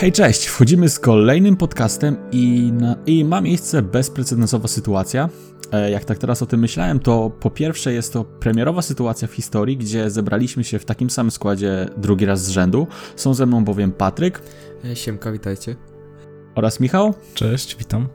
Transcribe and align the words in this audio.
Hej, 0.00 0.12
cześć! 0.12 0.46
Wchodzimy 0.46 0.88
z 0.88 0.98
kolejnym 0.98 1.56
podcastem 1.56 2.16
i, 2.32 2.72
na, 2.72 2.96
i 3.06 3.24
ma 3.24 3.40
miejsce 3.40 3.82
bezprecedensowa 3.82 4.68
sytuacja. 4.68 5.28
E, 5.72 5.90
jak 5.90 6.04
tak 6.04 6.18
teraz 6.18 6.42
o 6.42 6.46
tym 6.46 6.60
myślałem, 6.60 7.00
to 7.00 7.30
po 7.40 7.50
pierwsze 7.50 7.92
jest 7.92 8.12
to 8.12 8.24
premierowa 8.24 8.82
sytuacja 8.82 9.28
w 9.28 9.32
historii, 9.32 9.76
gdzie 9.76 10.10
zebraliśmy 10.10 10.64
się 10.64 10.78
w 10.78 10.84
takim 10.84 11.10
samym 11.10 11.30
składzie 11.30 11.88
drugi 11.96 12.26
raz 12.26 12.44
z 12.44 12.48
rzędu. 12.48 12.86
Są 13.16 13.34
ze 13.34 13.46
mną 13.46 13.64
bowiem 13.64 13.92
Patryk. 13.92 14.42
E, 14.84 14.96
Siemka, 14.96 15.32
witajcie. 15.32 15.76
Oraz 16.54 16.80
Michał. 16.80 17.14
Cześć, 17.34 17.76
witam. 17.76 18.08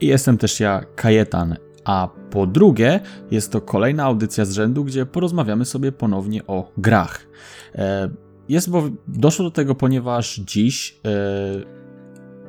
I 0.00 0.06
jestem 0.06 0.38
też 0.38 0.60
ja, 0.60 0.84
Kajetan. 0.96 1.56
A 1.84 2.08
po 2.30 2.46
drugie, 2.46 3.00
jest 3.30 3.52
to 3.52 3.60
kolejna 3.60 4.04
audycja 4.04 4.44
z 4.44 4.52
rzędu, 4.52 4.84
gdzie 4.84 5.06
porozmawiamy 5.06 5.64
sobie 5.64 5.92
ponownie 5.92 6.46
o 6.46 6.72
grach. 6.76 7.20
Jest, 8.48 8.70
bo 8.70 8.82
doszło 9.08 9.44
do 9.44 9.50
tego, 9.50 9.74
ponieważ 9.74 10.36
dziś, 10.36 11.00
e, 11.04 11.82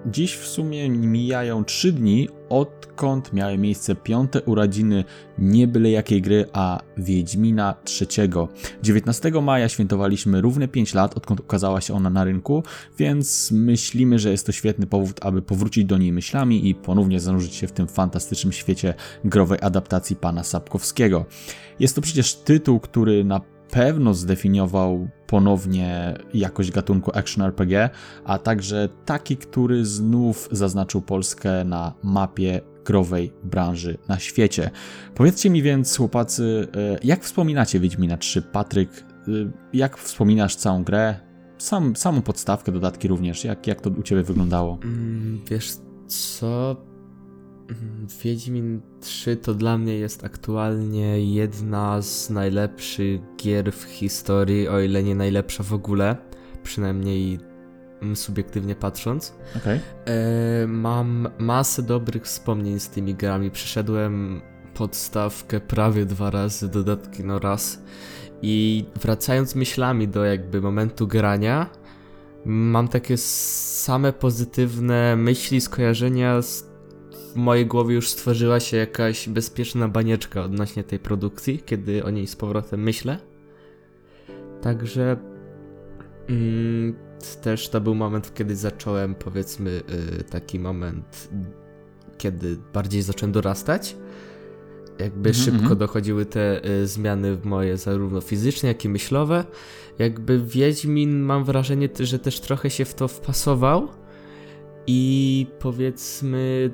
dziś 0.06 0.36
w 0.36 0.48
sumie 0.48 0.90
mijają 0.90 1.66
3 1.66 1.92
dni, 1.92 2.30
odkąd 2.50 3.34
miały 3.34 3.58
miejsce 3.58 3.96
piąte 3.96 4.42
urodziny 4.42 5.04
nie 5.38 5.68
byle 5.68 5.92
jakiej 5.92 6.22
gry, 6.22 6.46
a 6.54 6.80
Wiedźmina 6.98 7.76
III. 8.02 8.30
19 8.84 9.42
maja 9.42 9.70
świętowaliśmy 9.70 10.42
równe 10.42 10.68
5 10.68 10.94
lat, 10.94 11.18
odkąd 11.18 11.40
ukazała 11.40 11.82
się 11.82 11.94
ona 11.94 12.10
na 12.10 12.24
rynku, 12.24 12.64
więc 12.98 13.52
myślimy, 13.52 14.20
że 14.20 14.32
jest 14.32 14.46
to 14.46 14.52
świetny 14.52 14.88
powód, 14.88 15.20
aby 15.22 15.42
powrócić 15.42 15.86
do 15.86 15.98
niej 15.98 16.12
myślami 16.12 16.70
i 16.70 16.76
ponownie 16.76 17.20
zanurzyć 17.20 17.56
się 17.56 17.68
w 17.68 17.72
tym 17.72 17.88
fantastycznym 17.88 18.54
świecie 18.54 18.94
growej 19.26 19.60
adaptacji 19.62 20.16
pana 20.16 20.44
Sapkowskiego. 20.44 21.26
Jest 21.80 21.96
to 21.96 22.02
przecież 22.02 22.36
tytuł, 22.36 22.80
który 22.80 23.24
na 23.24 23.42
pewno 23.72 24.14
zdefiniował 24.14 25.08
ponownie 25.34 26.14
jakość 26.34 26.72
gatunku 26.72 27.12
action 27.14 27.46
RPG, 27.46 27.90
a 28.26 28.38
także 28.38 28.90
taki, 29.06 29.38
który 29.38 29.86
znów 29.86 30.50
zaznaczył 30.52 31.02
Polskę 31.02 31.64
na 31.66 31.94
mapie 32.04 32.62
growej 32.86 33.34
branży 33.44 33.98
na 34.08 34.20
świecie. 34.20 34.72
Powiedzcie 35.16 35.50
mi 35.50 35.62
więc, 35.62 35.98
chłopacy, 35.98 36.68
e, 36.76 36.98
jak 37.04 37.24
wspominacie 37.24 37.80
Wiedźmina 37.80 38.18
3? 38.18 38.42
Patryk, 38.42 38.90
e, 38.92 39.32
jak 39.74 39.98
wspominasz 39.98 40.56
całą 40.56 40.84
grę? 40.84 41.16
Sam, 41.58 41.96
samą 41.96 42.22
podstawkę, 42.22 42.72
dodatki 42.72 43.08
również. 43.08 43.44
Jak, 43.44 43.68
jak 43.68 43.82
to 43.82 43.90
u 43.90 44.04
Ciebie 44.04 44.24
wyglądało? 44.24 44.78
Mm, 44.84 45.42
wiesz 45.50 45.74
co? 46.08 46.76
Mm, 47.82 48.08
Wiedźmin 48.24 48.82
3 49.02 49.38
to 49.38 49.54
dla 49.54 49.78
mnie 49.78 49.96
jest 49.96 50.24
aktualnie 50.24 51.34
jedna 51.34 52.02
z 52.02 52.30
najlepszych 52.30 53.22
gier 53.38 53.72
w 53.72 53.84
historii, 53.84 54.68
o 54.68 54.80
ile 54.80 55.04
nie 55.04 55.16
najlepsza 55.16 55.64
w 55.64 55.74
ogóle, 55.74 56.18
przynajmniej 56.64 57.40
subiektywnie 58.16 58.76
patrząc. 58.76 59.34
Okay. 59.58 59.80
E, 60.06 60.68
mam 60.68 61.28
masę 61.40 61.84
dobrych 61.84 62.24
wspomnień 62.24 62.80
z 62.80 62.90
tymi 62.90 63.16
grami. 63.16 63.52
Przeszedłem 63.52 64.42
podstawkę 64.74 65.60
prawie 65.60 66.06
dwa 66.06 66.30
razy, 66.30 66.70
dodatki 66.70 67.24
no 67.24 67.40
raz. 67.40 67.84
I 68.42 68.86
wracając 69.02 69.56
myślami 69.56 70.08
do 70.08 70.26
jakby 70.26 70.62
momentu 70.62 71.08
grania, 71.08 71.70
mam 72.46 72.88
takie 72.88 73.18
same 73.18 74.14
pozytywne 74.14 75.16
myśli, 75.16 75.62
skojarzenia 75.62 76.42
z 76.42 76.73
w 77.34 77.36
mojej 77.36 77.66
głowie 77.66 77.96
już 77.96 78.10
stworzyła 78.10 78.60
się 78.60 78.78
jakaś 78.78 79.30
bezpieczna 79.30 79.88
banieczka 79.88 80.44
odnośnie 80.44 80.84
tej 80.84 81.00
produkcji, 81.00 81.60
kiedy 81.66 82.04
o 82.04 82.10
niej 82.10 82.28
z 82.28 82.36
powrotem 82.36 82.84
myślę. 82.84 83.18
Także 84.62 85.18
mm, 86.30 86.96
też 87.42 87.70
to 87.70 87.82
był 87.82 87.96
moment, 87.96 88.34
kiedy 88.34 88.56
zacząłem, 88.56 89.16
powiedzmy, 89.16 89.82
yy, 90.18 90.24
taki 90.24 90.60
moment, 90.60 91.30
kiedy 92.18 92.58
bardziej 92.74 93.02
zacząłem 93.02 93.32
dorastać. 93.32 93.96
Jakby 95.00 95.30
mm 95.30 95.42
-hmm. 95.42 95.46
szybko 95.46 95.76
dochodziły 95.76 96.26
te 96.26 96.70
y, 96.70 96.88
zmiany 96.88 97.36
w 97.36 97.46
moje, 97.46 97.78
zarówno 97.78 98.22
fizyczne, 98.22 98.70
jak 98.70 98.86
i 98.86 98.90
myślowe. 98.90 99.46
Jakby 100.00 100.40
Wiedźmin, 100.40 101.20
mam 101.20 101.44
wrażenie, 101.44 101.90
że 102.00 102.20
też 102.20 102.40
trochę 102.40 102.70
się 102.70 102.86
w 102.86 102.94
to 102.94 103.08
wpasował. 103.08 103.88
I 104.88 105.48
powiedzmy, 105.60 106.72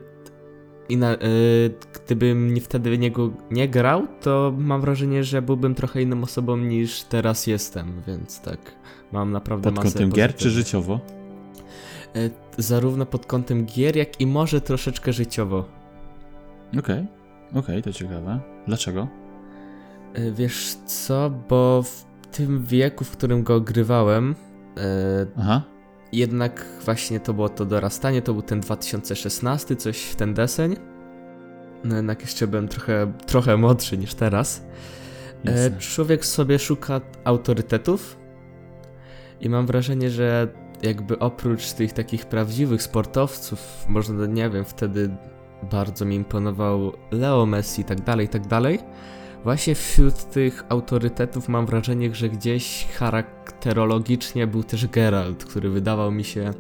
i 0.90 0.98
na, 0.98 1.14
y, 1.14 1.18
gdybym 1.94 2.54
nie 2.54 2.62
wtedy 2.62 2.98
niego 2.98 3.32
nie 3.52 3.70
grał, 3.70 4.08
to 4.22 4.54
mam 4.58 4.82
wrażenie, 4.82 5.24
że 5.24 5.42
byłbym 5.42 5.76
trochę 5.76 6.02
inną 6.02 6.24
osobą 6.24 6.58
niż 6.58 7.04
teraz 7.04 7.48
jestem, 7.48 8.02
więc 8.08 8.42
tak, 8.42 8.60
mam 9.12 9.32
naprawdę 9.32 9.72
Pod 9.72 9.84
kątem 9.84 10.10
gier 10.10 10.36
czy 10.36 10.50
życiowo? 10.50 11.00
Y, 12.16 12.32
zarówno 12.58 13.06
pod 13.06 13.26
kątem 13.26 13.66
gier, 13.66 13.96
jak 13.96 14.22
i 14.22 14.28
może 14.28 14.62
troszeczkę 14.62 15.14
życiowo. 15.14 15.66
Okej, 16.70 16.80
okay. 16.80 17.06
okej, 17.50 17.60
okay, 17.60 17.82
to 17.82 17.94
ciekawe. 17.94 18.40
Dlaczego? 18.68 19.08
Y, 20.18 20.32
wiesz 20.32 20.76
co, 20.86 21.32
bo 21.50 21.84
w 21.84 22.06
tym 22.32 22.64
wieku, 22.64 23.06
w 23.06 23.12
którym 23.12 23.44
go 23.44 23.56
ogrywałem, 23.56 24.36
Aha 25.38 25.79
jednak 26.12 26.66
właśnie 26.86 27.20
to 27.20 27.34
było 27.34 27.50
to 27.50 27.66
dorastanie, 27.66 28.22
to 28.22 28.34
był 28.34 28.42
ten 28.42 28.60
2016, 28.60 29.76
coś 29.76 30.02
w 30.02 30.16
ten 30.16 30.34
deseń. 30.34 30.76
No 31.84 31.96
jednak 31.96 32.22
jeszcze 32.22 32.48
byłem 32.48 32.68
trochę, 32.68 33.14
trochę 33.26 33.58
młodszy 33.58 33.98
niż 33.98 34.14
teraz. 34.14 34.64
E, 35.46 35.72
człowiek 35.80 36.26
sobie 36.26 36.60
szuka 36.60 37.02
autorytetów 37.24 38.18
i 39.42 39.50
mam 39.50 39.66
wrażenie, 39.66 40.10
że 40.10 40.48
jakby 40.82 41.20
oprócz 41.20 41.72
tych 41.72 41.94
takich 41.94 42.26
prawdziwych 42.26 42.84
sportowców, 42.84 43.86
można, 43.88 44.26
nie 44.26 44.50
wiem, 44.50 44.66
wtedy 44.66 45.10
bardzo 45.72 46.06
mi 46.06 46.16
imponował 46.16 46.94
Leo 47.12 47.46
Messi 47.46 47.82
i 47.82 47.86
tak 47.86 48.02
dalej, 48.02 48.26
i 48.26 48.30
tak 48.30 48.48
dalej. 48.48 48.80
Właśnie 49.44 49.76
wśród 49.76 50.30
tych 50.30 50.64
autorytetów 50.70 51.50
mam 51.50 51.66
wrażenie, 51.66 52.16
że 52.16 52.30
gdzieś 52.30 52.88
charakterologicznie 52.98 54.48
był 54.48 54.64
też 54.64 54.88
Geralt, 54.88 55.46
który 55.46 55.70
wydawał 55.70 56.12
mi 56.12 56.24
się 56.24 56.54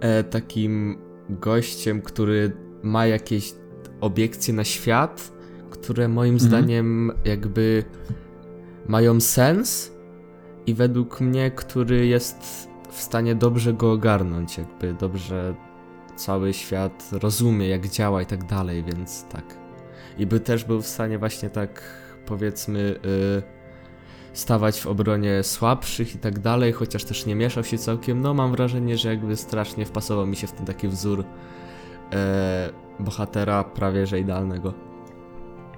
e, 0.00 0.24
takim 0.24 0.98
gościem, 1.28 2.02
który 2.02 2.56
ma 2.82 3.06
jakieś 3.06 3.54
obiekcje 4.00 4.54
na 4.54 4.64
świat, 4.64 5.32
które 5.70 6.08
moim 6.08 6.34
mhm. 6.34 6.50
zdaniem 6.50 7.12
jakby 7.24 7.84
mają 8.88 9.20
sens 9.20 9.92
i 10.66 10.74
według 10.74 11.20
mnie, 11.20 11.50
który 11.50 12.06
jest 12.06 12.68
w 12.90 13.02
stanie 13.02 13.34
dobrze 13.34 13.72
go 13.72 13.92
ogarnąć, 13.92 14.58
jakby 14.58 14.94
dobrze 14.94 15.54
cały 16.16 16.52
świat 16.52 17.10
rozumie, 17.12 17.68
jak 17.68 17.88
działa 17.88 18.22
i 18.22 18.26
tak 18.26 18.44
dalej, 18.44 18.84
więc 18.84 19.24
tak 19.24 19.61
i 20.18 20.26
by 20.26 20.40
też 20.40 20.64
był 20.64 20.82
w 20.82 20.86
stanie 20.86 21.18
właśnie 21.18 21.50
tak 21.50 21.82
powiedzmy 22.26 23.00
yy, 23.04 23.42
stawać 24.32 24.80
w 24.80 24.86
obronie 24.86 25.42
słabszych 25.42 26.14
i 26.14 26.18
tak 26.18 26.38
dalej, 26.38 26.72
chociaż 26.72 27.04
też 27.04 27.26
nie 27.26 27.34
mieszał 27.34 27.64
się 27.64 27.78
całkiem. 27.78 28.20
No 28.20 28.34
mam 28.34 28.52
wrażenie, 28.52 28.98
że 28.98 29.08
jakby 29.08 29.36
strasznie 29.36 29.86
wpasował 29.86 30.26
mi 30.26 30.36
się 30.36 30.46
w 30.46 30.52
ten 30.52 30.66
taki 30.66 30.88
wzór 30.88 31.18
yy, 31.18 32.16
bohatera 33.04 33.64
prawie 33.64 34.06
że 34.06 34.20
idealnego. 34.20 34.91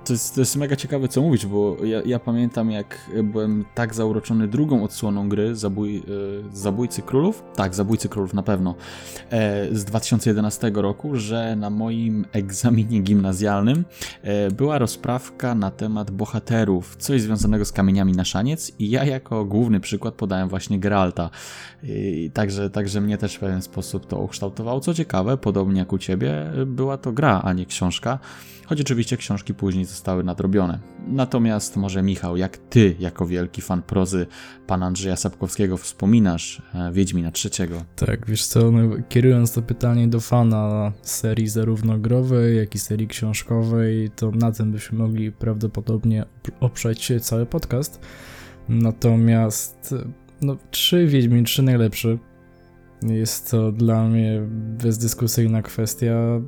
To 0.04 0.12
jest, 0.12 0.34
to 0.34 0.40
jest 0.40 0.56
mega 0.56 0.76
ciekawe, 0.76 1.08
co 1.08 1.22
mówić, 1.22 1.46
bo 1.46 1.76
ja, 1.84 2.02
ja, 2.06 2.18
pamiętam, 2.18 2.70
jak 2.70 3.10
byłem 3.22 3.64
tak 3.74 3.94
zauroczony 3.94 4.48
drugą 4.48 4.84
odsłoną 4.84 5.28
gry 5.28 5.56
Zabój, 5.56 5.96
e, 5.96 6.02
Zabójcy 6.52 7.02
Królów. 7.02 7.44
Tak, 7.56 7.74
Zabójcy 7.74 8.08
Królów 8.08 8.34
na 8.34 8.42
pewno. 8.42 8.74
E, 9.30 9.74
z 9.74 9.84
2011 9.84 10.70
roku, 10.74 11.16
że 11.16 11.56
na 11.56 11.70
moim 11.70 12.24
egzaminie 12.32 13.00
gimnazjalnym 13.00 13.84
e, 14.22 14.50
była 14.50 14.78
rozprawka 14.78 15.54
na 15.54 15.70
temat 15.70 16.10
bohaterów, 16.10 16.96
coś 16.96 17.22
związanego 17.22 17.64
z 17.64 17.72
kamieniami 17.72 18.12
na 18.12 18.24
szaniec, 18.24 18.72
i 18.78 18.90
ja 18.90 19.04
jako 19.04 19.44
główny 19.44 19.80
przykład 19.80 20.14
podałem 20.14 20.48
właśnie 20.48 20.78
Geralta. 20.78 21.30
Także, 22.32 22.70
także 22.70 23.00
mnie 23.00 23.18
też 23.18 23.34
w 23.34 23.38
pewien 23.38 23.62
sposób 23.62 24.06
to 24.06 24.18
ukształtowało. 24.18 24.80
Co 24.80 24.94
ciekawe, 24.94 25.36
podobnie 25.36 25.78
jak 25.78 25.92
u 25.92 25.98
ciebie, 25.98 26.50
była 26.66 26.96
to 26.98 27.12
gra, 27.12 27.40
a 27.44 27.52
nie 27.52 27.66
książka 27.66 28.18
choć 28.66 28.80
oczywiście 28.80 29.16
książki 29.16 29.54
później 29.54 29.84
zostały 29.84 30.24
nadrobione. 30.24 30.78
Natomiast 31.06 31.76
może 31.76 32.02
Michał, 32.02 32.36
jak 32.36 32.56
ty, 32.56 32.96
jako 32.98 33.26
wielki 33.26 33.62
fan 33.62 33.82
prozy 33.82 34.26
pana 34.66 34.86
Andrzeja 34.86 35.16
Sapkowskiego, 35.16 35.76
wspominasz 35.76 36.62
e, 36.74 36.92
Wiedźmina 36.92 37.30
trzeciego? 37.30 37.82
Tak, 37.96 38.26
wiesz 38.26 38.46
co, 38.46 38.70
no, 38.70 38.96
kierując 39.08 39.52
to 39.52 39.62
pytanie 39.62 40.08
do 40.08 40.20
fana 40.20 40.92
serii 41.02 41.48
zarówno 41.48 41.98
growej, 41.98 42.56
jak 42.56 42.74
i 42.74 42.78
serii 42.78 43.08
książkowej, 43.08 44.10
to 44.16 44.30
na 44.30 44.52
tym 44.52 44.72
byśmy 44.72 44.98
mogli 44.98 45.32
prawdopodobnie 45.32 46.24
oprzeć 46.60 47.12
cały 47.20 47.46
podcast. 47.46 48.00
Natomiast, 48.68 49.94
no, 50.42 50.56
trzy 50.70 51.06
Wiedźmin, 51.06 51.44
trzy 51.44 51.62
najlepszy. 51.62 52.18
Jest 53.02 53.50
to 53.50 53.72
dla 53.72 54.08
mnie 54.08 54.42
bezdyskusyjna 54.78 55.62
kwestia 55.62 56.40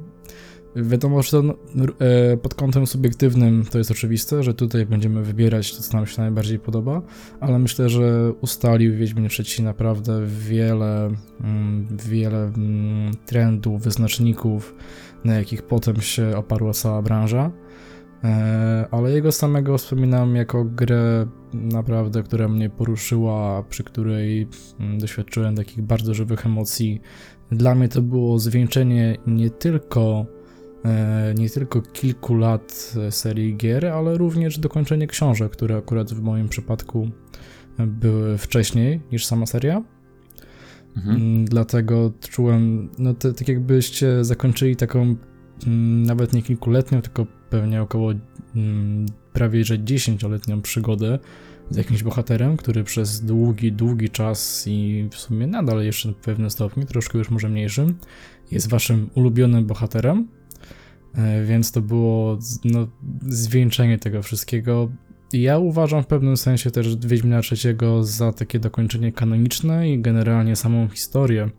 Wiadomo, 0.82 1.22
że 1.22 1.30
to, 1.30 1.42
no, 1.42 1.54
e, 1.98 2.36
pod 2.36 2.54
kątem 2.54 2.86
subiektywnym 2.86 3.64
to 3.70 3.78
jest 3.78 3.90
oczywiste, 3.90 4.42
że 4.42 4.54
tutaj 4.54 4.86
będziemy 4.86 5.22
wybierać 5.22 5.76
to, 5.76 5.82
co 5.82 5.96
nam 5.96 6.06
się 6.06 6.22
najbardziej 6.22 6.58
podoba, 6.58 7.02
ale 7.40 7.58
myślę, 7.58 7.88
że 7.88 8.32
ustalił 8.32 8.96
Wiedźmin 8.96 9.28
III 9.38 9.64
naprawdę 9.64 10.26
wiele, 10.26 11.10
mm, 11.40 11.86
wiele 12.08 12.44
mm, 12.44 13.14
trendów, 13.26 13.82
wyznaczników, 13.82 14.74
na 15.24 15.34
jakich 15.34 15.62
potem 15.62 16.00
się 16.00 16.36
oparła 16.36 16.72
cała 16.72 17.02
branża. 17.02 17.50
E, 18.24 18.86
ale 18.90 19.10
jego 19.10 19.32
samego 19.32 19.78
wspominam 19.78 20.36
jako 20.36 20.64
grę 20.64 21.26
naprawdę, 21.54 22.22
która 22.22 22.48
mnie 22.48 22.70
poruszyła, 22.70 23.62
przy 23.68 23.84
której 23.84 24.48
mm, 24.80 24.98
doświadczyłem 24.98 25.56
takich 25.56 25.82
bardzo 25.82 26.14
żywych 26.14 26.46
emocji. 26.46 27.00
Dla 27.50 27.74
mnie 27.74 27.88
to 27.88 28.02
było 28.02 28.38
zwieńczenie 28.38 29.16
nie 29.26 29.50
tylko 29.50 30.26
nie 31.38 31.50
tylko 31.50 31.82
kilku 31.82 32.34
lat 32.34 32.94
serii 33.10 33.56
gier, 33.56 33.86
ale 33.86 34.18
również 34.18 34.58
dokończenie 34.58 35.06
książek, 35.06 35.52
które 35.52 35.76
akurat 35.76 36.12
w 36.12 36.22
moim 36.22 36.48
przypadku 36.48 37.10
były 37.78 38.38
wcześniej 38.38 39.00
niż 39.12 39.26
sama 39.26 39.46
seria. 39.46 39.82
Mhm. 40.96 41.16
Mm, 41.16 41.44
dlatego 41.44 42.12
czułem, 42.30 42.88
no 42.98 43.14
to, 43.14 43.32
tak 43.32 43.48
jakbyście 43.48 44.24
zakończyli 44.24 44.76
taką 44.76 45.16
mm, 45.66 46.02
nawet 46.02 46.32
nie 46.32 46.42
kilkuletnią, 46.42 47.02
tylko 47.02 47.26
pewnie 47.50 47.82
około 47.82 48.12
mm, 48.56 49.06
prawie 49.32 49.64
że 49.64 49.84
dziesięcioletnią 49.84 50.62
przygodę 50.62 51.18
z 51.70 51.76
jakimś 51.76 52.02
bohaterem, 52.02 52.56
który 52.56 52.84
przez 52.84 53.24
długi, 53.24 53.72
długi 53.72 54.10
czas 54.10 54.64
i 54.66 55.08
w 55.12 55.16
sumie 55.16 55.46
nadal 55.46 55.84
jeszcze 55.84 56.12
w 56.12 56.16
pewnym 56.16 56.50
stopniu, 56.50 56.86
troszkę 56.86 57.18
już 57.18 57.30
może 57.30 57.48
mniejszym, 57.48 57.94
jest 58.50 58.68
waszym 58.68 59.10
ulubionym 59.14 59.66
bohaterem 59.66 60.28
E, 60.28 60.45
więc 61.46 61.72
to 61.72 61.80
było 61.80 62.38
no, 62.64 62.88
zwieńczenie 63.26 63.98
tego 63.98 64.22
wszystkiego. 64.22 64.88
Ja 65.32 65.58
uważam 65.58 66.02
w 66.02 66.06
pewnym 66.06 66.36
sensie 66.36 66.70
też 66.70 66.96
Wiedźmina 66.96 67.40
trzeciego 67.40 68.04
za 68.04 68.32
takie 68.32 68.58
dokończenie 68.58 69.12
kanoniczne 69.12 69.90
i 69.90 70.00
generalnie 70.00 70.56
samą 70.56 70.88
historię, 70.88 71.50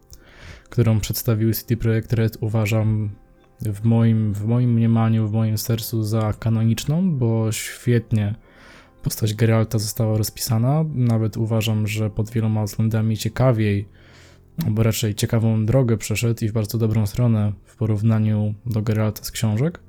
którą 0.69 1.00
przedstawił 1.00 1.54
CD 1.54 1.77
Projekt 1.77 2.13
Red 2.13 2.38
uważam 2.42 3.09
w 3.62 3.83
moim, 3.83 4.33
w 4.33 4.45
moim 4.45 4.74
mniemaniu, 4.74 5.27
w 5.27 5.31
moim 5.31 5.57
sercu 5.57 6.03
za 6.03 6.33
kanoniczną, 6.33 7.18
bo 7.18 7.51
świetnie 7.51 8.36
postać 9.03 9.33
Geralta 9.33 9.80
została 9.80 10.18
rozpisana. 10.18 10.86
Nawet 10.94 11.38
uważam, 11.38 11.88
że 11.88 12.10
pod 12.10 12.30
wieloma 12.31 12.63
względami 12.63 13.18
ciekawiej 13.18 13.88
bo 14.69 14.83
raczej 14.83 15.15
ciekawą 15.15 15.65
drogę 15.65 15.98
przeszedł 15.98 16.45
i 16.45 16.50
w 16.50 16.51
bardzo 16.51 16.77
dobrą 16.77 17.07
stronę 17.07 17.54
w 17.65 17.75
porównaniu 17.75 18.54
do 18.65 18.81
Geralta 18.81 19.24
z 19.24 19.31
książek. 19.31 19.80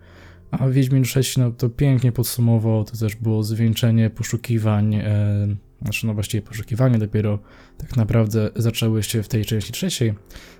A 0.50 0.68
Wiedźmin 0.68 1.04
6 1.04 1.36
no, 1.36 1.50
to 1.50 1.68
pięknie 1.68 2.12
podsumował, 2.12 2.84
to 2.84 2.96
też 2.96 3.16
było 3.16 3.42
zwieńczenie 3.42 4.10
poszukiwań, 4.10 4.94
e, 4.94 5.56
znaczy 5.82 6.06
no 6.06 6.14
właściwie 6.14 6.42
poszukiwanie 6.42 6.98
dopiero 6.98 7.38
tak 7.78 7.96
naprawdę 7.96 8.50
zaczęły 8.56 9.02
się 9.02 9.22
w 9.22 9.28
tej 9.28 9.44
części 9.44 9.72
trzeciej, 9.72 10.14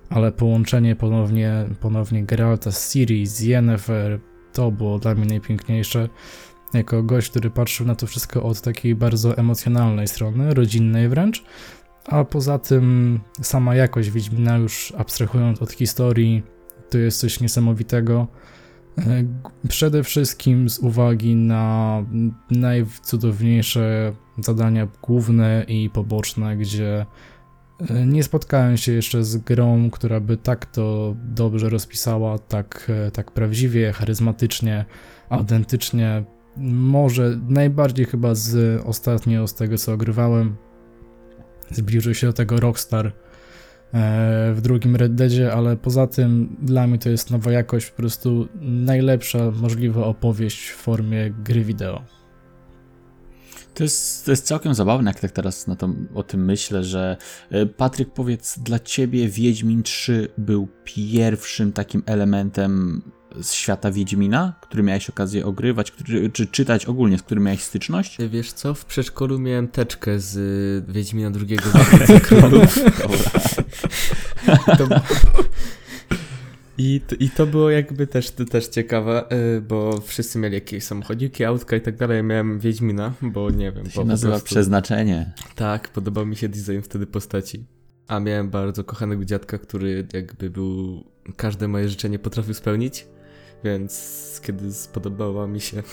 ale 0.09 0.31
połączenie 0.31 0.95
ponownie, 0.95 1.65
ponownie 1.79 2.23
Geralta 2.23 2.71
z 2.71 2.93
Ciri, 2.93 3.27
z 3.27 3.39
Yennefer, 3.39 4.19
to 4.53 4.71
było 4.71 4.99
dla 4.99 5.15
mnie 5.15 5.25
najpiękniejsze. 5.25 6.09
Jako 6.73 7.03
gość, 7.03 7.29
który 7.29 7.49
patrzył 7.49 7.85
na 7.85 7.95
to 7.95 8.07
wszystko 8.07 8.43
od 8.43 8.61
takiej 8.61 8.95
bardzo 8.95 9.37
emocjonalnej 9.37 10.07
strony, 10.07 10.53
rodzinnej 10.53 11.09
wręcz, 11.09 11.43
a 12.09 12.23
poza 12.23 12.59
tym 12.59 13.19
sama 13.41 13.75
jakość 13.75 14.09
Wiedźmina 14.09 14.57
już 14.57 14.93
abstrahując 14.97 15.61
od 15.61 15.71
historii, 15.71 16.43
to 16.89 16.97
jest 16.97 17.19
coś 17.19 17.39
niesamowitego. 17.39 18.27
E, 18.97 19.23
przede 19.69 20.03
wszystkim 20.03 20.69
z 20.69 20.79
uwagi 20.79 21.35
na 21.35 22.05
najcudowniejsze 22.51 24.13
zadania 24.37 24.87
główne 25.01 25.65
i 25.67 25.89
poboczne, 25.89 26.57
gdzie 26.57 27.05
e, 27.89 28.05
nie 28.05 28.23
spotkałem 28.23 28.77
się 28.77 28.91
jeszcze 28.91 29.23
z 29.23 29.37
grą, 29.37 29.89
która 29.89 30.19
by 30.19 30.37
tak 30.37 30.65
to 30.65 31.15
dobrze 31.23 31.69
rozpisała, 31.69 32.39
tak, 32.39 32.91
e, 33.07 33.11
tak 33.11 33.31
prawdziwie, 33.31 33.91
charyzmatycznie, 33.91 34.85
autentycznie. 35.29 36.23
Może 36.73 37.39
najbardziej 37.47 38.05
chyba 38.05 38.35
z 38.35 38.81
ostatnio 38.85 39.47
z 39.47 39.55
tego 39.55 39.77
co 39.77 39.93
ogrywałem, 39.93 40.55
zbliżył 41.71 42.13
się 42.13 42.27
do 42.27 42.33
tego 42.33 42.59
Rockstar 42.59 43.07
e, 43.07 43.11
w 44.53 44.61
drugim 44.61 44.95
Red 44.95 45.15
Deadzie, 45.15 45.53
ale 45.53 45.77
poza 45.77 46.07
tym 46.07 46.55
dla 46.61 46.87
mnie 46.87 46.97
to 46.97 47.09
jest 47.09 47.31
nowa 47.31 47.51
jakość, 47.51 47.89
po 47.89 47.97
prostu 47.97 48.47
najlepsza 48.61 49.51
możliwa 49.51 50.05
opowieść 50.05 50.69
w 50.69 50.75
formie 50.75 51.31
gry 51.31 51.63
wideo. 51.63 52.03
To 53.73 53.83
jest, 53.83 54.25
to 54.25 54.31
jest 54.31 54.45
całkiem 54.45 54.73
zabawne, 54.73 55.09
jak 55.09 55.19
tak 55.19 55.31
teraz 55.31 55.67
na 55.67 55.75
to, 55.75 55.89
o 56.13 56.23
tym 56.23 56.45
myślę, 56.45 56.83
że 56.83 57.17
e, 57.49 57.65
Patryk, 57.65 58.13
powiedz, 58.13 58.59
dla 58.59 58.79
ciebie 58.79 59.27
Wiedźmin 59.27 59.83
3 59.83 60.27
był 60.37 60.67
pierwszym 60.83 61.73
takim 61.73 62.03
elementem 62.05 63.01
z 63.41 63.53
świata 63.53 63.91
Wiedźmina, 63.91 64.53
który 64.61 64.83
miałeś 64.83 65.09
okazję 65.09 65.45
ogrywać, 65.45 65.91
który, 65.91 66.29
czy 66.29 66.47
czytać 66.47 66.85
ogólnie, 66.85 67.17
z 67.17 67.21
którym 67.23 67.43
miałeś 67.43 67.63
styczność? 67.63 68.17
Wiesz 68.29 68.53
co, 68.53 68.73
w 68.73 68.85
przedszkolu 68.85 69.39
miałem 69.39 69.67
teczkę 69.67 70.19
z 70.19 70.37
y, 70.89 70.93
Wiedźmina 70.93 71.31
drugiego 71.31 71.63
Królów. 72.27 72.79
to, 74.77 74.87
i, 76.77 77.01
to, 77.07 77.15
I 77.15 77.29
to 77.29 77.45
było 77.45 77.69
jakby 77.69 78.07
też, 78.07 78.31
też 78.31 78.67
ciekawe, 78.67 79.25
y, 79.57 79.61
bo 79.61 80.01
wszyscy 80.01 80.39
mieli 80.39 80.55
jakieś 80.55 80.83
samochodziki, 80.83 81.43
autka 81.45 81.75
i 81.75 81.81
tak 81.81 81.97
dalej. 81.97 82.17
Ja 82.17 82.23
miałem 82.23 82.59
Wiedźmina, 82.59 83.13
bo 83.21 83.49
nie 83.51 83.71
wiem. 83.71 83.83
To 83.83 83.89
się 83.89 84.05
nazywa 84.05 84.33
prostu... 84.33 84.45
przeznaczenie. 84.45 85.31
Tak, 85.55 85.89
podobał 85.89 86.25
mi 86.25 86.35
się 86.35 86.49
design 86.49 86.81
wtedy 86.81 87.07
postaci. 87.07 87.65
A 88.07 88.19
miałem 88.19 88.49
bardzo 88.49 88.83
kochanego 88.83 89.25
dziadka, 89.25 89.57
który 89.57 90.07
jakby 90.13 90.49
był 90.49 91.03
każde 91.35 91.67
moje 91.67 91.89
życzenie 91.89 92.19
potrafił 92.19 92.53
spełnić. 92.53 93.07
Więc 93.63 94.41
kiedy 94.43 94.73
spodobała 94.73 95.47
mi 95.47 95.61
się 95.61 95.83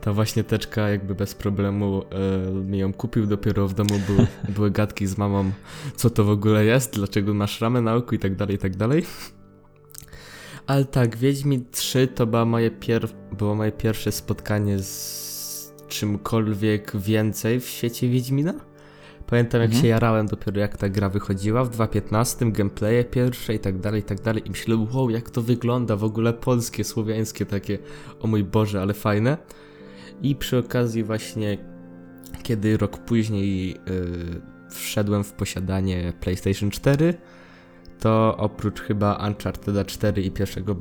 ta 0.00 0.12
właśnie 0.12 0.44
teczka, 0.44 0.88
jakby 0.88 1.14
bez 1.14 1.34
problemu 1.34 2.02
e, 2.02 2.50
mi 2.50 2.78
ją 2.78 2.92
kupił. 2.92 3.26
Dopiero 3.26 3.68
w 3.68 3.74
domu 3.74 4.00
były, 4.06 4.26
były 4.56 4.70
gadki 4.70 5.06
z 5.06 5.18
mamą, 5.18 5.50
co 5.96 6.10
to 6.10 6.24
w 6.24 6.30
ogóle 6.30 6.64
jest, 6.64 6.94
dlaczego 6.94 7.34
masz 7.34 7.60
ramę 7.60 7.80
na 7.80 7.94
oku 7.94 8.14
i 8.14 8.18
tak 8.18 8.36
dalej, 8.36 8.54
i 8.54 8.58
tak 8.58 8.76
dalej. 8.76 9.06
Ale 10.66 10.84
tak, 10.84 11.16
Wiedźmin 11.16 11.64
3 11.70 12.08
to 12.08 12.26
była 12.26 12.44
moje 12.44 12.70
pier 12.70 13.08
było 13.32 13.54
moje 13.54 13.72
pierwsze 13.72 14.12
spotkanie 14.12 14.78
z 14.78 15.74
czymkolwiek 15.88 16.96
więcej 16.96 17.60
w 17.60 17.68
świecie 17.68 18.08
Wiedźmina. 18.08 18.73
Pamiętam 19.26 19.60
jak 19.60 19.70
mhm. 19.70 19.82
się 19.82 19.88
jarałem 19.88 20.26
dopiero 20.26 20.60
jak 20.60 20.76
ta 20.76 20.88
gra 20.88 21.08
wychodziła 21.08 21.64
w 21.64 21.70
2.15, 21.70 22.52
gameplaye 22.52 23.04
pierwsze 23.04 23.54
i 23.54 23.58
tak 23.58 23.78
dalej, 23.78 24.00
i 24.00 24.04
tak 24.04 24.20
dalej 24.20 24.46
i 24.46 24.50
myślę, 24.50 24.86
wow, 24.92 25.10
jak 25.10 25.30
to 25.30 25.42
wygląda, 25.42 25.96
w 25.96 26.04
ogóle 26.04 26.32
polskie, 26.32 26.84
słowiańskie 26.84 27.46
takie, 27.46 27.78
o 28.20 28.26
mój 28.26 28.44
Boże, 28.44 28.82
ale 28.82 28.94
fajne. 28.94 29.38
I 30.22 30.36
przy 30.36 30.58
okazji 30.58 31.04
właśnie, 31.04 31.58
kiedy 32.42 32.76
rok 32.76 32.98
później 32.98 33.68
yy, 33.68 33.76
wszedłem 34.70 35.24
w 35.24 35.32
posiadanie 35.32 36.12
PlayStation 36.20 36.70
4, 36.70 37.14
to 38.00 38.36
oprócz 38.36 38.80
chyba 38.80 39.26
Uncharted 39.28 39.86
4 39.86 40.22
i 40.22 40.30
pierwszego 40.30 40.74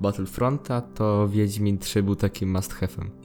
Battlefronta, 0.00 0.80
to 0.80 1.28
Wiedźmin 1.28 1.78
3 1.78 2.02
był 2.02 2.16
takim 2.16 2.50
must 2.52 2.74
have'em. 2.74 3.23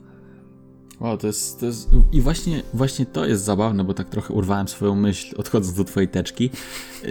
Wow, 1.00 1.18
to 1.18 1.26
jest, 1.26 1.60
to 1.60 1.66
jest... 1.66 1.88
I 2.12 2.20
właśnie, 2.20 2.62
właśnie 2.74 3.06
to 3.06 3.26
jest 3.26 3.44
zabawne, 3.44 3.84
bo 3.84 3.94
tak 3.94 4.08
trochę 4.08 4.34
urwałem 4.34 4.68
swoją 4.68 4.94
myśl, 4.94 5.34
odchodząc 5.36 5.74
do 5.74 5.84
twojej 5.84 6.08
teczki, 6.08 6.50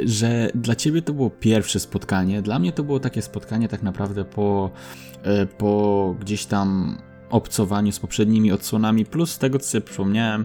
że 0.06 0.52
dla 0.56 0.76
ciebie 0.76 1.02
to 1.02 1.14
było 1.14 1.30
pierwsze 1.30 1.80
spotkanie, 1.80 2.42
dla 2.42 2.60
mnie 2.60 2.72
to 2.72 2.84
było 2.84 3.00
takie 3.00 3.22
spotkanie 3.22 3.68
tak 3.68 3.84
naprawdę 3.84 4.26
po, 4.26 4.72
e, 5.24 5.46
po 5.46 6.16
gdzieś 6.20 6.46
tam 6.46 6.98
obcowaniu 7.30 7.92
z 7.92 8.00
poprzednimi 8.00 8.52
odsłonami, 8.52 9.06
plus 9.06 9.38
tego, 9.38 9.60
co 9.60 9.68
sobie 9.68 9.82
przypomniałem, 9.82 10.44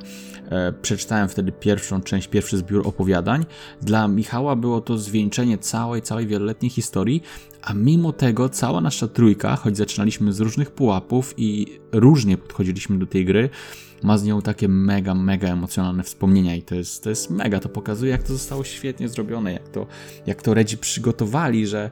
przeczytałem 0.82 1.28
wtedy 1.28 1.52
pierwszą 1.52 2.02
część, 2.02 2.28
pierwszy 2.28 2.56
zbiór 2.56 2.88
opowiadań. 2.88 3.46
Dla 3.82 4.08
Michała 4.08 4.56
było 4.56 4.80
to 4.80 4.98
zwieńczenie 4.98 5.58
całej, 5.58 6.02
całej 6.02 6.26
wieloletniej 6.26 6.70
historii, 6.70 7.22
a 7.62 7.74
mimo 7.74 8.12
tego 8.12 8.48
cała 8.48 8.80
nasza 8.80 9.08
trójka, 9.08 9.56
choć 9.56 9.76
zaczynaliśmy 9.76 10.32
z 10.32 10.40
różnych 10.40 10.70
pułapów 10.70 11.34
i 11.36 11.78
różnie 11.92 12.36
podchodziliśmy 12.36 12.98
do 12.98 13.06
tej 13.06 13.24
gry, 13.24 13.50
ma 14.02 14.18
z 14.18 14.24
nią 14.24 14.42
takie 14.42 14.68
mega, 14.68 15.14
mega 15.14 15.48
emocjonalne 15.48 16.02
wspomnienia 16.02 16.56
i 16.56 16.62
to 16.62 16.74
jest, 16.74 17.04
to 17.04 17.10
jest 17.10 17.30
mega, 17.30 17.60
to 17.60 17.68
pokazuje 17.68 18.12
jak 18.12 18.22
to 18.22 18.32
zostało 18.32 18.64
świetnie 18.64 19.08
zrobione, 19.08 19.52
jak 19.52 19.68
to, 19.68 19.86
jak 20.26 20.42
to 20.42 20.54
Redzi 20.54 20.78
przygotowali, 20.78 21.66
że 21.66 21.90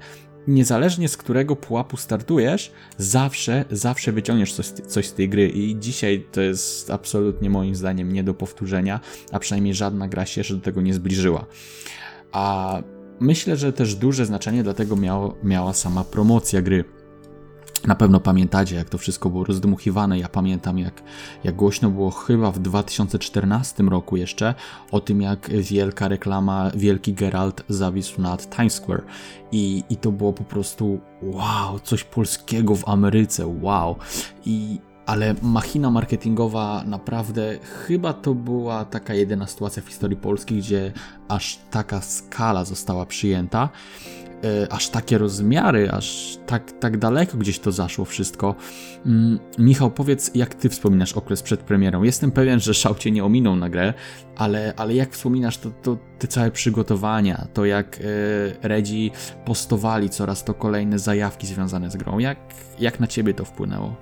niezależnie 0.48 1.08
z 1.08 1.16
którego 1.16 1.56
pułapu 1.56 1.96
startujesz, 1.96 2.72
zawsze, 2.98 3.64
zawsze 3.70 4.12
wyciągniesz 4.12 4.52
coś, 4.52 4.66
coś 4.66 5.06
z 5.06 5.14
tej 5.14 5.28
gry 5.28 5.48
i 5.48 5.76
dzisiaj 5.78 6.26
to 6.32 6.40
jest 6.40 6.90
absolutnie 6.90 7.50
moim 7.50 7.74
zdaniem 7.74 8.12
nie 8.12 8.24
do 8.24 8.34
powtórzenia, 8.34 9.00
a 9.32 9.38
przynajmniej 9.38 9.74
żadna 9.74 10.08
gra 10.08 10.26
się 10.26 10.40
jeszcze 10.40 10.54
do 10.54 10.60
tego 10.60 10.80
nie 10.80 10.94
zbliżyła. 10.94 11.46
A 12.32 12.76
myślę, 13.20 13.56
że 13.56 13.72
też 13.72 13.94
duże 13.94 14.26
znaczenie 14.26 14.62
dlatego 14.62 14.96
miało, 14.96 15.36
miała 15.44 15.72
sama 15.72 16.04
promocja 16.04 16.62
gry. 16.62 16.84
Na 17.86 17.94
pewno 17.94 18.20
pamiętacie, 18.20 18.76
jak 18.76 18.88
to 18.88 18.98
wszystko 18.98 19.30
było 19.30 19.44
rozdmuchiwane. 19.44 20.18
Ja 20.18 20.28
pamiętam, 20.28 20.78
jak, 20.78 21.02
jak 21.44 21.56
głośno 21.56 21.90
było 21.90 22.10
chyba 22.10 22.50
w 22.50 22.58
2014 22.58 23.82
roku 23.82 24.16
jeszcze 24.16 24.54
o 24.90 25.00
tym, 25.00 25.22
jak 25.22 25.50
wielka 25.50 26.08
reklama, 26.08 26.70
wielki 26.74 27.14
Geralt 27.14 27.64
zawisł 27.68 28.20
nad 28.20 28.56
Times 28.56 28.74
Square. 28.74 29.02
I, 29.52 29.84
I 29.90 29.96
to 29.96 30.12
było 30.12 30.32
po 30.32 30.44
prostu 30.44 31.00
wow, 31.22 31.78
coś 31.78 32.04
polskiego 32.04 32.76
w 32.76 32.88
Ameryce, 32.88 33.46
wow. 33.46 33.96
I, 34.44 34.78
ale 35.06 35.34
machina 35.42 35.90
marketingowa 35.90 36.84
naprawdę 36.86 37.58
chyba 37.86 38.12
to 38.12 38.34
była 38.34 38.84
taka 38.84 39.14
jedyna 39.14 39.46
sytuacja 39.46 39.82
w 39.82 39.86
historii 39.86 40.16
Polski, 40.16 40.56
gdzie 40.56 40.92
aż 41.28 41.58
taka 41.70 42.00
skala 42.00 42.64
została 42.64 43.06
przyjęta. 43.06 43.68
E, 44.44 44.72
aż 44.72 44.88
takie 44.88 45.18
rozmiary, 45.18 45.90
aż 45.90 46.38
tak, 46.46 46.72
tak 46.80 46.98
daleko 46.98 47.38
gdzieś 47.38 47.58
to 47.58 47.72
zaszło 47.72 48.04
wszystko. 48.04 48.54
Mm, 49.06 49.38
Michał, 49.58 49.90
powiedz, 49.90 50.30
jak 50.34 50.54
ty 50.54 50.68
wspominasz 50.68 51.12
okres 51.12 51.42
przed 51.42 51.60
premierą? 51.60 52.02
Jestem 52.02 52.30
pewien, 52.30 52.60
że 52.60 52.74
szał 52.74 52.94
cię 52.94 53.10
nie 53.10 53.24
ominął 53.24 53.56
na 53.56 53.68
grę, 53.68 53.94
ale, 54.36 54.74
ale 54.76 54.94
jak 54.94 55.12
wspominasz 55.12 55.58
to, 55.58 55.70
to 55.82 55.98
te 56.18 56.28
całe 56.28 56.50
przygotowania, 56.50 57.46
to 57.54 57.64
jak 57.64 58.00
e, 58.00 58.68
Redzi 58.68 59.10
postowali 59.44 60.10
coraz 60.10 60.44
to 60.44 60.54
kolejne 60.54 60.98
zajawki 60.98 61.46
związane 61.46 61.90
z 61.90 61.96
grą, 61.96 62.18
jak, 62.18 62.38
jak 62.78 63.00
na 63.00 63.06
ciebie 63.06 63.34
to 63.34 63.44
wpłynęło? 63.44 63.96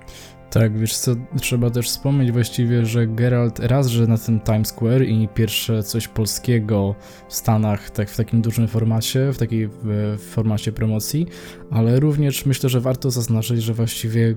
Tak, 0.51 0.79
wiesz 0.79 0.97
co, 0.97 1.15
trzeba 1.41 1.69
też 1.69 1.89
wspomnieć 1.89 2.31
właściwie, 2.31 2.85
że 2.85 3.07
Geralt 3.07 3.59
raz, 3.59 3.87
że 3.87 4.07
na 4.07 4.17
tym 4.17 4.39
Times 4.39 4.67
Square 4.67 5.03
i 5.03 5.27
pierwsze 5.27 5.83
coś 5.83 6.07
polskiego 6.07 6.95
w 7.29 7.33
Stanach, 7.33 7.89
tak 7.89 8.09
w 8.09 8.17
takim 8.17 8.41
dużym 8.41 8.67
formacie, 8.67 9.33
w 9.33 9.37
takiej 9.37 9.67
w, 9.67 10.17
formacie 10.19 10.71
promocji, 10.71 11.27
ale 11.69 11.99
również 11.99 12.45
myślę, 12.45 12.69
że 12.69 12.81
warto 12.81 13.11
zaznaczyć, 13.11 13.63
że 13.63 13.73
właściwie 13.73 14.35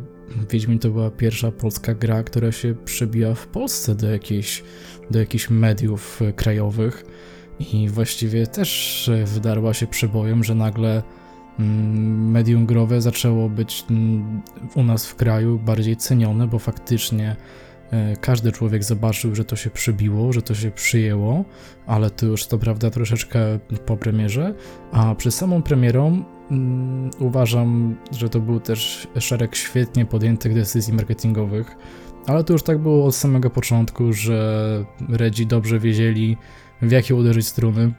Wiedźmin 0.51 0.79
to 0.79 0.91
była 0.91 1.11
pierwsza 1.11 1.53
polska 1.53 1.95
gra, 1.95 2.23
która 2.23 2.53
się 2.53 2.75
przebiła 2.85 3.35
w 3.35 3.47
Polsce 3.47 3.95
do 3.95 4.11
jakichś, 4.11 4.63
do 5.11 5.19
jakichś 5.19 5.51
mediów 5.51 6.21
krajowych 6.37 7.05
i 7.73 7.89
właściwie 7.89 8.47
też 8.47 9.11
wydarła 9.25 9.75
się 9.75 9.87
przebojem, 9.87 10.45
że 10.45 10.55
nagle 10.55 11.03
medium 11.59 12.67
growe 12.67 13.01
zaczęło 13.01 13.49
być 13.49 13.85
mm, 13.91 14.43
u 14.75 14.83
nas 14.83 15.07
w 15.07 15.15
kraju 15.15 15.59
bardziej 15.59 15.97
cenione, 15.97 16.47
bo 16.47 16.59
faktycznie 16.59 17.37
e, 17.91 18.17
każdy 18.17 18.53
człowiek 18.53 18.85
zobaczył, 18.85 19.35
że 19.35 19.45
to 19.45 19.57
się 19.57 19.71
przybiło, 19.71 20.33
że 20.33 20.43
to 20.43 20.55
się 20.55 20.71
przyjęło, 20.71 21.45
ale 21.87 22.11
to 22.11 22.27
już 22.27 22.47
to 22.47 22.59
prawda 22.59 22.91
troszeczkę 22.91 23.59
po 23.87 23.97
premierze, 23.97 24.55
a 24.93 25.15
przed 25.15 25.35
samą 25.35 25.63
premierą 25.63 26.25
um, 26.51 27.11
uważam, 27.19 27.97
że 28.13 28.29
to 28.29 28.41
był 28.41 28.61
też 28.61 29.09
szereg 29.19 29.57
świetnie 29.57 30.07
podjętych 30.07 30.55
decyzji 30.55 30.93
marketingowych, 30.93 31.77
ale 32.27 32.45
to 32.45 32.53
już 32.53 32.63
tak 32.63 32.79
było 32.79 33.07
od 33.07 33.15
samego 33.15 33.51
początku, 33.51 34.13
że 34.13 34.85
Redzi 35.09 35.47
dobrze 35.47 35.79
wiedzieli 35.79 36.37
w 36.83 36.91
jakie 36.91 37.15
uderzyć 37.15 37.47
struny, 37.47 37.93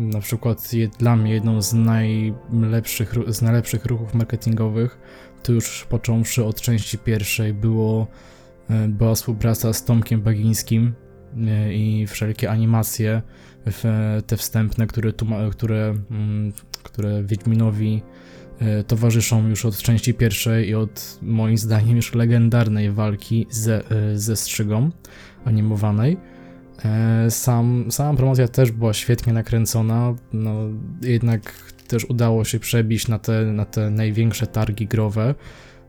na 0.00 0.20
przykład 0.20 0.70
dla 0.98 1.16
mnie 1.16 1.32
jedną 1.32 1.62
z 1.62 1.74
najlepszych, 1.74 3.14
z 3.26 3.42
najlepszych 3.42 3.84
ruchów 3.84 4.14
marketingowych, 4.14 4.98
to 5.42 5.52
już 5.52 5.86
począwszy 5.88 6.44
od 6.44 6.60
części 6.60 6.98
pierwszej, 6.98 7.54
było, 7.54 8.06
e, 8.70 8.88
była 8.88 9.14
współpraca 9.14 9.72
z 9.72 9.84
Tomkiem 9.84 10.20
Bagińskim 10.20 10.92
e, 11.36 11.74
i 11.74 12.06
wszelkie 12.06 12.50
animacje, 12.50 13.22
te 14.26 14.36
wstępne, 14.36 14.86
które, 14.86 15.12
które, 15.50 15.94
mm, 16.10 16.52
które 16.82 17.24
Wiedźminowi 17.24 18.02
e, 18.58 18.84
towarzyszą 18.84 19.48
już 19.48 19.64
od 19.64 19.76
części 19.76 20.14
pierwszej 20.14 20.68
i 20.68 20.74
od 20.74 21.18
moim 21.22 21.58
zdaniem 21.58 21.96
już 21.96 22.14
legendarnej 22.14 22.92
walki 22.92 23.46
ze, 23.50 23.82
ze 24.14 24.36
strzygą 24.36 24.90
animowanej. 25.44 26.16
E, 26.84 27.30
sam, 27.30 27.86
sama 27.90 28.16
promocja 28.16 28.48
też 28.48 28.72
była 28.72 28.92
świetnie 28.92 29.32
nakręcona, 29.32 30.14
no 30.32 30.54
jednak 31.02 31.52
też 31.88 32.04
udało 32.04 32.44
się 32.44 32.58
przebić 32.58 33.08
na 33.08 33.18
te, 33.18 33.44
na 33.44 33.64
te 33.64 33.90
największe 33.90 34.46
targi 34.46 34.86
growe. 34.86 35.34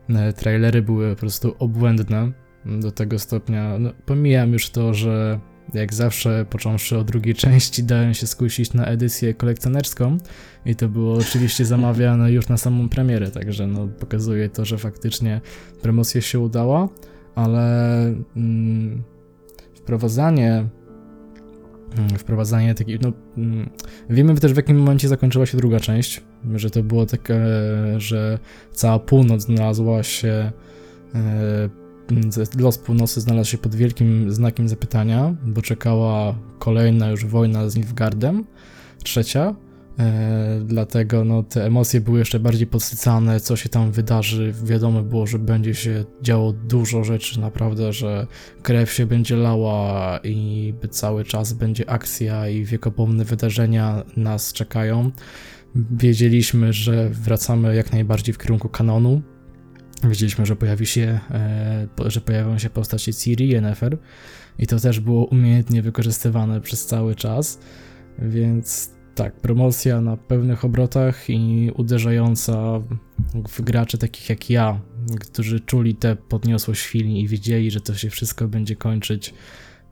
E, 0.08 0.32
trailery 0.32 0.82
były 0.82 1.10
po 1.10 1.20
prostu 1.20 1.54
obłędne 1.58 2.32
do 2.66 2.92
tego 2.92 3.18
stopnia. 3.18 3.78
No, 3.78 3.92
pomijam 4.06 4.52
już 4.52 4.70
to, 4.70 4.94
że 4.94 5.40
jak 5.74 5.94
zawsze, 5.94 6.46
począwszy 6.50 6.98
od 6.98 7.06
drugiej 7.06 7.34
części, 7.34 7.84
dałem 7.84 8.14
się 8.14 8.26
skusić 8.26 8.72
na 8.72 8.86
edycję 8.86 9.34
kolekcjonerską 9.34 10.18
i 10.66 10.76
to 10.76 10.88
było 10.88 11.14
oczywiście 11.14 11.64
zamawiane 11.64 12.32
już 12.32 12.48
na 12.48 12.56
samą 12.56 12.88
premierę, 12.88 13.30
także 13.30 13.66
no, 13.66 13.88
pokazuje 13.88 14.48
to, 14.48 14.64
że 14.64 14.78
faktycznie 14.78 15.40
promocja 15.82 16.20
się 16.20 16.38
udała, 16.38 16.88
ale 17.34 17.96
mm, 18.36 19.02
wprowadzanie 19.74 20.64
wprowadzanie 22.18 22.74
takich, 22.74 23.00
no 23.00 23.12
mm, 23.36 23.70
wiemy 24.10 24.34
też 24.34 24.52
w 24.52 24.56
jakim 24.56 24.78
momencie 24.78 25.08
zakończyła 25.08 25.46
się 25.46 25.56
druga 25.56 25.80
część, 25.80 26.20
że 26.54 26.70
to 26.70 26.82
było 26.82 27.06
takie, 27.06 27.40
że 27.96 28.38
cała 28.72 28.98
północ 28.98 29.42
znalazła 29.42 30.02
się, 30.02 30.52
e, 31.14 31.68
los 32.58 32.78
północy 32.78 33.20
znalazł 33.20 33.50
się 33.50 33.58
pod 33.58 33.74
wielkim 33.74 34.32
znakiem 34.32 34.68
zapytania, 34.68 35.34
bo 35.46 35.62
czekała 35.62 36.34
kolejna 36.58 37.10
już 37.10 37.26
wojna 37.26 37.68
z 37.68 37.76
Nilfgaardem, 37.76 38.44
trzecia, 39.04 39.54
dlatego 40.64 41.24
no, 41.24 41.42
te 41.42 41.66
emocje 41.66 42.00
były 42.00 42.18
jeszcze 42.18 42.40
bardziej 42.40 42.66
podsycane, 42.66 43.40
co 43.40 43.56
się 43.56 43.68
tam 43.68 43.92
wydarzy. 43.92 44.54
Wiadomo 44.64 45.02
było, 45.02 45.26
że 45.26 45.38
będzie 45.38 45.74
się 45.74 46.04
działo 46.22 46.52
dużo 46.52 47.04
rzeczy, 47.04 47.40
naprawdę, 47.40 47.92
że 47.92 48.26
krew 48.62 48.92
się 48.92 49.06
będzie 49.06 49.36
lała 49.36 50.20
i 50.24 50.74
cały 50.90 51.24
czas 51.24 51.52
będzie 51.52 51.90
akcja 51.90 52.48
i 52.48 52.64
wiekopomne 52.64 53.24
wydarzenia 53.24 54.04
nas 54.16 54.52
czekają. 54.52 55.10
Wiedzieliśmy, 55.74 56.72
że 56.72 57.08
wracamy 57.10 57.76
jak 57.76 57.92
najbardziej 57.92 58.34
w 58.34 58.38
kierunku 58.38 58.68
kanonu. 58.68 59.22
Wiedzieliśmy, 60.04 60.46
że 60.46 60.56
pojawi 60.56 60.86
się, 60.86 61.20
e, 61.30 61.86
że 62.06 62.20
pojawią 62.20 62.58
się 62.58 62.70
postacie 62.70 63.14
Ciri 63.14 63.44
i 63.44 63.48
Yennefer 63.48 63.98
i 64.58 64.66
to 64.66 64.80
też 64.80 65.00
było 65.00 65.24
umiejętnie 65.24 65.82
wykorzystywane 65.82 66.60
przez 66.60 66.86
cały 66.86 67.14
czas, 67.14 67.58
więc 68.18 68.90
tak, 69.14 69.40
promocja 69.40 70.00
na 70.00 70.16
pełnych 70.16 70.64
obrotach 70.64 71.30
i 71.30 71.70
uderzająca 71.76 72.80
w 73.48 73.62
graczy 73.62 73.98
takich 73.98 74.28
jak 74.28 74.50
ja, 74.50 74.80
którzy 75.20 75.60
czuli 75.60 75.94
tę 75.94 76.16
podniosłość 76.16 76.82
chwili 76.82 77.20
i 77.20 77.28
wiedzieli, 77.28 77.70
że 77.70 77.80
to 77.80 77.94
się 77.94 78.10
wszystko 78.10 78.48
będzie 78.48 78.76
kończyć 78.76 79.34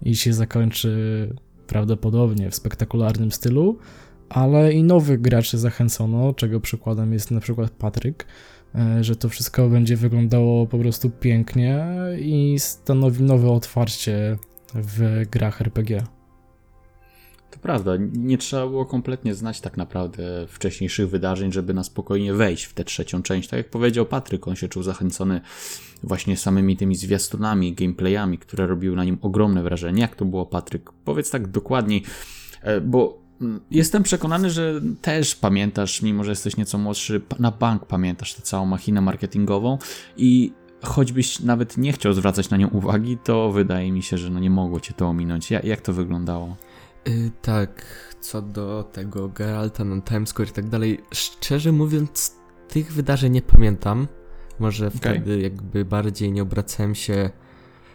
i 0.02 0.16
się 0.16 0.32
zakończy 0.32 1.34
prawdopodobnie 1.66 2.50
w 2.50 2.54
spektakularnym 2.54 3.32
stylu, 3.32 3.78
ale 4.28 4.72
i 4.72 4.82
nowych 4.82 5.20
graczy 5.20 5.58
zachęcono, 5.58 6.34
czego 6.34 6.60
przykładem 6.60 7.12
jest 7.12 7.30
na 7.30 7.40
przykład 7.40 7.70
Patryk, 7.70 8.26
e, 8.74 9.04
że 9.04 9.16
to 9.16 9.28
wszystko 9.28 9.68
będzie 9.68 9.96
wyglądało 9.96 10.66
po 10.66 10.78
prostu 10.78 11.10
pięknie 11.10 11.86
i 12.20 12.54
stanowi 12.58 13.22
nowe 13.22 13.50
otwarcie 13.50 14.38
w 14.74 15.22
grach 15.30 15.60
RPG. 15.60 16.19
To 17.50 17.58
prawda, 17.58 17.92
nie 18.12 18.38
trzeba 18.38 18.66
było 18.66 18.86
kompletnie 18.86 19.34
znać 19.34 19.60
tak 19.60 19.76
naprawdę 19.76 20.46
wcześniejszych 20.48 21.10
wydarzeń, 21.10 21.52
żeby 21.52 21.74
na 21.74 21.84
spokojnie 21.84 22.34
wejść 22.34 22.64
w 22.64 22.74
tę 22.74 22.84
trzecią 22.84 23.22
część. 23.22 23.48
Tak 23.48 23.56
jak 23.56 23.70
powiedział 23.70 24.06
Patryk, 24.06 24.48
on 24.48 24.56
się 24.56 24.68
czuł 24.68 24.82
zachęcony 24.82 25.40
właśnie 26.02 26.36
samymi 26.36 26.76
tymi 26.76 26.96
zwiastunami, 26.96 27.74
gameplayami, 27.74 28.38
które 28.38 28.66
robiły 28.66 28.96
na 28.96 29.04
nim 29.04 29.18
ogromne 29.20 29.62
wrażenie. 29.62 30.00
Jak 30.00 30.16
to 30.16 30.24
było, 30.24 30.46
Patryk? 30.46 30.90
Powiedz 31.04 31.30
tak 31.30 31.48
dokładniej, 31.48 32.02
e, 32.62 32.80
bo 32.80 33.18
mm, 33.40 33.60
Jestem 33.70 34.02
przekonany, 34.02 34.50
że 34.50 34.80
też 35.02 35.34
pamiętasz, 35.34 36.02
mimo 36.02 36.24
że 36.24 36.30
jesteś 36.30 36.56
nieco 36.56 36.78
młodszy, 36.78 37.20
na 37.38 37.50
bank 37.50 37.86
pamiętasz 37.86 38.34
tę 38.34 38.42
całą 38.42 38.66
machinę 38.66 39.00
marketingową 39.00 39.78
i 40.16 40.52
choćbyś 40.82 41.40
nawet 41.40 41.78
nie 41.78 41.92
chciał 41.92 42.12
zwracać 42.12 42.50
na 42.50 42.56
nią 42.56 42.68
uwagi, 42.68 43.18
to 43.24 43.52
wydaje 43.52 43.92
mi 43.92 44.02
się, 44.02 44.18
że 44.18 44.30
no 44.30 44.40
nie 44.40 44.50
mogło 44.50 44.80
cię 44.80 44.94
to 44.94 45.08
ominąć. 45.08 45.50
Jak 45.50 45.80
to 45.80 45.92
wyglądało? 45.92 46.56
Yy, 47.04 47.30
tak, 47.42 47.84
co 48.20 48.42
do 48.42 48.84
tego 48.92 49.28
Geralta 49.28 49.84
na 49.84 50.02
Times 50.02 50.28
Square 50.28 50.48
i 50.48 50.52
tak 50.52 50.68
dalej, 50.68 51.00
szczerze 51.14 51.72
mówiąc, 51.72 52.36
tych 52.68 52.92
wydarzeń 52.92 53.32
nie 53.32 53.42
pamiętam. 53.42 54.08
Może 54.58 54.86
okay. 54.86 54.98
wtedy 54.98 55.40
jakby 55.40 55.84
bardziej 55.84 56.32
nie 56.32 56.42
obracałem 56.42 56.94
się 56.94 57.30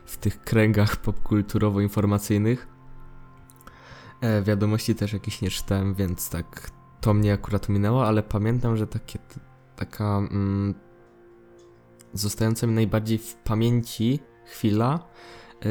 w 0.06 0.18
tych 0.18 0.42
kręgach 0.42 0.96
popkulturowo-informacyjnych. 1.06 2.68
E, 4.22 4.42
wiadomości 4.42 4.96
też 4.96 5.14
jakieś 5.14 5.42
nie 5.42 5.50
czytałem, 5.50 5.96
więc 5.96 6.30
tak, 6.30 6.72
to 7.02 7.14
mnie 7.14 7.34
akurat 7.34 7.70
minęło, 7.70 8.08
ale 8.08 8.24
pamiętam, 8.24 8.78
że 8.78 8.88
takie, 8.88 9.20
taka 9.76 10.18
mm, 10.18 10.74
zostająca 12.14 12.68
mi 12.68 12.74
najbardziej 12.74 13.18
w 13.18 13.36
pamięci 13.36 14.20
chwila 14.46 15.00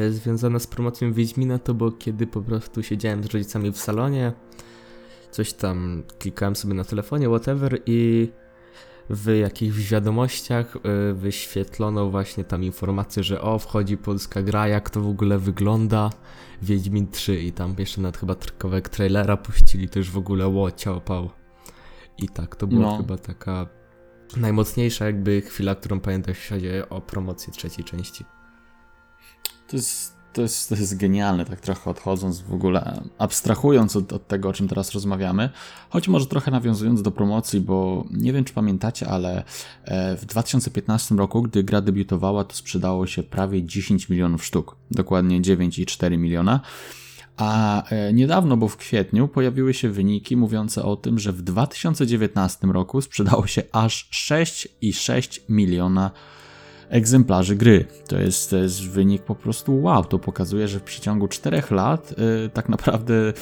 związana 0.09 0.59
z 0.59 0.67
promocją 0.67 1.13
Wiedźmina 1.13 1.59
to 1.59 1.73
było 1.73 1.91
kiedy 1.91 2.27
po 2.27 2.41
prostu 2.41 2.83
siedziałem 2.83 3.23
z 3.23 3.25
rodzicami 3.25 3.71
w 3.71 3.77
salonie, 3.77 4.33
coś 5.31 5.53
tam 5.53 6.03
klikałem 6.19 6.55
sobie 6.55 6.73
na 6.73 6.83
telefonie, 6.83 7.27
whatever 7.27 7.81
i 7.85 8.29
w 9.09 9.35
jakichś 9.39 9.77
wiadomościach 9.77 10.75
y, 10.75 11.13
wyświetlono 11.13 12.09
właśnie 12.09 12.43
tam 12.43 12.63
informację, 12.63 13.23
że 13.23 13.41
o, 13.41 13.59
wchodzi 13.59 13.97
polska 13.97 14.41
gra, 14.41 14.67
jak 14.67 14.89
to 14.89 15.01
w 15.01 15.07
ogóle 15.07 15.39
wygląda, 15.39 16.09
Wiedźmin 16.61 17.07
3 17.07 17.41
i 17.41 17.51
tam 17.51 17.75
jeszcze 17.77 18.01
nawet 18.01 18.17
chyba 18.17 18.35
kawałek 18.57 18.89
trailera 18.89 19.37
puścili, 19.37 19.89
to 19.89 19.99
już 19.99 20.11
w 20.11 20.17
ogóle 20.17 20.47
łocia 20.47 20.91
opał. 20.91 21.29
I 22.17 22.29
tak, 22.29 22.55
to 22.55 22.67
była 22.67 22.85
no. 22.85 22.97
chyba 22.97 23.17
taka 23.17 23.67
najmocniejsza 24.37 25.05
jakby 25.05 25.41
chwila, 25.41 25.75
którą 25.75 25.99
pamiętam, 25.99 26.33
jeśli 26.37 26.55
chodzi 26.55 26.69
o 26.89 27.01
promocję 27.01 27.53
trzeciej 27.53 27.85
części. 27.85 28.25
To 29.67 29.75
jest, 29.75 30.15
to 30.33 30.41
jest, 30.41 30.69
to 30.69 30.75
jest 30.75 30.97
genialne, 30.97 31.45
tak 31.45 31.61
trochę 31.61 31.89
odchodząc 31.89 32.41
w 32.41 32.53
ogóle, 32.53 33.01
abstrahując 33.17 33.95
od, 33.95 34.13
od, 34.13 34.27
tego, 34.27 34.49
o 34.49 34.53
czym 34.53 34.67
teraz 34.67 34.91
rozmawiamy, 34.91 35.49
choć 35.89 36.07
może 36.07 36.25
trochę 36.25 36.51
nawiązując 36.51 37.01
do 37.01 37.11
promocji, 37.11 37.61
bo 37.61 38.05
nie 38.11 38.33
wiem, 38.33 38.43
czy 38.43 38.53
pamiętacie, 38.53 39.07
ale 39.07 39.43
e, 39.83 40.15
w 40.17 40.25
2015 40.25 41.15
roku, 41.15 41.41
gdy 41.41 41.63
gra 41.63 41.81
debiutowała, 41.81 42.43
to 42.43 42.55
sprzedało 42.55 43.07
się 43.07 43.23
prawie 43.23 43.63
10 43.63 44.09
milionów 44.09 44.45
sztuk, 44.45 44.75
dokładnie 44.91 45.41
9,4 45.41 46.17
miliona. 46.17 46.59
A 47.37 47.83
e, 47.89 48.13
niedawno, 48.13 48.57
bo 48.57 48.67
w 48.67 48.77
kwietniu, 48.77 49.27
pojawiły 49.27 49.73
się 49.73 49.89
wyniki 49.89 50.37
mówiące 50.37 50.83
o 50.83 50.95
tym, 50.95 51.19
że 51.19 51.31
w 51.31 51.41
2019 51.41 52.67
roku 52.67 53.01
sprzedało 53.01 53.47
się 53.47 53.63
aż 53.71 54.09
6,6 54.11 55.39
miliona 55.49 56.11
egzemplarzy 56.89 57.55
gry. 57.55 57.85
To 58.07 58.19
jest, 58.19 58.49
to 58.49 58.57
jest 58.57 58.89
wynik 58.89 59.23
po 59.23 59.35
prostu 59.35 59.81
wow. 59.81 60.03
To 60.03 60.19
pokazuje, 60.19 60.67
że 60.67 60.79
w 60.79 60.83
przeciągu 60.83 61.27
4 61.27 61.63
lat 61.71 62.15
yy, 62.17 62.49
tak 62.49 62.69
naprawdę. 62.69 63.33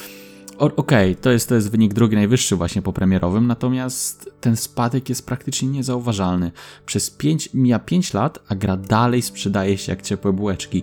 Okej, 0.58 0.72
okay, 0.76 1.14
to, 1.14 1.30
jest, 1.30 1.48
to 1.48 1.54
jest 1.54 1.70
wynik 1.70 1.94
drugi 1.94 2.16
najwyższy 2.16 2.56
właśnie 2.56 2.82
po 2.82 2.92
premierowym, 2.92 3.46
natomiast 3.46 4.30
ten 4.40 4.56
spadek 4.56 5.08
jest 5.08 5.26
praktycznie 5.26 5.68
niezauważalny. 5.68 6.52
Przez 6.86 7.10
5, 7.10 7.54
mija 7.54 7.78
5 7.78 8.14
lat, 8.14 8.38
a 8.48 8.54
gra 8.54 8.76
dalej 8.76 9.22
sprzedaje 9.22 9.78
się 9.78 9.92
jak 9.92 10.02
ciepłe 10.02 10.32
bułeczki. 10.32 10.82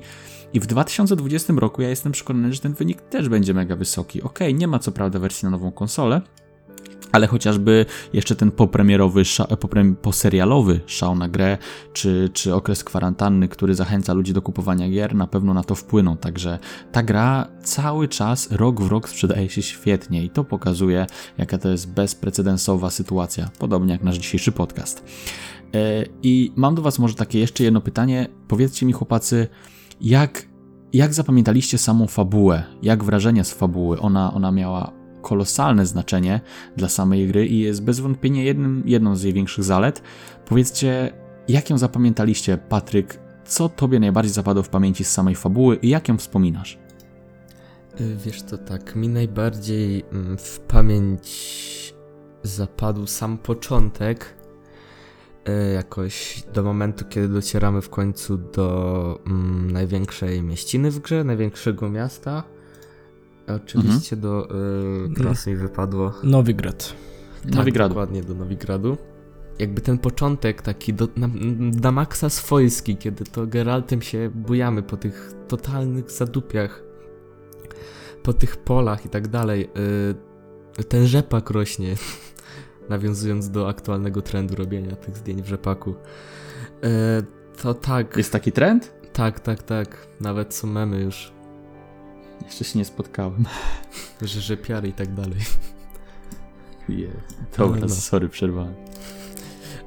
I 0.54 0.60
w 0.60 0.66
2020 0.66 1.54
roku 1.58 1.82
ja 1.82 1.90
jestem 1.90 2.12
przekonany, 2.12 2.54
że 2.54 2.60
ten 2.60 2.74
wynik 2.74 3.02
też 3.02 3.30
będzie 3.30 3.54
mega 3.54 3.76
wysoki. 3.76 4.22
Ok, 4.22 4.40
nie 4.54 4.68
ma 4.68 4.80
co 4.80 4.92
prawda 4.92 5.20
wersji 5.20 5.46
na 5.46 5.52
nową 5.52 5.72
konsolę, 5.72 6.22
ale 7.12 7.28
chociażby 7.28 7.86
jeszcze 8.14 8.36
ten 8.36 8.52
popremierowy, 8.52 9.24
poserialowy 10.02 10.80
szał 10.86 11.16
na 11.16 11.30
grę, 11.30 11.58
czy, 11.94 12.30
czy 12.34 12.56
okres 12.56 12.84
kwarantanny, 12.84 13.48
który 13.48 13.76
zachęca 13.76 14.14
ludzi 14.14 14.34
do 14.34 14.42
kupowania 14.42 14.90
gier, 14.90 15.16
na 15.16 15.28
pewno 15.28 15.54
na 15.54 15.64
to 15.64 15.76
wpłyną. 15.76 16.18
Także 16.18 16.60
ta 16.92 17.04
gra 17.04 17.48
cały 17.64 18.08
czas, 18.08 18.52
rok 18.52 18.82
w 18.82 18.88
rok 18.88 19.10
sprzedaje 19.10 19.50
się 19.50 19.62
świetnie 19.62 20.24
i 20.24 20.30
to 20.30 20.44
pokazuje, 20.44 21.06
jaka 21.38 21.58
to 21.58 21.70
jest 21.70 21.94
bezprecedensowa 21.94 22.90
sytuacja, 22.90 23.50
podobnie 23.60 23.94
jak 23.94 24.04
nasz 24.04 24.18
dzisiejszy 24.18 24.52
podcast. 24.52 25.04
E, 25.74 26.06
I 26.24 26.52
mam 26.56 26.76
do 26.76 26.82
Was 26.82 27.00
może 27.00 27.16
takie 27.16 27.40
jeszcze 27.40 27.64
jedno 27.64 27.82
pytanie. 27.82 28.28
Powiedzcie 28.48 28.86
mi, 28.86 28.94
chłopacy, 28.94 29.48
jak, 30.02 30.48
jak 30.94 31.14
zapamiętaliście 31.14 31.78
samą 31.78 32.08
fabułę? 32.08 32.64
Jak 32.82 33.04
wrażenia 33.04 33.44
z 33.44 33.54
fabuły? 33.54 34.00
Ona, 34.00 34.34
ona 34.34 34.52
miała 34.52 35.01
kolosalne 35.22 35.86
znaczenie 35.86 36.42
dla 36.78 36.90
samej 36.90 37.28
gry 37.28 37.48
i 37.48 37.60
jest 37.60 37.84
bez 37.84 38.00
wątpienia 38.00 38.44
jednym, 38.44 38.84
jedną 38.86 39.16
z 39.16 39.24
jej 39.24 39.34
większych 39.34 39.64
zalet. 39.64 40.02
Powiedzcie, 40.46 41.14
jak 41.48 41.70
ją 41.70 41.78
zapamiętaliście, 41.78 42.58
Patryk? 42.58 43.20
Co 43.46 43.70
tobie 43.70 44.00
najbardziej 44.00 44.34
zapadło 44.34 44.64
w 44.64 44.70
pamięci 44.70 45.04
z 45.04 45.12
samej 45.12 45.36
fabuły 45.36 45.76
i 45.76 45.90
jak 45.90 46.08
ją 46.08 46.18
wspominasz? 46.18 46.80
Y, 48.02 48.16
wiesz 48.26 48.42
to 48.42 48.58
tak, 48.58 48.96
mi 48.96 49.10
najbardziej 49.10 50.04
mm, 50.12 50.38
w 50.38 50.60
pamięć 50.60 51.94
zapadł 52.44 53.08
sam 53.08 53.38
początek, 53.38 54.42
E, 55.46 55.72
jakoś 55.74 56.44
do 56.54 56.64
momentu, 56.64 57.06
kiedy 57.10 57.28
docieramy 57.28 57.82
w 57.82 57.90
końcu 57.90 58.38
do 58.38 59.20
mm, 59.28 59.72
największej 59.72 60.44
mieściny 60.44 60.92
w 60.92 61.00
grze, 61.00 61.24
największego 61.24 61.90
miasta. 61.90 62.44
Oczywiście 63.48 64.16
mhm. 64.16 64.22
do 64.22 64.56
y, 65.12 65.14
teraz 65.18 65.48
mi 65.48 65.56
wypadło. 65.56 66.14
Nowigrad. 66.24 66.96
Tak, 67.44 67.54
Nowigradu. 67.54 67.90
dokładnie 67.90 68.24
do 68.24 68.34
Nowigradu. 68.34 68.98
Jakby 69.60 69.82
ten 69.82 69.98
początek 69.98 70.62
taki 70.62 70.94
do, 70.94 71.08
na, 71.16 71.30
na 71.82 71.92
maksa 71.92 72.30
swojski, 72.30 72.98
kiedy 72.98 73.24
to 73.24 73.48
Geraltem 73.48 74.02
się 74.02 74.30
bujamy 74.36 74.84
po 74.84 74.98
tych 74.98 75.34
totalnych 75.48 76.12
zadupiach, 76.12 76.84
po 78.24 78.34
tych 78.34 78.58
polach 78.58 79.06
i 79.06 79.10
tak 79.10 79.28
dalej. 79.28 79.70
Y, 80.80 80.84
ten 80.84 81.08
rzepak 81.08 81.50
rośnie. 81.50 81.96
nawiązując 82.90 83.50
do 83.50 83.70
aktualnego 83.70 84.22
trendu 84.22 84.56
robienia 84.56 84.96
tych 84.96 85.18
zdjęć 85.18 85.42
w 85.42 85.48
rzepaku. 85.48 85.96
E, 86.84 87.24
to 87.62 87.74
tak. 87.74 88.18
Jest 88.18 88.32
taki 88.32 88.52
trend? 88.52 88.94
Tak, 89.14 89.40
tak, 89.40 89.64
tak. 89.64 90.08
Nawet 90.22 90.54
są 90.54 90.68
memy 90.68 91.02
już. 91.02 91.32
Jeszcze 92.46 92.64
się 92.64 92.80
nie 92.80 92.86
spotkałem. 92.86 93.46
Że 94.22 94.42
rzepiary 94.42 94.88
i 94.88 94.94
tak 94.94 95.14
dalej. 95.14 95.40
Yeah. 96.90 97.14
Dobra, 97.58 97.80
no, 97.80 97.88
no. 97.88 97.96
sorry, 97.96 98.30
przerwałem. 98.30 98.74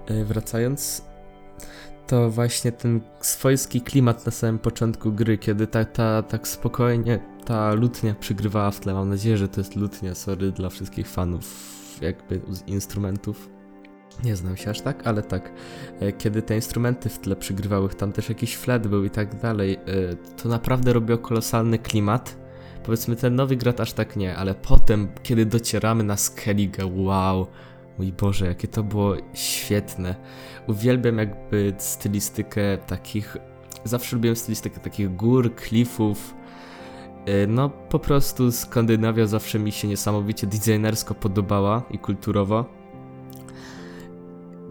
E, 0.06 0.24
wracając, 0.24 1.02
to 2.06 2.30
właśnie 2.30 2.72
ten 2.72 3.00
swojski 3.20 3.80
klimat 3.80 4.26
na 4.26 4.32
samym 4.32 4.58
początku 4.58 5.12
gry, 5.12 5.38
kiedy 5.38 5.66
ta, 5.66 5.84
ta, 5.84 6.22
tak 6.22 6.48
spokojnie 6.48 7.18
ta 7.44 7.74
lutnia 7.74 8.14
przygrywała 8.14 8.70
w 8.70 8.80
tle. 8.80 8.94
Mam 8.94 9.08
nadzieję, 9.08 9.36
że 9.36 9.48
to 9.48 9.60
jest 9.60 9.76
lutnia, 9.76 10.14
sorry 10.14 10.52
dla 10.52 10.68
wszystkich 10.68 11.08
fanów 11.08 11.74
jakby 12.00 12.40
instrumentów. 12.66 13.50
Nie 14.24 14.36
znam 14.36 14.56
się 14.56 14.70
aż 14.70 14.80
tak, 14.80 15.06
ale 15.06 15.22
tak. 15.22 15.52
E, 16.00 16.12
kiedy 16.12 16.42
te 16.42 16.54
instrumenty 16.54 17.08
w 17.08 17.18
tle 17.18 17.36
przygrywały, 17.36 17.88
tam 17.88 18.12
też 18.12 18.28
jakiś 18.28 18.56
flat 18.56 18.86
był 18.86 19.04
i 19.04 19.10
tak 19.10 19.40
dalej, 19.40 19.74
e, 19.74 19.80
to 20.42 20.48
naprawdę 20.48 20.92
robiło 20.92 21.18
kolosalny 21.18 21.78
klimat. 21.78 22.43
Powiedzmy, 22.84 23.16
ten 23.16 23.34
nowy 23.34 23.56
grat 23.56 23.80
aż 23.80 23.92
tak 23.92 24.16
nie, 24.16 24.36
ale 24.36 24.54
potem, 24.54 25.08
kiedy 25.22 25.46
docieramy 25.46 26.04
na 26.04 26.16
Skellige, 26.16 26.86
wow, 26.86 27.46
mój 27.98 28.12
Boże, 28.12 28.46
jakie 28.46 28.68
to 28.68 28.82
było 28.82 29.14
świetne. 29.34 30.14
Uwielbiam 30.66 31.18
jakby 31.18 31.74
stylistykę 31.78 32.78
takich, 32.86 33.36
zawsze 33.84 34.16
lubiłem 34.16 34.36
stylistykę 34.36 34.80
takich 34.80 35.16
gór, 35.16 35.54
klifów, 35.54 36.34
E, 37.26 37.46
no, 37.46 37.70
po 37.70 37.98
prostu 37.98 38.52
Skandynawia 38.52 39.26
zawsze 39.26 39.58
mi 39.58 39.72
się 39.72 39.88
niesamowicie 39.88 40.46
designersko 40.46 41.14
podobała 41.14 41.82
i 41.90 41.98
kulturowo. 41.98 42.64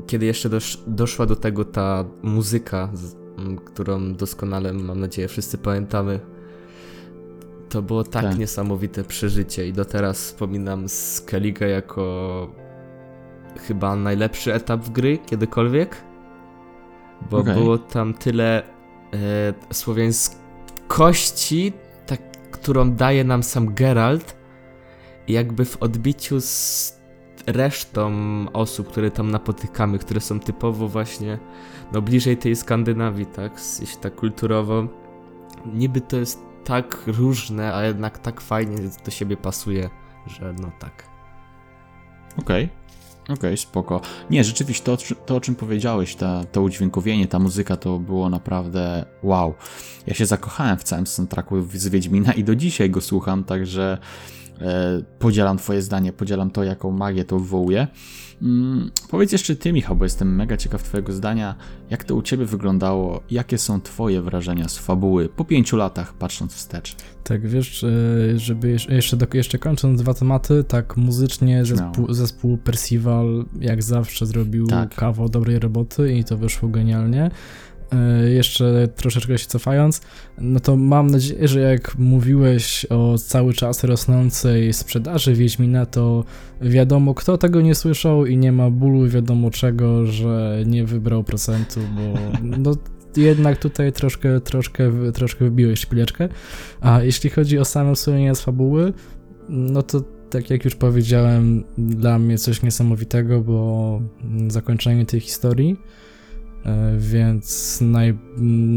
Kiedy 0.08 0.26
jeszcze 0.26 0.50
dosz, 0.50 0.84
doszła 0.88 1.26
do 1.26 1.36
tego 1.36 1.66
ta 1.66 2.06
muzyka, 2.24 2.90
którą 3.66 4.14
doskonale, 4.14 4.74
mam 4.74 5.00
nadzieję, 5.00 5.28
wszyscy 5.28 5.58
pamiętamy, 5.58 6.20
to 7.74 7.82
było 7.82 8.04
tak, 8.04 8.24
tak. 8.24 8.38
niesamowite 8.38 9.04
przeżycie 9.04 9.68
i 9.68 9.74
do 9.74 9.86
teraz 9.86 10.18
wspominam 10.18 10.90
Skellige 10.90 11.70
jako 11.70 12.48
chyba 13.68 13.96
najlepszy 13.96 14.54
etap 14.54 14.82
w 14.82 14.90
gry 14.90 15.18
kiedykolwiek, 15.18 15.96
bo 17.32 17.38
okay. 17.38 17.54
było 17.54 17.78
tam 17.78 18.14
tyle 18.14 18.64
e, 18.64 18.66
słowiańskości, 19.74 21.74
którą 22.52 22.92
daje 22.92 23.24
nam 23.24 23.44
sam 23.44 23.74
Geralt, 23.74 24.36
jakby 25.28 25.66
w 25.66 25.84
odbiciu 25.84 26.42
z 26.42 26.94
resztą 27.48 28.12
osób, 28.54 28.88
które 28.88 29.12
tam 29.12 29.32
napotykamy, 29.32 30.00
które 30.00 30.20
są 30.20 30.40
typowo 30.40 30.88
właśnie 30.88 31.40
no 31.94 32.02
bliżej 32.02 32.38
tej 32.38 32.56
Skandynawii, 32.56 33.26
tak, 33.26 33.52
jeśli 33.80 33.98
tak 33.98 34.16
kulturowo. 34.16 34.88
Niby 35.74 36.02
to 36.02 36.18
jest 36.18 36.53
tak 36.66 37.04
różne, 37.08 37.74
a 37.74 37.84
jednak 37.84 38.20
tak 38.20 38.42
fajnie 38.42 38.78
do 39.06 39.12
siebie 39.12 39.38
pasuje, 39.38 39.90
że 40.28 40.54
no 40.62 40.72
tak. 40.80 41.04
Okej. 42.38 42.64
Okay. 42.64 42.84
Okej, 43.24 43.36
okay, 43.36 43.58
spoko. 43.58 44.02
Nie, 44.30 44.44
rzeczywiście 44.44 44.86
to, 44.86 44.98
to 45.26 45.36
o 45.36 45.42
czym 45.42 45.56
powiedziałeś, 45.56 46.16
ta, 46.16 46.44
to 46.52 46.62
udźwiękowienie, 46.62 47.28
ta 47.28 47.40
muzyka 47.40 47.78
to 47.78 48.00
było 48.00 48.30
naprawdę 48.30 49.06
wow. 49.24 49.54
Ja 50.08 50.14
się 50.14 50.26
zakochałem 50.26 50.78
w 50.78 50.84
całym 50.84 51.08
soundtracku 51.08 51.62
z 51.62 51.88
Wiedźmina 51.88 52.34
i 52.34 52.44
do 52.44 52.56
dzisiaj 52.56 52.90
go 52.90 53.02
słucham, 53.02 53.44
także 53.44 53.98
podzielam 55.20 55.58
twoje 55.58 55.82
zdanie, 55.82 56.14
podzielam 56.14 56.52
to, 56.52 56.64
jaką 56.64 56.92
magię 56.92 57.26
to 57.26 57.40
wywołuje. 57.40 57.88
Mm, 58.42 58.92
powiedz 59.10 59.32
jeszcze 59.32 59.56
ty, 59.56 59.74
Michał, 59.74 59.96
bo 59.96 60.06
jestem 60.06 60.36
mega 60.36 60.58
ciekaw 60.58 60.84
twojego 60.84 61.14
zdania, 61.14 61.56
jak 61.90 62.04
to 62.04 62.16
u 62.16 62.22
ciebie 62.22 62.46
wyglądało, 62.46 63.22
jakie 63.32 63.58
są 63.58 63.82
twoje 63.82 64.22
wrażenia 64.22 64.70
z 64.70 64.78
fabuły 64.78 65.30
po 65.30 65.46
pięciu 65.46 65.78
latach, 65.78 66.14
patrząc 66.14 66.54
wstecz? 66.54 66.96
Tak, 67.24 67.48
wiesz, 67.48 67.84
e, 67.84 67.90
żeby 68.40 68.70
jeszcze, 68.70 69.18
jeszcze 69.34 69.58
kończąc 69.58 70.02
dwa 70.02 70.14
tematy, 70.14 70.64
tak 70.64 70.98
muzycznie 70.98 71.66
zespół, 71.66 72.14
zespół 72.14 72.58
Percival 72.58 73.46
jak 73.60 73.84
zawsze 73.84 74.26
zrobił 74.26 74.68
tak. 74.68 74.96
kawał 74.96 75.30
dobrej 75.30 75.60
roboty 75.60 76.14
i 76.14 76.24
to 76.24 76.38
wyszło 76.38 76.70
genialnie. 76.70 77.32
E, 77.94 78.30
jeszcze 78.30 78.88
troszeczkę 78.96 79.38
się 79.38 79.48
cofając, 79.48 80.02
no 80.38 80.60
to 80.60 80.76
mam 80.76 81.08
nadzieję, 81.08 81.48
że 81.48 81.60
jak 81.60 81.98
mówiłeś 81.98 82.86
o 82.90 83.18
cały 83.18 83.54
czas 83.54 83.84
rosnącej 83.84 84.74
sprzedaży 84.74 85.34
Wiedźmina, 85.34 85.86
to 85.86 86.24
wiadomo 86.62 87.14
kto 87.14 87.38
tego 87.38 87.62
nie 87.62 87.76
słyszał 87.76 88.26
i 88.26 88.38
nie 88.38 88.52
ma 88.52 88.70
bólu 88.70 89.10
wiadomo 89.10 89.52
czego, 89.52 90.06
że 90.06 90.64
nie 90.66 90.86
wybrał 90.86 91.24
procentu, 91.24 91.80
bo 91.96 92.20
no 92.58 92.76
jednak 93.18 93.58
tutaj 93.58 93.94
troszkę, 93.94 94.42
troszkę, 94.42 94.92
troszkę 95.14 95.46
wybiłeś 95.46 95.80
szpileczkę. 95.80 96.30
A 96.82 97.04
jeśli 97.04 97.30
chodzi 97.30 97.60
o 97.60 97.66
same 97.66 97.96
wspomnienia 97.96 98.36
z 98.36 98.42
fabuły, 98.42 98.94
no 99.50 99.84
to 99.84 100.04
tak 100.30 100.50
jak 100.50 100.66
już 100.66 100.76
powiedziałem, 100.76 101.64
dla 101.78 102.20
mnie 102.20 102.38
coś 102.38 102.62
niesamowitego, 102.62 103.42
bo 103.42 104.02
zakończenie 104.48 105.06
tej 105.06 105.20
historii, 105.20 105.78
więc 106.98 107.80
naj, 107.82 108.18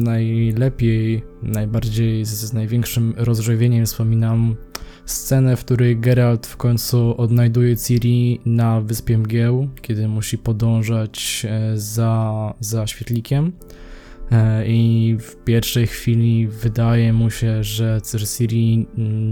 najlepiej, 0.05 1.23
najbardziej 1.43 2.25
z, 2.25 2.29
z 2.29 2.53
największym 2.53 3.15
rozżywieniem 3.17 3.87
wspominam 3.87 4.57
scenę, 5.07 5.57
w 5.57 5.65
której 5.65 6.01
Geralt 6.01 6.47
w 6.47 6.57
końcu 6.57 7.21
odnajduje 7.21 7.77
Ciri 7.77 8.41
na 8.47 8.81
wyspie 8.81 9.19
Mgieł, 9.19 9.69
kiedy 9.83 10.09
musi 10.09 10.39
podążać 10.39 11.47
e, 11.49 11.79
za, 11.79 12.55
za 12.61 12.87
świetlikiem. 12.87 13.53
E, 14.31 14.67
I 14.67 15.17
w 15.21 15.37
pierwszej 15.45 15.87
chwili 15.87 16.49
wydaje 16.49 17.13
mu 17.13 17.31
się, 17.31 17.65
że 17.65 18.01
Ciri 18.37 18.87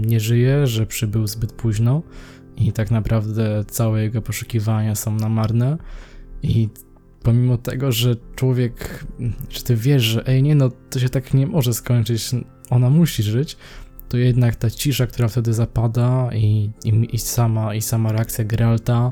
nie 0.05 0.19
żyje, 0.19 0.67
że 0.67 0.85
przybył 0.85 1.27
zbyt 1.27 1.53
późno 1.53 2.01
i 2.57 2.71
tak 2.71 2.91
naprawdę 2.91 3.63
całe 3.67 4.01
jego 4.03 4.21
poszukiwania 4.21 4.95
są 4.95 5.15
na 5.15 5.29
marne. 5.29 5.77
I 6.43 6.69
pomimo 7.25 7.57
tego, 7.57 7.91
że 7.91 8.15
człowiek, 8.35 9.05
że 9.49 9.61
ty 9.61 9.75
wiesz, 9.75 10.03
że 10.03 10.27
ej, 10.27 10.43
nie 10.43 10.55
no, 10.55 10.69
to 10.89 10.99
się 10.99 11.09
tak 11.09 11.33
nie 11.33 11.47
może 11.47 11.73
skończyć, 11.73 12.31
ona 12.69 12.89
musi 12.89 13.23
żyć, 13.23 13.57
to 14.09 14.17
jednak 14.17 14.55
ta 14.55 14.69
cisza, 14.69 15.07
która 15.07 15.27
wtedy 15.27 15.53
zapada 15.53 16.29
i, 16.33 16.69
i, 16.83 17.15
i 17.15 17.19
sama, 17.19 17.75
i 17.75 17.81
sama 17.81 18.11
reakcja 18.11 18.43
Geralta, 18.43 19.11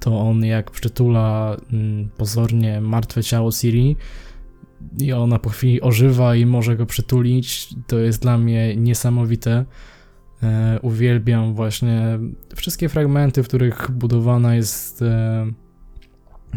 to 0.00 0.20
on 0.20 0.44
jak 0.44 0.70
przytula 0.70 1.56
mm, 1.72 2.08
pozornie 2.16 2.80
martwe 2.80 3.22
ciało 3.22 3.52
Ciri, 3.52 3.96
i 4.98 5.12
ona 5.12 5.38
po 5.38 5.50
chwili 5.50 5.80
ożywa 5.80 6.36
i 6.36 6.46
może 6.46 6.76
go 6.76 6.86
przytulić. 6.86 7.74
To 7.86 7.98
jest 7.98 8.22
dla 8.22 8.38
mnie 8.38 8.76
niesamowite. 8.76 9.64
E, 10.42 10.78
uwielbiam 10.82 11.54
właśnie 11.54 12.18
wszystkie 12.56 12.88
fragmenty, 12.88 13.42
w 13.42 13.48
których 13.48 13.90
budowana 13.90 14.54
jest, 14.54 15.02
e, 15.02 15.46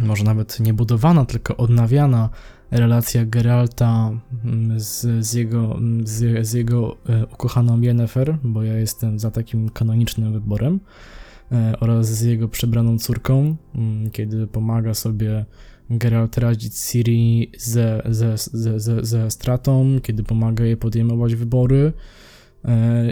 może 0.05 0.23
nawet 0.23 0.59
nie 0.59 0.73
budowana, 0.73 1.25
tylko 1.25 1.57
odnawiana 1.57 2.29
relacja 2.71 3.25
Geralta 3.25 4.11
mm, 4.45 4.79
z, 4.79 5.25
z 5.25 5.33
jego, 5.33 5.77
mm, 5.77 6.07
z, 6.07 6.47
z 6.47 6.53
jego 6.53 6.97
e, 7.09 7.25
ukochaną 7.25 7.81
Yennefer, 7.81 8.37
bo 8.43 8.63
ja 8.63 8.77
jestem 8.77 9.19
za 9.19 9.31
takim 9.31 9.69
kanonicznym 9.69 10.33
wyborem, 10.33 10.79
e, 11.51 11.73
oraz 11.79 12.07
z 12.07 12.21
jego 12.21 12.47
przebraną 12.47 12.99
córką, 12.99 13.55
mm, 13.75 14.11
kiedy 14.11 14.47
pomaga 14.47 14.93
sobie 14.93 15.45
Geralt 15.89 16.37
radzić 16.37 16.73
Ciri 16.73 17.51
ze, 17.57 18.01
ze, 18.05 18.37
ze, 18.37 18.79
ze, 18.79 19.05
ze 19.05 19.31
stratą, 19.31 19.99
kiedy 20.03 20.23
pomaga 20.23 20.65
jej 20.65 20.77
podejmować 20.77 21.35
wybory. 21.35 21.93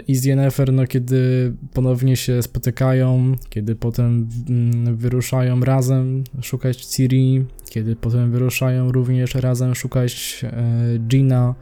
I 0.08 0.16
z 0.16 0.24
Yennefer, 0.24 0.72
no 0.72 0.86
kiedy 0.86 1.52
ponownie 1.72 2.16
się 2.16 2.42
spotykają, 2.42 3.34
kiedy 3.48 3.76
potem 3.76 4.28
mm, 4.48 4.96
wyruszają 4.96 5.60
razem 5.60 6.24
szukać 6.42 6.84
Ciri, 6.84 7.44
kiedy 7.70 7.96
potem 7.96 8.30
wyruszają 8.30 8.92
również 8.92 9.34
razem 9.34 9.74
szukać 9.74 10.44
e, 10.44 10.98
Gina, 10.98 11.54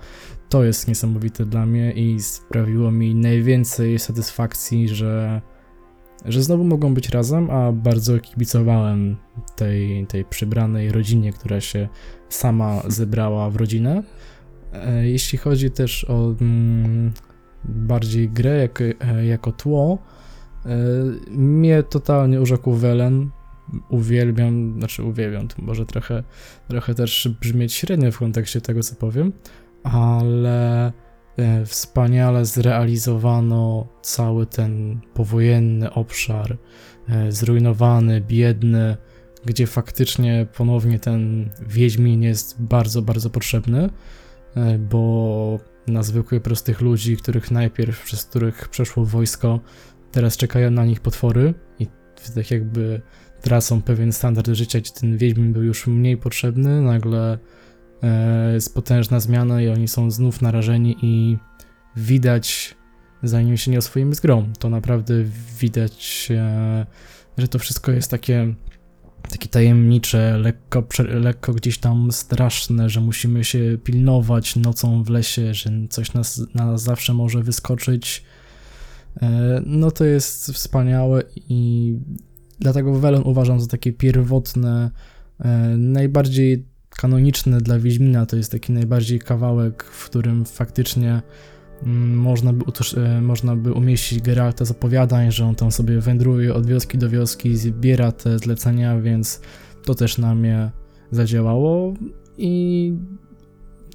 to 0.48 0.64
jest 0.64 0.88
niesamowite 0.88 1.46
dla 1.46 1.66
mnie 1.66 1.92
i 1.92 2.20
sprawiło 2.20 2.90
mi 2.90 3.14
najwięcej 3.14 3.98
satysfakcji, 3.98 4.88
że 4.88 5.40
że 6.24 6.42
znowu 6.42 6.64
mogą 6.64 6.94
być 6.94 7.08
razem, 7.08 7.50
a 7.50 7.72
bardzo 7.72 8.18
kibicowałem 8.18 9.16
tej, 9.56 10.06
tej 10.06 10.24
przybranej 10.24 10.92
rodzinie, 10.92 11.32
która 11.32 11.60
się 11.60 11.88
sama 12.28 12.82
zebrała 12.88 13.50
w 13.50 13.56
rodzinę. 13.56 14.02
E, 14.72 15.08
jeśli 15.08 15.38
chodzi 15.38 15.70
też 15.70 16.04
o 16.04 16.34
mm, 16.40 17.12
bardziej 17.64 18.28
grę 18.28 18.56
jak, 18.56 18.80
e, 18.80 19.26
jako 19.26 19.52
tło, 19.52 19.98
e, 20.66 20.68
mnie 21.30 21.82
totalnie 21.82 22.40
urzekł 22.40 22.72
Welen. 22.72 23.30
Uwielbiam, 23.88 24.74
znaczy 24.78 25.02
uwielbiam, 25.02 25.48
to 25.48 25.62
może 25.62 25.86
trochę, 25.86 26.22
trochę 26.68 26.94
też 26.94 27.28
brzmieć 27.40 27.72
średnio 27.72 28.12
w 28.12 28.18
kontekście 28.18 28.60
tego, 28.60 28.82
co 28.82 28.94
powiem, 28.94 29.32
ale 29.82 30.92
E, 31.38 31.66
wspaniale 31.66 32.44
zrealizowano 32.44 33.86
cały 34.02 34.46
ten 34.46 35.00
powojenny 35.14 35.92
obszar, 35.92 36.56
zrujnowany, 37.28 38.20
biedny, 38.20 38.96
gdzie 39.44 39.66
faktycznie 39.66 40.46
ponownie 40.56 40.98
ten 40.98 41.50
Wiedźmin 41.66 42.22
jest 42.22 42.62
bardzo, 42.62 43.02
bardzo 43.02 43.30
potrzebny, 43.30 43.90
bo 44.90 45.58
na 45.86 46.02
zwykłych, 46.02 46.42
prostych 46.42 46.80
ludzi, 46.80 47.16
których 47.16 47.50
najpierw, 47.50 48.04
przez 48.04 48.24
których 48.24 48.68
przeszło 48.68 49.04
wojsko, 49.04 49.60
teraz 50.12 50.36
czekają 50.36 50.70
na 50.70 50.84
nich 50.84 51.00
potwory 51.00 51.54
i 51.78 51.86
tak 52.34 52.50
jakby 52.50 53.00
tracą 53.42 53.82
pewien 53.82 54.12
standard 54.12 54.48
życia, 54.48 54.80
gdzie 54.80 54.90
ten 55.00 55.18
Wiedźmin 55.18 55.52
był 55.52 55.62
już 55.62 55.86
mniej 55.86 56.16
potrzebny, 56.16 56.82
nagle 56.82 57.38
E, 58.04 58.52
jest 58.54 58.74
potężna 58.74 59.20
zmiana 59.20 59.62
i 59.62 59.68
oni 59.68 59.88
są 59.88 60.10
znów 60.10 60.42
narażeni 60.42 60.96
i 61.02 61.38
widać, 61.96 62.74
zanim 63.22 63.56
się 63.56 63.70
nie 63.70 63.78
oswoimy 63.78 64.14
z 64.14 64.20
grą, 64.20 64.52
to 64.58 64.70
naprawdę 64.70 65.14
widać, 65.58 66.28
e, 66.30 66.86
że 67.38 67.48
to 67.48 67.58
wszystko 67.58 67.92
jest 67.92 68.10
takie 68.10 68.54
takie 69.28 69.48
tajemnicze, 69.48 70.38
lekko, 70.38 70.86
lekko 71.08 71.54
gdzieś 71.54 71.78
tam 71.78 72.12
straszne, 72.12 72.88
że 72.88 73.00
musimy 73.00 73.44
się 73.44 73.78
pilnować 73.84 74.56
nocą 74.56 75.02
w 75.02 75.10
lesie, 75.10 75.54
że 75.54 75.70
coś 75.90 76.12
nas, 76.12 76.42
nas 76.54 76.82
zawsze 76.82 77.14
może 77.14 77.42
wyskoczyć. 77.42 78.24
E, 79.22 79.62
no 79.66 79.90
to 79.90 80.04
jest 80.04 80.52
wspaniałe 80.52 81.22
i 81.48 81.94
dlatego 82.58 83.00
Welon 83.00 83.22
uważam 83.24 83.60
za 83.60 83.66
takie 83.66 83.92
pierwotne, 83.92 84.90
najbardziej 85.76 86.64
kanoniczne 86.90 87.60
dla 87.60 87.78
Wiedźmina 87.78 88.26
to 88.26 88.36
jest 88.36 88.52
taki 88.52 88.72
najbardziej 88.72 89.18
kawałek, 89.18 89.84
w 89.84 90.04
którym 90.04 90.44
faktycznie 90.44 91.22
można 92.14 92.52
by, 92.52 92.64
e, 92.96 93.20
można 93.20 93.56
by 93.56 93.72
umieścić 93.72 94.22
Geralta 94.22 94.64
z 94.64 94.70
opowiadań, 94.70 95.32
że 95.32 95.46
on 95.46 95.54
tam 95.54 95.72
sobie 95.72 96.00
wędruje 96.00 96.54
od 96.54 96.66
wioski 96.66 96.98
do 96.98 97.10
wioski, 97.10 97.56
zbiera 97.56 98.12
te 98.12 98.38
zlecenia, 98.38 99.00
więc 99.00 99.40
to 99.84 99.94
też 99.94 100.18
na 100.18 100.34
mnie 100.34 100.70
zadziałało. 101.10 101.94
I 102.38 102.92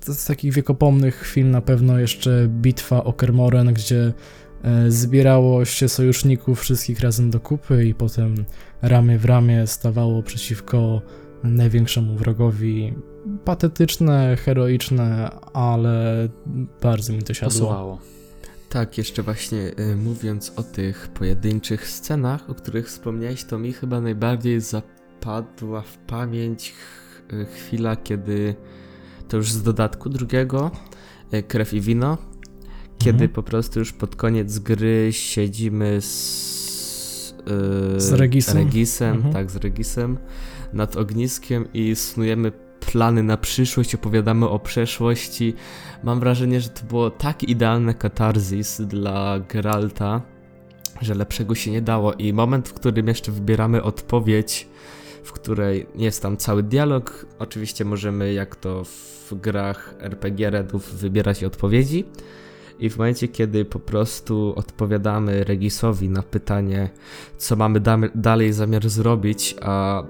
z 0.02 0.26
takich 0.26 0.54
wiekopomnych 0.54 1.16
chwil 1.16 1.50
na 1.50 1.62
pewno 1.62 2.00
jeszcze 2.00 2.48
bitwa 2.48 3.04
o 3.04 3.14
Kermoren, 3.14 3.74
gdzie 3.74 4.14
e, 4.64 4.92
zbierało 4.92 5.66
się 5.66 5.90
sojuszników 5.90 6.62
wszystkich 6.62 7.00
razem 7.00 7.30
do 7.30 7.40
kupy 7.40 7.86
i 7.86 7.94
potem 7.94 8.36
ramię 8.82 9.18
w 9.18 9.26
ramię 9.26 9.68
stawało 9.68 10.24
przeciwko 10.24 11.02
największemu 11.44 12.16
wrogowi. 12.16 12.94
Patetyczne, 13.46 14.36
heroiczne, 14.36 15.30
ale 15.54 16.30
bardzo 16.82 17.14
mi 17.14 17.24
to 17.24 17.34
siadło. 17.34 17.60
Pasowało. 17.60 18.00
Tak, 18.70 18.98
jeszcze 18.98 19.24
właśnie 19.24 19.72
y, 19.80 19.96
mówiąc 19.96 20.54
o 20.56 20.64
tych 20.64 21.08
pojedynczych 21.08 21.88
scenach, 21.88 22.50
o 22.50 22.56
których 22.56 22.88
wspomniałeś, 22.88 23.44
to 23.44 23.60
mi 23.60 23.74
chyba 23.74 24.02
najbardziej 24.02 24.62
zapadła 24.62 25.82
w 25.82 25.98
pamięć 25.98 26.72
ch 26.72 27.34
y, 27.34 27.46
chwila, 27.46 27.96
kiedy 27.96 28.56
to 29.28 29.38
już 29.38 29.52
z 29.52 29.64
dodatku 29.64 30.10
drugiego, 30.10 30.72
y, 31.34 31.44
krew 31.44 31.74
i 31.74 31.82
wino, 31.82 32.18
kiedy 32.98 33.24
mhm. 33.24 33.30
po 33.30 33.44
prostu 33.44 33.80
już 33.80 33.94
pod 33.94 34.16
koniec 34.16 34.60
gry 34.60 35.08
siedzimy 35.12 36.02
z, 36.02 37.34
z 37.98 38.12
Regisem, 38.12 38.58
Regisem 38.58 39.16
mhm. 39.16 39.34
tak, 39.34 39.52
z 39.52 39.56
Regisem 39.56 40.18
nad 40.74 40.98
ogniskiem 40.98 41.66
i 41.74 41.96
snujemy 41.96 42.52
plany 42.92 43.24
na 43.24 43.38
przyszłość, 43.38 43.96
opowiadamy 43.96 44.50
o 44.50 44.60
przeszłości. 44.60 45.54
Mam 46.04 46.20
wrażenie, 46.20 46.62
że 46.62 46.70
to 46.70 46.86
było 46.86 47.10
tak 47.10 47.44
idealne 47.44 47.94
katarzis 47.94 48.82
dla 48.82 49.40
Geralta, 49.40 50.22
że 51.02 51.16
lepszego 51.16 51.56
się 51.56 51.72
nie 51.72 51.82
dało. 51.82 52.14
I 52.14 52.34
moment, 52.34 52.70
w 52.70 52.74
którym 52.74 53.08
jeszcze 53.08 53.32
wybieramy 53.32 53.84
odpowiedź, 53.84 54.68
w 55.24 55.32
której 55.32 55.88
jest 55.96 56.22
tam 56.22 56.38
cały 56.38 56.64
dialog. 56.64 57.26
Oczywiście 57.40 57.86
możemy, 57.86 58.34
jak 58.34 58.56
to 58.56 58.84
w 58.84 59.34
grach 59.34 59.96
RPG 60.00 60.50
Redów, 60.50 60.96
wybierać 60.96 61.44
odpowiedzi. 61.44 62.06
I 62.80 62.90
w 62.90 62.98
momencie, 62.98 63.28
kiedy 63.28 63.66
po 63.66 63.80
prostu 63.80 64.54
odpowiadamy 64.56 65.44
Regisowi 65.44 66.10
na 66.10 66.24
pytanie, 66.24 66.90
co 67.38 67.56
mamy 67.56 67.82
dalej 68.16 68.54
zamiar 68.54 68.90
zrobić, 68.90 69.56
a 69.62 70.04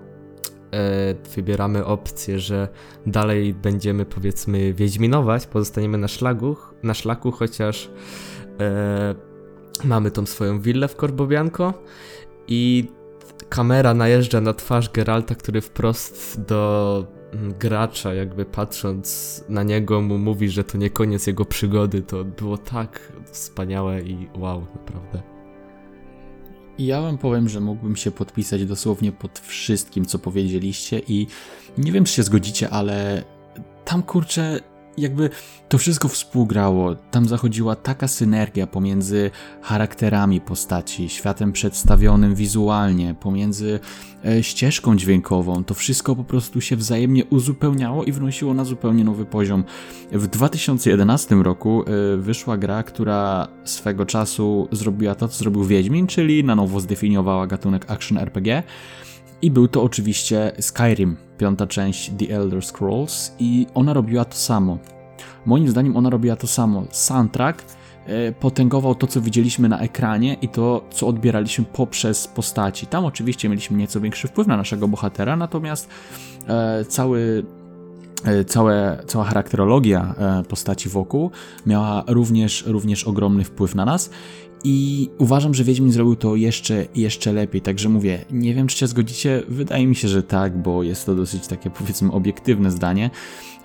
wybieramy 1.36 1.86
opcję, 1.86 2.40
że 2.40 2.68
dalej 3.06 3.54
będziemy 3.54 4.06
powiedzmy 4.06 4.74
wiedźminować, 4.74 5.48
pozostaniemy 5.48 5.98
na 5.98 6.08
szlaku, 6.08 6.56
na 6.84 6.94
szlaku 6.94 7.32
chociaż 7.32 7.90
e, 8.60 9.16
mamy 9.84 10.12
tą 10.12 10.26
swoją 10.26 10.62
willę 10.62 10.88
w 10.88 10.96
Korbobianko 10.96 11.74
i 12.48 12.88
kamera 13.50 13.94
najeżdża 13.94 14.42
na 14.42 14.54
twarz 14.54 14.90
Geralta, 14.90 15.36
który 15.36 15.62
wprost 15.62 16.42
do 16.42 17.06
mm, 17.34 17.54
gracza, 17.60 18.14
jakby 18.14 18.46
patrząc 18.46 19.44
na 19.50 19.64
niego, 19.64 20.02
mu 20.02 20.18
mówi, 20.18 20.50
że 20.50 20.64
to 20.64 20.78
nie 20.78 20.90
koniec 20.90 21.28
jego 21.28 21.46
przygody. 21.46 22.02
To 22.02 22.26
było 22.26 22.58
tak 22.58 23.12
wspaniałe 23.32 24.02
i 24.02 24.30
wow, 24.38 24.66
naprawdę. 24.76 25.39
Ja 26.80 27.02
wam 27.02 27.18
powiem, 27.18 27.50
że 27.50 27.60
mógłbym 27.60 27.96
się 27.96 28.12
podpisać 28.12 28.66
dosłownie 28.66 29.12
pod 29.12 29.40
wszystkim, 29.40 30.06
co 30.06 30.20
powiedzieliście 30.20 31.02
i 31.08 31.28
nie 31.78 31.92
wiem, 31.92 32.06
czy 32.06 32.14
się 32.14 32.24
zgodzicie, 32.24 32.70
ale 32.70 33.24
tam 33.86 34.04
kurczę 34.04 34.60
jakby 35.02 35.30
to 35.70 35.78
wszystko 35.78 36.08
współgrało. 36.08 36.96
Tam 36.96 37.28
zachodziła 37.28 37.76
taka 37.76 38.08
synergia 38.08 38.68
pomiędzy 38.68 39.32
charakterami 39.62 40.42
postaci, 40.42 41.10
światem 41.10 41.52
przedstawionym 41.52 42.36
wizualnie, 42.36 43.16
pomiędzy 43.20 43.80
e, 44.26 44.44
ścieżką 44.44 44.98
dźwiękową. 44.98 45.64
To 45.64 45.74
wszystko 45.74 46.16
po 46.16 46.24
prostu 46.24 46.62
się 46.62 46.76
wzajemnie 46.76 47.26
uzupełniało 47.26 48.04
i 48.04 48.12
wnosiło 48.12 48.54
na 48.54 48.66
zupełnie 48.66 49.04
nowy 49.04 49.26
poziom. 49.26 49.64
W 50.12 50.28
2011 50.28 51.36
roku 51.36 51.84
e, 51.84 52.18
wyszła 52.18 52.58
gra, 52.58 52.84
która 52.84 53.48
swego 53.64 54.06
czasu 54.06 54.68
zrobiła 54.72 55.16
to, 55.16 55.28
co 55.28 55.40
zrobił 55.40 55.64
Wiedźmin, 55.64 56.08
czyli 56.08 56.44
na 56.44 56.56
nowo 56.56 56.80
zdefiniowała 56.80 57.48
gatunek 57.48 57.92
action 57.92 58.18
RPG. 58.18 58.64
I 59.42 59.52
był 59.52 59.68
to 59.68 59.84
oczywiście 59.84 60.52
Skyrim, 60.60 61.18
piąta 61.38 61.68
część 61.68 62.12
The 62.20 62.36
Elder 62.36 62.64
Scrolls, 62.64 63.32
i 63.40 63.68
ona 63.74 63.94
robiła 63.94 64.26
to 64.26 64.36
samo. 64.36 64.78
Moim 65.46 65.70
zdaniem 65.70 65.98
ona 65.98 66.10
robiła 66.10 66.36
to 66.36 66.48
samo. 66.48 66.84
Soundtrack 66.92 67.64
e, 68.06 68.32
potęgował 68.32 68.96
to, 68.96 69.08
co 69.08 69.22
widzieliśmy 69.22 69.70
na 69.70 69.80
ekranie 69.80 70.38
i 70.42 70.48
to, 70.48 70.86
co 70.92 71.08
odbieraliśmy 71.08 71.66
poprzez 71.66 72.28
postaci. 72.28 72.88
Tam 72.88 73.06
oczywiście 73.06 73.50
mieliśmy 73.50 73.78
nieco 73.78 74.02
większy 74.02 74.28
wpływ 74.28 74.48
na 74.48 74.58
naszego 74.58 74.88
bohatera, 74.88 75.36
natomiast 75.36 75.90
e, 76.48 76.86
cały 76.86 77.44
e, 78.26 78.46
Całe, 78.46 79.04
cała 79.08 79.26
charakterologia 79.26 80.16
postaci 80.50 80.90
wokół 80.90 81.32
miała 81.66 82.04
również, 82.08 82.64
również 82.68 83.04
ogromny 83.04 83.44
wpływ 83.44 83.76
na 83.76 83.86
nas 83.86 84.10
i 84.64 85.10
uważam, 85.18 85.54
że 85.54 85.64
Wiedźmin 85.64 85.92
zrobił 85.92 86.16
to 86.16 86.36
jeszcze, 86.36 86.86
jeszcze 86.96 87.34
lepiej. 87.34 87.62
Także 87.62 87.90
mówię, 87.90 88.26
nie 88.32 88.54
wiem, 88.54 88.68
czy 88.68 88.78
się 88.78 88.88
zgodzicie. 88.88 89.44
Wydaje 89.48 89.88
mi 89.88 89.96
się, 89.96 90.08
że 90.08 90.24
tak, 90.24 90.62
bo 90.62 90.84
jest 90.84 91.06
to 91.06 91.16
dosyć 91.16 91.48
takie, 91.48 91.70
powiedzmy, 91.70 92.12
obiektywne 92.12 92.72
zdanie 92.72 93.10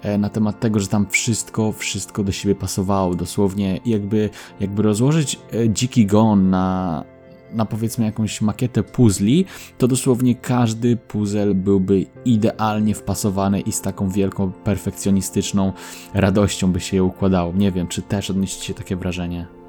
e, 0.02 0.18
na 0.18 0.28
temat 0.28 0.60
tego, 0.60 0.80
że 0.80 0.86
tam 0.86 1.06
wszystko, 1.10 1.72
wszystko 1.72 2.24
do 2.24 2.32
siebie 2.32 2.54
pasowało. 2.54 3.14
Dosłownie, 3.14 3.80
jakby, 3.86 4.30
jakby 4.60 4.82
rozłożyć 4.82 5.38
e, 5.52 5.70
dziki 5.70 6.06
gon 6.06 6.50
na, 6.50 7.04
na 7.52 7.64
powiedzmy 7.64 8.04
jakąś 8.04 8.40
makietę 8.40 8.82
puzli, 8.82 9.44
to 9.78 9.88
dosłownie 9.88 10.34
każdy 10.34 10.96
puzzle 10.96 11.54
byłby 11.54 12.06
idealnie 12.24 12.94
wpasowany 12.94 13.60
i 13.60 13.72
z 13.72 13.80
taką 13.80 14.10
wielką, 14.10 14.52
perfekcjonistyczną 14.52 15.72
radością 16.14 16.72
by 16.72 16.80
się 16.80 16.96
je 16.96 17.04
układało. 17.04 17.52
Nie 17.52 17.72
wiem, 17.72 17.86
czy 17.86 18.02
też 18.02 18.30
odnieśliście 18.30 18.74
takie 18.74 18.96
wrażenie. 18.96 19.63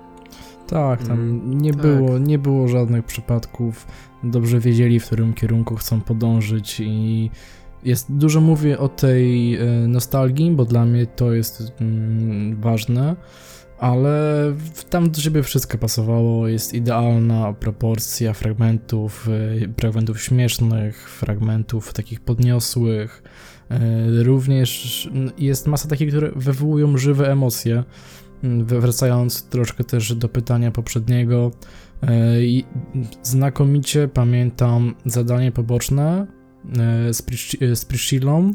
Tak, 0.67 1.03
tam 1.03 1.19
mm, 1.19 1.61
nie, 1.61 1.73
tak. 1.73 1.81
Było, 1.81 2.17
nie 2.17 2.39
było 2.39 2.67
żadnych 2.67 3.05
przypadków. 3.05 3.87
Dobrze 4.23 4.59
wiedzieli, 4.59 4.99
w 4.99 5.05
którym 5.05 5.33
kierunku 5.33 5.75
chcą 5.75 6.01
podążyć 6.01 6.79
i 6.79 7.29
jest 7.83 8.11
dużo 8.11 8.41
mówię 8.41 8.79
o 8.79 8.89
tej 8.89 9.55
e, 9.55 9.65
nostalgii, 9.87 10.51
bo 10.51 10.65
dla 10.65 10.85
mnie 10.85 11.05
to 11.05 11.33
jest 11.33 11.73
mm, 11.81 12.61
ważne, 12.61 13.15
ale 13.79 14.53
tam 14.89 15.11
do 15.11 15.21
siebie 15.21 15.43
wszystko 15.43 15.77
pasowało, 15.77 16.47
jest 16.47 16.73
idealna 16.73 17.53
proporcja 17.53 18.33
fragmentów, 18.33 19.27
e, 19.63 19.73
fragmentów 19.77 20.21
śmiesznych, 20.21 21.09
fragmentów 21.09 21.93
takich 21.93 22.19
podniosłych. 22.19 23.23
E, 23.69 24.23
również 24.23 25.09
jest 25.37 25.67
masa 25.67 25.89
takich, 25.89 26.09
które 26.09 26.31
wywołują 26.35 26.97
żywe 26.97 27.31
emocje. 27.31 27.83
Wracając 28.65 29.43
troszkę 29.43 29.83
też 29.83 30.15
do 30.15 30.29
pytania 30.29 30.71
poprzedniego, 30.71 31.51
e, 32.03 32.07
znakomicie 33.23 34.07
pamiętam 34.07 34.95
zadanie 35.05 35.51
poboczne 35.51 36.27
e, 36.79 37.75
z 37.75 37.85
Priscillą, 37.85 38.53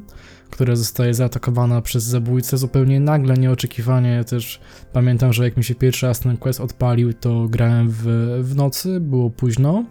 która 0.50 0.76
zostaje 0.76 1.14
zaatakowana 1.14 1.82
przez 1.82 2.04
zabójcę 2.04 2.58
zupełnie 2.58 3.00
nagle, 3.00 3.34
nieoczekiwanie. 3.34 4.24
Też 4.24 4.60
pamiętam, 4.92 5.32
że 5.32 5.44
jak 5.44 5.56
mi 5.56 5.64
się 5.64 5.74
pierwszy 5.74 6.06
raz 6.06 6.20
ten 6.20 6.36
quest 6.36 6.60
odpalił, 6.60 7.12
to 7.12 7.48
grałem 7.48 7.88
w, 7.90 8.04
w 8.42 8.56
nocy, 8.56 9.00
było 9.00 9.30
późno 9.30 9.84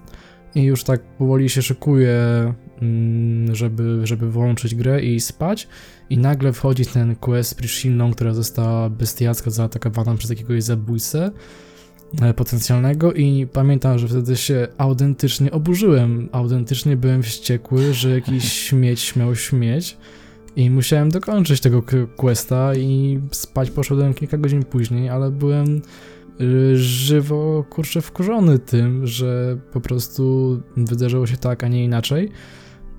i 0.55 0.63
już 0.63 0.83
tak 0.83 1.01
powoli 1.01 1.49
się 1.49 1.61
szykuję, 1.61 2.17
mm, 2.19 2.53
żeby, 3.51 3.99
żeby 4.03 4.31
włączyć 4.31 4.75
grę 4.75 5.03
i 5.03 5.19
spać. 5.19 5.67
I 6.09 6.17
nagle 6.17 6.53
wchodzi 6.53 6.85
ten 6.85 7.15
quest 7.15 7.49
z 7.49 7.53
Priscillą, 7.53 8.11
która 8.11 8.33
została 8.33 8.89
bestiacko 8.89 9.51
zaatakowana 9.51 10.15
przez 10.15 10.29
jakiegoś 10.29 10.63
zabójcę 10.63 11.31
e, 12.21 12.33
potencjalnego 12.33 13.13
i 13.13 13.47
pamiętam, 13.53 13.99
że 13.99 14.07
wtedy 14.07 14.35
się 14.37 14.67
autentycznie 14.77 15.51
oburzyłem. 15.51 16.29
Autentycznie 16.31 16.97
byłem 16.97 17.23
wściekły, 17.23 17.93
że 17.93 18.09
jakiś 18.09 18.53
śmieć 18.67 18.99
śmiał 18.99 19.35
śmieć 19.35 19.97
i 20.55 20.69
musiałem 20.69 21.09
dokończyć 21.09 21.61
tego 21.61 21.83
questa 22.17 22.75
i 22.75 23.19
spać 23.31 23.71
poszedłem 23.71 24.13
kilka 24.13 24.37
godzin 24.37 24.63
później, 24.63 25.09
ale 25.09 25.31
byłem 25.31 25.81
y, 26.41 26.77
żywo, 26.77 27.65
kurczę, 27.69 28.01
wkurzony 28.01 28.59
tym, 28.59 29.07
że 29.07 29.57
po 29.73 29.81
prostu 29.81 30.61
wydarzyło 30.77 31.27
się 31.27 31.37
tak, 31.37 31.63
a 31.63 31.67
nie 31.67 31.83
inaczej. 31.83 32.31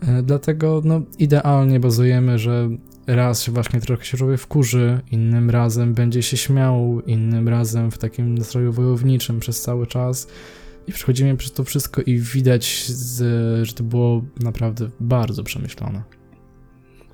E, 0.09 0.23
dlatego 0.23 0.83
no, 0.85 1.03
idealnie 1.19 1.81
bazujemy, 1.81 2.39
że 2.39 2.69
raz 3.07 3.49
właśnie 3.49 3.81
trochę 3.81 4.05
się 4.05 4.19
człowiek 4.19 4.41
wkurzy, 4.41 5.01
innym 5.11 5.51
razem 5.51 5.95
będzie 5.95 6.23
się 6.23 6.37
śmiał, 6.37 7.03
innym 7.07 7.49
razem 7.49 7.91
w 7.91 7.99
takim 7.99 8.39
nastroju 8.39 8.73
wojowniczym 8.73 9.41
przez 9.41 9.63
cały 9.63 9.87
czas. 9.87 10.29
I 10.87 10.93
przechodzimy 10.93 11.37
przez 11.37 11.53
to 11.53 11.65
wszystko 11.65 12.03
i 12.03 12.19
widać, 12.19 12.87
że 13.63 13.73
to 13.75 13.85
było 13.85 14.23
naprawdę 14.41 14.91
bardzo 15.01 15.45
przemyślane. 15.45 16.20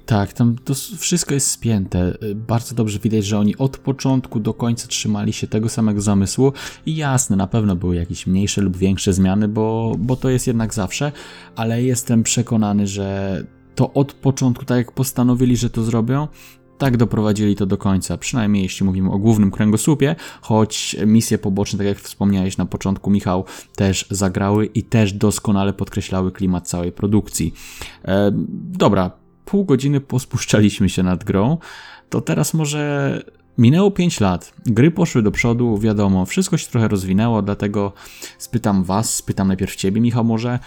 Tak, 0.07 0.33
tam 0.33 0.57
to 0.65 0.75
wszystko 0.99 1.35
jest 1.35 1.51
spięte. 1.51 2.19
Bardzo 2.35 2.75
dobrze 2.75 2.99
widać, 2.99 3.25
że 3.25 3.39
oni 3.39 3.57
od 3.57 3.79
początku 3.79 4.41
do 4.41 4.55
końca 4.55 4.89
trzymali 4.89 5.33
się 5.33 5.47
tego 5.47 5.69
samego 5.69 6.01
zamysłu 6.01 6.53
i 6.87 6.97
jasne, 6.97 7.37
na 7.37 7.47
pewno 7.47 7.77
były 7.77 7.97
jakieś 7.97 8.27
mniejsze 8.27 8.61
lub 8.61 8.77
większe 8.77 9.13
zmiany, 9.13 9.49
bo, 9.49 9.95
bo 9.99 10.17
to 10.17 10.29
jest 10.29 10.47
jednak 10.47 10.75
zawsze, 10.75 11.13
ale 11.57 11.83
jestem 11.83 12.23
przekonany, 12.23 12.87
że 12.87 13.43
to 13.75 13.93
od 13.93 14.13
początku, 14.13 14.65
tak 14.65 14.79
jak 14.79 14.93
postanowili, 14.93 15.57
że 15.57 15.71
to 15.71 15.83
zrobią, 15.83 16.29
tak 16.79 16.97
doprowadzili 16.97 17.57
to 17.57 17.67
do 17.67 17.79
końca, 17.79 18.17
przynajmniej 18.17 18.63
jeśli 18.63 18.87
mówimy 18.87 19.11
o 19.13 19.19
głównym 19.19 19.51
kręgosłupie, 19.51 20.17
choć 20.41 20.97
misje 21.07 21.39
poboczne, 21.39 21.79
tak 21.79 21.87
jak 21.87 21.99
wspomniałeś 21.99 22.57
na 22.57 22.67
początku, 22.67 23.11
Michał, 23.11 23.45
też 23.77 24.07
zagrały 24.11 24.67
i 24.67 24.83
też 24.83 25.13
doskonale 25.13 25.73
podkreślały 25.73 26.33
klimat 26.33 26.69
całej 26.69 26.93
produkcji. 26.93 27.55
E, 28.05 28.31
dobra, 28.79 29.26
pół 29.47 29.65
godziny 29.65 30.01
pospuszczaliśmy 30.01 30.89
się 30.89 31.03
nad 31.03 31.25
grą, 31.25 31.59
to 32.11 32.21
teraz 32.21 32.55
może 32.55 33.23
minęło 33.59 33.91
5 33.91 34.21
lat, 34.21 34.53
gry 34.67 34.91
poszły 34.91 35.23
do 35.23 35.31
przodu, 35.31 35.79
wiadomo, 35.79 36.27
wszystko 36.27 36.57
się 36.57 36.67
trochę 36.67 36.89
rozwinęło, 36.89 37.43
dlatego 37.43 37.93
spytam 38.39 38.85
Was, 38.85 39.15
spytam 39.15 39.49
najpierw 39.49 39.77
Ciebie, 39.77 40.01
Michał, 40.01 40.25
może 40.25 40.59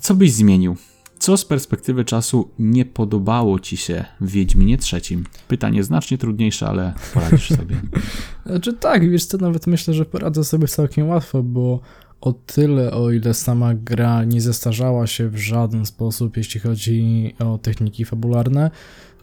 co 0.00 0.14
byś 0.14 0.32
zmienił? 0.32 0.76
Co 1.18 1.36
z 1.36 1.44
perspektywy 1.44 2.04
czasu 2.04 2.50
nie 2.58 2.84
podobało 2.84 3.60
ci 3.60 3.76
się 3.76 4.04
w 4.20 4.30
Wiedźminie 4.30 4.78
trzecim? 4.78 5.24
Pytanie 5.48 5.84
znacznie 5.84 6.18
trudniejsze, 6.18 6.66
ale 6.66 6.94
poradzisz 7.14 7.48
sobie. 7.48 7.80
Znaczy 8.46 8.72
tak, 8.72 9.10
wiesz 9.10 9.24
co, 9.24 9.38
nawet 9.38 9.66
myślę, 9.66 9.94
że 9.94 10.04
poradzę 10.04 10.44
sobie 10.44 10.68
całkiem 10.68 11.08
łatwo, 11.08 11.42
bo 11.42 11.80
o 12.24 12.32
tyle, 12.32 12.90
o 12.90 13.10
ile 13.10 13.34
sama 13.34 13.74
gra 13.74 14.24
nie 14.24 14.40
zestarzała 14.40 15.06
się 15.06 15.28
w 15.28 15.36
żaden 15.36 15.86
sposób, 15.86 16.36
jeśli 16.36 16.60
chodzi 16.60 17.34
o 17.38 17.58
techniki 17.58 18.04
fabularne, 18.04 18.70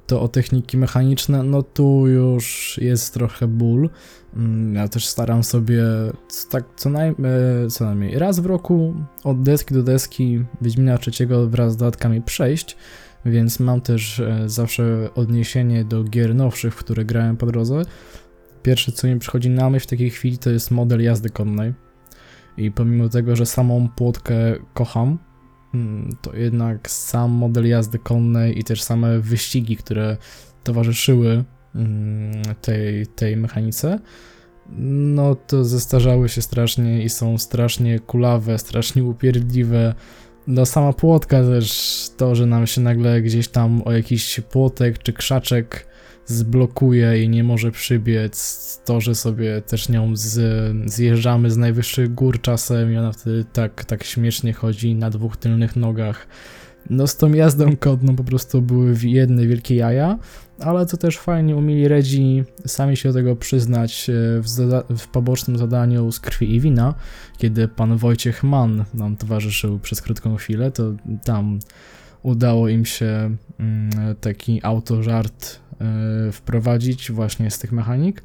to 0.08 0.22
o 0.22 0.28
techniki 0.28 0.78
mechaniczne, 0.78 1.44
no 1.44 1.64
tu 1.64 2.08
już 2.08 2.78
jest 2.82 3.14
trochę 3.14 3.48
ból. 3.48 3.90
Mm, 4.36 4.76
ja 4.76 4.88
też 4.88 5.06
staram 5.06 5.44
sobie 5.44 5.84
tak 6.50 6.64
co, 6.76 6.90
naj, 6.90 7.10
e, 7.10 7.16
co 7.70 7.86
najmniej 7.86 8.20
raz 8.20 8.40
w 8.40 8.46
roku 8.46 8.94
od 9.24 9.42
deski 9.42 9.74
do 9.74 9.84
deski 9.84 10.44
Wiedźmina 10.62 10.98
trzeciego 10.98 11.50
wraz 11.50 11.74
z 11.74 11.78
dodatkami 11.78 12.22
przejść, 12.22 12.78
więc 13.26 13.60
mam 13.60 13.82
też 13.82 14.20
e, 14.20 14.50
zawsze 14.50 15.10
odniesienie 15.16 15.86
do 15.86 16.04
gier 16.04 16.36
nowszych, 16.36 16.74
w 16.74 16.78
które 16.78 17.06
grałem 17.06 17.38
po 17.38 17.46
drodze. 17.46 17.82
Pierwsze 18.64 18.92
co 18.92 19.08
mi 19.08 19.20
przychodzi 19.20 19.50
na 19.50 19.70
myśl 19.70 19.84
w 19.84 19.90
takiej 19.90 20.10
chwili 20.10 20.38
to 20.38 20.50
jest 20.50 20.72
model 20.72 21.04
jazdy 21.04 21.30
konnej. 21.30 21.74
I 22.58 22.72
pomimo 22.72 23.10
tego, 23.10 23.36
że 23.36 23.46
samą 23.46 23.90
płotkę 23.96 24.36
kocham, 24.74 25.18
mm, 25.74 26.10
to 26.22 26.36
jednak 26.36 26.90
sam 26.90 27.32
model 27.32 27.68
jazdy 27.68 28.00
konnej 28.00 28.60
i 28.60 28.64
też 28.64 28.84
same 28.84 29.20
wyścigi, 29.20 29.78
które 29.78 30.18
towarzyszyły 30.64 31.44
mm, 31.76 32.32
tej, 32.62 33.08
tej 33.08 33.38
mechanice, 33.38 34.00
no 34.78 35.36
to 35.36 35.66
zestarzały 35.66 36.30
się 36.30 36.42
strasznie 36.42 37.04
i 37.04 37.10
są 37.10 37.38
strasznie 37.38 38.00
kulawe, 38.00 38.58
strasznie 38.58 39.04
upierdliwe. 39.04 39.96
No 40.48 40.66
sama 40.66 40.94
płotka 40.94 41.44
też, 41.44 42.10
to, 42.18 42.36
że 42.36 42.46
nam 42.46 42.68
się 42.68 42.82
nagle 42.82 43.22
gdzieś 43.22 43.48
tam 43.48 43.82
o 43.86 43.92
jakiś 43.92 44.40
płotek 44.52 45.00
czy 45.00 45.14
krzaczek 45.14 45.88
zblokuje 46.26 47.24
i 47.24 47.30
nie 47.30 47.44
może 47.44 47.72
przybiec, 47.72 48.82
to, 48.86 49.02
że 49.02 49.16
sobie 49.16 49.62
też 49.62 49.90
nią 49.90 50.16
z, 50.16 50.40
zjeżdżamy 50.92 51.52
z 51.52 51.58
najwyższych 51.58 52.14
gór 52.14 52.42
czasem 52.42 52.94
i 52.94 52.98
ona 52.98 53.12
wtedy 53.12 53.46
tak, 53.54 53.86
tak 53.86 54.04
śmiesznie 54.04 54.54
chodzi 54.54 54.96
na 54.96 55.10
dwóch 55.10 55.38
tylnych 55.38 55.76
nogach. 55.76 56.28
No 56.90 57.08
z 57.08 57.18
tą 57.18 57.34
jazdą 57.34 57.78
kodną 57.78 58.16
po 58.16 58.24
prostu 58.24 58.62
były 58.62 58.96
jedne 59.04 59.48
wielkie 59.48 59.76
jaja, 59.76 60.20
ale 60.60 60.86
to 60.86 60.98
też 60.98 61.18
fajnie 61.18 61.56
umieli 61.56 61.88
Redzi 61.88 62.44
sami 62.66 62.98
się 62.98 63.10
do 63.10 63.16
tego 63.16 63.36
przyznać 63.36 64.10
e, 64.10 64.14
w, 64.42 64.48
w 64.98 65.08
pobocznym 65.08 65.58
zadaniu 65.58 66.12
z 66.12 66.20
krwi 66.20 66.56
i 66.56 66.60
wina, 66.60 66.94
kiedy 67.38 67.68
pan 67.68 67.98
Wojciech 67.98 68.44
Mann 68.44 68.86
nam 68.94 69.18
towarzyszył 69.18 69.80
przez 69.80 70.02
krótką 70.02 70.36
chwilę, 70.36 70.72
to 70.72 70.94
tam 71.24 71.60
udało 72.24 72.70
im 72.70 72.86
się 72.86 73.36
mm, 73.60 74.16
taki 74.22 74.60
autożart 74.64 75.60
wprowadzić 76.32 77.12
właśnie 77.12 77.52
z 77.52 77.60
tych 77.60 77.72
mechanik 77.72 78.24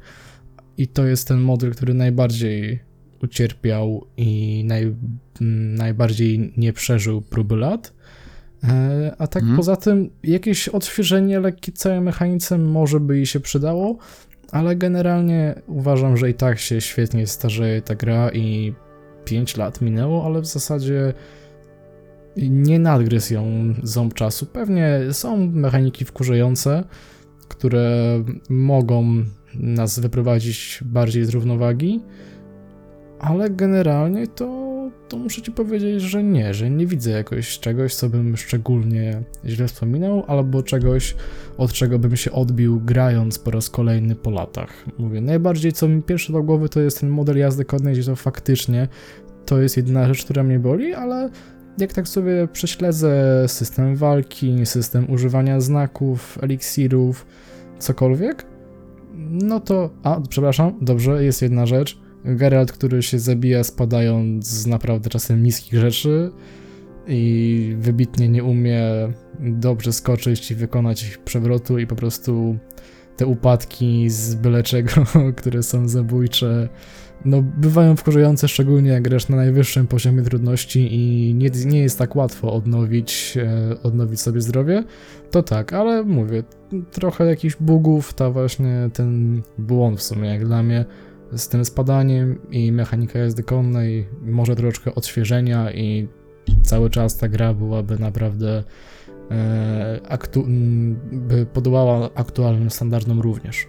i 0.79 0.89
to 0.89 1.07
jest 1.07 1.29
ten 1.29 1.41
model, 1.41 1.73
który 1.73 1.95
najbardziej 1.95 2.81
ucierpiał 3.23 4.07
i 4.17 4.63
naj, 4.67 4.83
mm, 5.41 5.75
najbardziej 5.75 6.53
nie 6.57 6.73
przeżył 6.73 7.23
próby 7.23 7.57
lat. 7.57 7.93
E, 8.65 9.15
a 9.19 9.27
tak 9.27 9.43
hmm. 9.43 9.57
poza 9.57 9.77
tym, 9.77 10.11
jakieś 10.23 10.69
odświeżenie 10.69 11.41
lekkie 11.41 11.73
całej 11.73 12.01
mechanice 12.01 12.59
może 12.59 13.01
by 13.01 13.17
jej 13.17 13.27
się 13.27 13.41
przydało, 13.41 13.99
ale 14.53 14.77
generalnie 14.77 15.55
uważam, 15.67 16.17
że 16.17 16.31
i 16.31 16.35
tak 16.35 16.59
się 16.59 16.81
świetnie 16.81 17.27
starzeje 17.27 17.83
ta 17.83 17.95
gra 17.95 18.31
i 18.31 18.75
5 19.25 19.57
lat 19.57 19.81
minęło, 19.81 20.27
ale 20.27 20.41
w 20.41 20.47
zasadzie 20.47 21.15
nie 22.37 22.79
nadgryzł 22.79 23.35
ją 23.35 23.75
ząb 23.83 24.15
czasu. 24.15 24.47
Pewnie 24.47 25.01
są 25.13 25.37
mechaniki 25.47 26.05
wkurzające, 26.05 26.85
które 27.49 28.25
mogą 28.49 29.25
nas 29.55 29.99
wyprowadzić 29.99 30.81
bardziej 30.85 31.25
z 31.25 31.29
równowagi, 31.29 32.01
ale 33.19 33.51
generalnie 33.51 34.27
to 34.27 34.67
to 35.09 35.17
muszę 35.17 35.43
ci 35.43 35.53
powiedzieć, 35.53 36.03
że 36.03 36.25
nie, 36.25 36.55
że 36.55 36.71
nie 36.71 36.87
widzę 36.87 37.11
jakoś 37.11 37.59
czegoś, 37.59 37.95
co 37.95 38.09
bym 38.09 38.37
szczególnie 38.37 39.23
źle 39.45 39.69
wspominał, 39.69 40.25
albo 40.27 40.63
czegoś, 40.63 41.17
od 41.59 41.73
czego 41.73 41.99
bym 41.99 42.17
się 42.17 42.33
odbił 42.33 42.81
grając 42.81 43.39
po 43.39 43.51
raz 43.51 43.71
kolejny 43.71 44.15
po 44.15 44.31
latach. 44.31 44.85
Mówię, 44.99 45.21
najbardziej 45.21 45.73
co 45.73 45.89
mi 45.89 46.03
pierwsze 46.03 46.33
do 46.33 46.43
głowy 46.43 46.69
to 46.69 46.81
jest 46.81 47.01
ten 47.01 47.11
model 47.11 47.39
jazdy 47.39 47.65
konnej, 47.65 47.95
gdzie 47.95 48.05
to 48.05 48.17
faktycznie 48.17 48.89
to 49.47 49.61
jest 49.61 49.77
jedyna 49.77 50.09
rzecz, 50.09 50.25
która 50.25 50.43
mnie 50.43 50.59
boli, 50.59 50.95
ale 50.95 51.31
jak 51.79 51.93
tak 51.93 52.09
sobie 52.09 52.49
prześledzę 52.53 53.45
system 53.49 53.97
walki, 53.97 54.67
system 54.67 55.11
używania 55.11 55.61
znaków, 55.61 56.39
eliksirów, 56.43 57.27
cokolwiek, 57.79 58.47
no 59.31 59.61
to, 59.61 59.91
a, 60.03 60.21
przepraszam, 60.29 60.73
dobrze, 60.81 61.25
jest 61.25 61.43
jedna 61.43 61.67
rzecz, 61.67 61.99
Geralt, 62.25 62.73
który 62.73 63.03
się 63.03 63.19
zabija 63.19 63.65
spadając 63.65 64.47
z 64.47 64.67
naprawdę 64.67 65.11
czasem 65.11 65.43
niskich 65.43 65.81
rzeczy 65.81 66.31
i 67.07 67.77
wybitnie 67.79 68.29
nie 68.29 68.45
umie 68.45 68.83
dobrze 69.41 69.93
skoczyć 69.93 70.51
i 70.51 70.55
wykonać 70.55 71.19
przewrotu 71.25 71.79
i 71.79 71.87
po 71.87 71.97
prostu 71.97 72.59
te 73.17 73.27
upadki 73.27 74.11
z 74.11 74.35
byle 74.35 74.63
czego, 74.63 74.93
które 75.37 75.63
są 75.63 75.89
zabójcze, 75.89 76.69
no 77.25 77.43
bywają 77.43 77.97
wkurzające, 77.97 78.49
szczególnie 78.49 78.91
jak 78.91 79.03
grasz 79.03 79.29
na 79.29 79.37
najwyższym 79.37 79.87
poziomie 79.87 80.23
trudności 80.23 80.95
i 80.95 81.35
nie, 81.35 81.51
nie 81.67 81.81
jest 81.81 81.99
tak 81.99 82.17
łatwo 82.17 82.53
odnowić, 82.53 83.39
e, 83.43 83.83
odnowić 83.83 84.21
sobie 84.21 84.41
zdrowie, 84.41 84.85
to 85.31 85.43
tak, 85.43 85.73
ale 85.73 86.05
mówię, 86.05 86.43
trochę 86.91 87.27
jakichś 87.27 87.57
bugów, 87.61 88.15
ta 88.15 88.31
właśnie 88.31 88.91
ten 88.93 89.43
błąd 89.59 89.99
w 89.99 90.03
sumie 90.03 90.29
jak 90.29 90.47
dla 90.47 90.63
mnie 90.63 90.85
z 91.37 91.49
tym 91.49 91.65
spadaniem 91.65 92.39
i 92.51 92.73
mechanika 92.73 93.19
jazdy 93.19 93.43
konnej, 93.43 94.07
może 94.23 94.57
troszeczkę 94.57 94.95
odświeżenia 94.95 95.73
i 95.73 96.09
cały 96.63 96.91
czas 96.91 97.17
ta 97.17 97.29
gra 97.29 97.55
byłaby 97.55 97.99
naprawdę 97.99 98.65
e, 99.31 100.01
aktu- 100.09 100.47
by 101.13 101.47
podołała 101.47 102.11
aktualnym 102.15 102.71
standardom 102.71 103.21
również. 103.21 103.67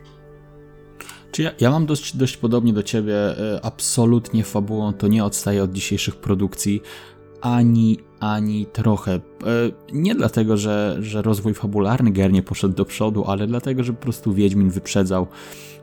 Czy 1.31 1.43
ja, 1.43 1.51
ja 1.59 1.71
mam 1.71 1.85
dość, 1.85 2.17
dość 2.17 2.37
podobnie 2.37 2.73
do 2.73 2.83
ciebie. 2.83 3.15
E, 3.15 3.59
absolutnie 3.65 4.43
fabułą 4.43 4.93
to 4.93 5.07
nie 5.07 5.25
odstaje 5.25 5.63
od 5.63 5.71
dzisiejszych 5.71 6.15
produkcji 6.15 6.81
ani, 7.41 7.99
ani 8.19 8.65
trochę. 8.65 9.13
E, 9.13 9.19
nie 9.93 10.15
dlatego, 10.15 10.57
że, 10.57 10.97
że 10.99 11.21
rozwój 11.21 11.53
fabularny 11.53 12.11
gier 12.11 12.31
nie 12.31 12.43
poszedł 12.43 12.75
do 12.75 12.85
przodu, 12.85 13.25
ale 13.25 13.47
dlatego, 13.47 13.83
że 13.83 13.93
po 13.93 14.01
prostu 14.01 14.33
Wiedźmin 14.33 14.69
wyprzedzał, 14.69 15.27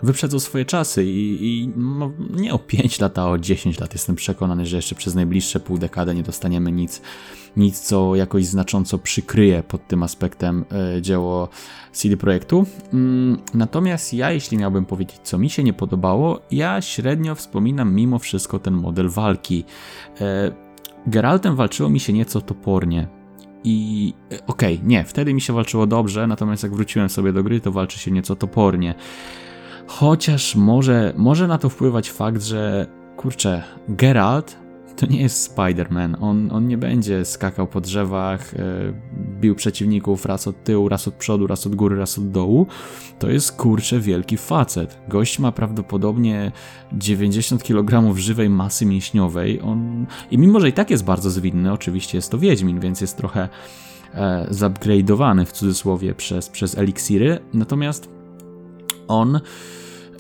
wyprzedzał 0.02 0.40
swoje 0.40 0.64
czasy 0.64 1.04
i, 1.04 1.38
i 1.42 1.68
no, 1.76 2.12
nie 2.30 2.54
o 2.54 2.59
5 2.59 3.00
lat, 3.00 3.18
a 3.18 3.30
o 3.30 3.38
10 3.38 3.80
lat. 3.80 3.92
Jestem 3.92 4.16
przekonany, 4.16 4.66
że 4.66 4.76
jeszcze 4.76 4.94
przez 4.94 5.14
najbliższe 5.14 5.61
pół 5.61 5.78
dekady 5.78 6.14
nie 6.14 6.22
dostaniemy 6.22 6.72
nic, 6.72 7.02
nic 7.56 7.80
co 7.80 8.14
jakoś 8.14 8.46
znacząco 8.46 8.98
przykryje 8.98 9.62
pod 9.62 9.88
tym 9.88 10.02
aspektem 10.02 10.64
e, 10.96 11.02
dzieło 11.02 11.48
CD 11.92 12.16
Projektu. 12.16 12.66
Mm, 12.92 13.38
natomiast 13.54 14.14
ja, 14.14 14.32
jeśli 14.32 14.58
miałbym 14.58 14.86
powiedzieć, 14.86 15.20
co 15.22 15.38
mi 15.38 15.50
się 15.50 15.64
nie 15.64 15.72
podobało, 15.72 16.40
ja 16.50 16.80
średnio 16.80 17.34
wspominam 17.34 17.94
mimo 17.94 18.18
wszystko 18.18 18.58
ten 18.58 18.74
model 18.74 19.08
walki. 19.08 19.64
E, 20.20 20.52
Geraltem 21.06 21.56
walczyło 21.56 21.88
mi 21.88 22.00
się 22.00 22.12
nieco 22.12 22.40
topornie. 22.40 23.08
I 23.64 24.12
e, 24.32 24.46
okej, 24.46 24.74
okay, 24.74 24.88
nie, 24.88 25.04
wtedy 25.04 25.34
mi 25.34 25.40
się 25.40 25.52
walczyło 25.52 25.86
dobrze, 25.86 26.26
natomiast 26.26 26.62
jak 26.62 26.74
wróciłem 26.74 27.08
sobie 27.08 27.32
do 27.32 27.42
gry, 27.42 27.60
to 27.60 27.72
walczy 27.72 27.98
się 27.98 28.10
nieco 28.10 28.36
topornie. 28.36 28.94
Chociaż 29.86 30.56
może, 30.56 31.14
może 31.16 31.48
na 31.48 31.58
to 31.58 31.68
wpływać 31.68 32.10
fakt, 32.10 32.42
że 32.42 32.86
kurczę, 33.16 33.62
Geralt 33.88 34.63
to 34.96 35.07
nie 35.07 35.20
jest 35.22 35.57
Spider-Man. 35.57 36.16
On, 36.20 36.52
on 36.52 36.68
nie 36.68 36.78
będzie 36.78 37.24
skakał 37.24 37.66
po 37.66 37.80
drzewach, 37.80 38.54
e, 38.54 38.59
bił 39.40 39.54
przeciwników 39.54 40.26
raz 40.26 40.48
od 40.48 40.64
tyłu, 40.64 40.88
raz 40.88 41.09
od 41.09 41.14
przodu, 41.14 41.46
raz 41.46 41.66
od 41.66 41.74
góry, 41.74 41.96
raz 41.96 42.18
od 42.18 42.30
dołu. 42.30 42.66
To 43.18 43.30
jest 43.30 43.52
kurczę 43.52 44.00
wielki 44.00 44.37
facet. 44.37 44.98
Gość 45.09 45.38
ma 45.38 45.52
prawdopodobnie 45.52 46.52
90 46.92 47.62
kg 47.62 48.16
żywej 48.16 48.50
masy 48.50 48.87
mięśniowej. 48.87 49.61
On... 49.61 50.07
I 50.30 50.38
mimo, 50.38 50.61
że 50.61 50.68
i 50.68 50.72
tak 50.72 50.90
jest 50.90 51.04
bardzo 51.04 51.30
zwinny, 51.30 51.72
oczywiście 51.72 52.18
jest 52.18 52.30
to 52.30 52.38
Wiedźmin, 52.38 52.80
więc 52.80 53.00
jest 53.00 53.16
trochę 53.16 53.48
e, 54.14 54.46
zupgrade'owany 54.50 55.44
w 55.44 55.52
cudzysłowie 55.52 56.14
przez, 56.14 56.48
przez 56.48 56.78
eliksiry. 56.78 57.38
Natomiast 57.52 58.09
on... 59.09 59.40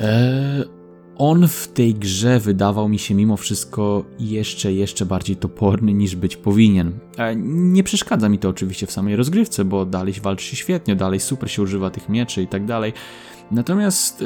E, 0.00 0.83
on 1.18 1.48
w 1.48 1.68
tej 1.68 1.94
grze 1.94 2.40
wydawał 2.40 2.88
mi 2.88 2.98
się 2.98 3.14
mimo 3.14 3.36
wszystko 3.36 4.04
jeszcze, 4.18 4.72
jeszcze 4.72 5.06
bardziej 5.06 5.36
toporny 5.36 5.94
niż 5.94 6.16
być 6.16 6.36
powinien. 6.36 6.92
E, 7.16 7.36
nie 7.46 7.82
przeszkadza 7.82 8.28
mi 8.28 8.38
to 8.38 8.48
oczywiście 8.48 8.86
w 8.86 8.92
samej 8.92 9.16
rozgrywce, 9.16 9.64
bo 9.64 9.86
dalej 9.86 10.14
walczy 10.22 10.46
się 10.46 10.56
świetnie, 10.56 10.96
dalej 10.96 11.20
super 11.20 11.50
się 11.50 11.62
używa 11.62 11.90
tych 11.90 12.08
mieczy 12.08 12.42
i 12.42 12.46
tak 12.46 12.64
dalej. 12.64 12.92
Natomiast 13.50 14.22
e, 14.22 14.24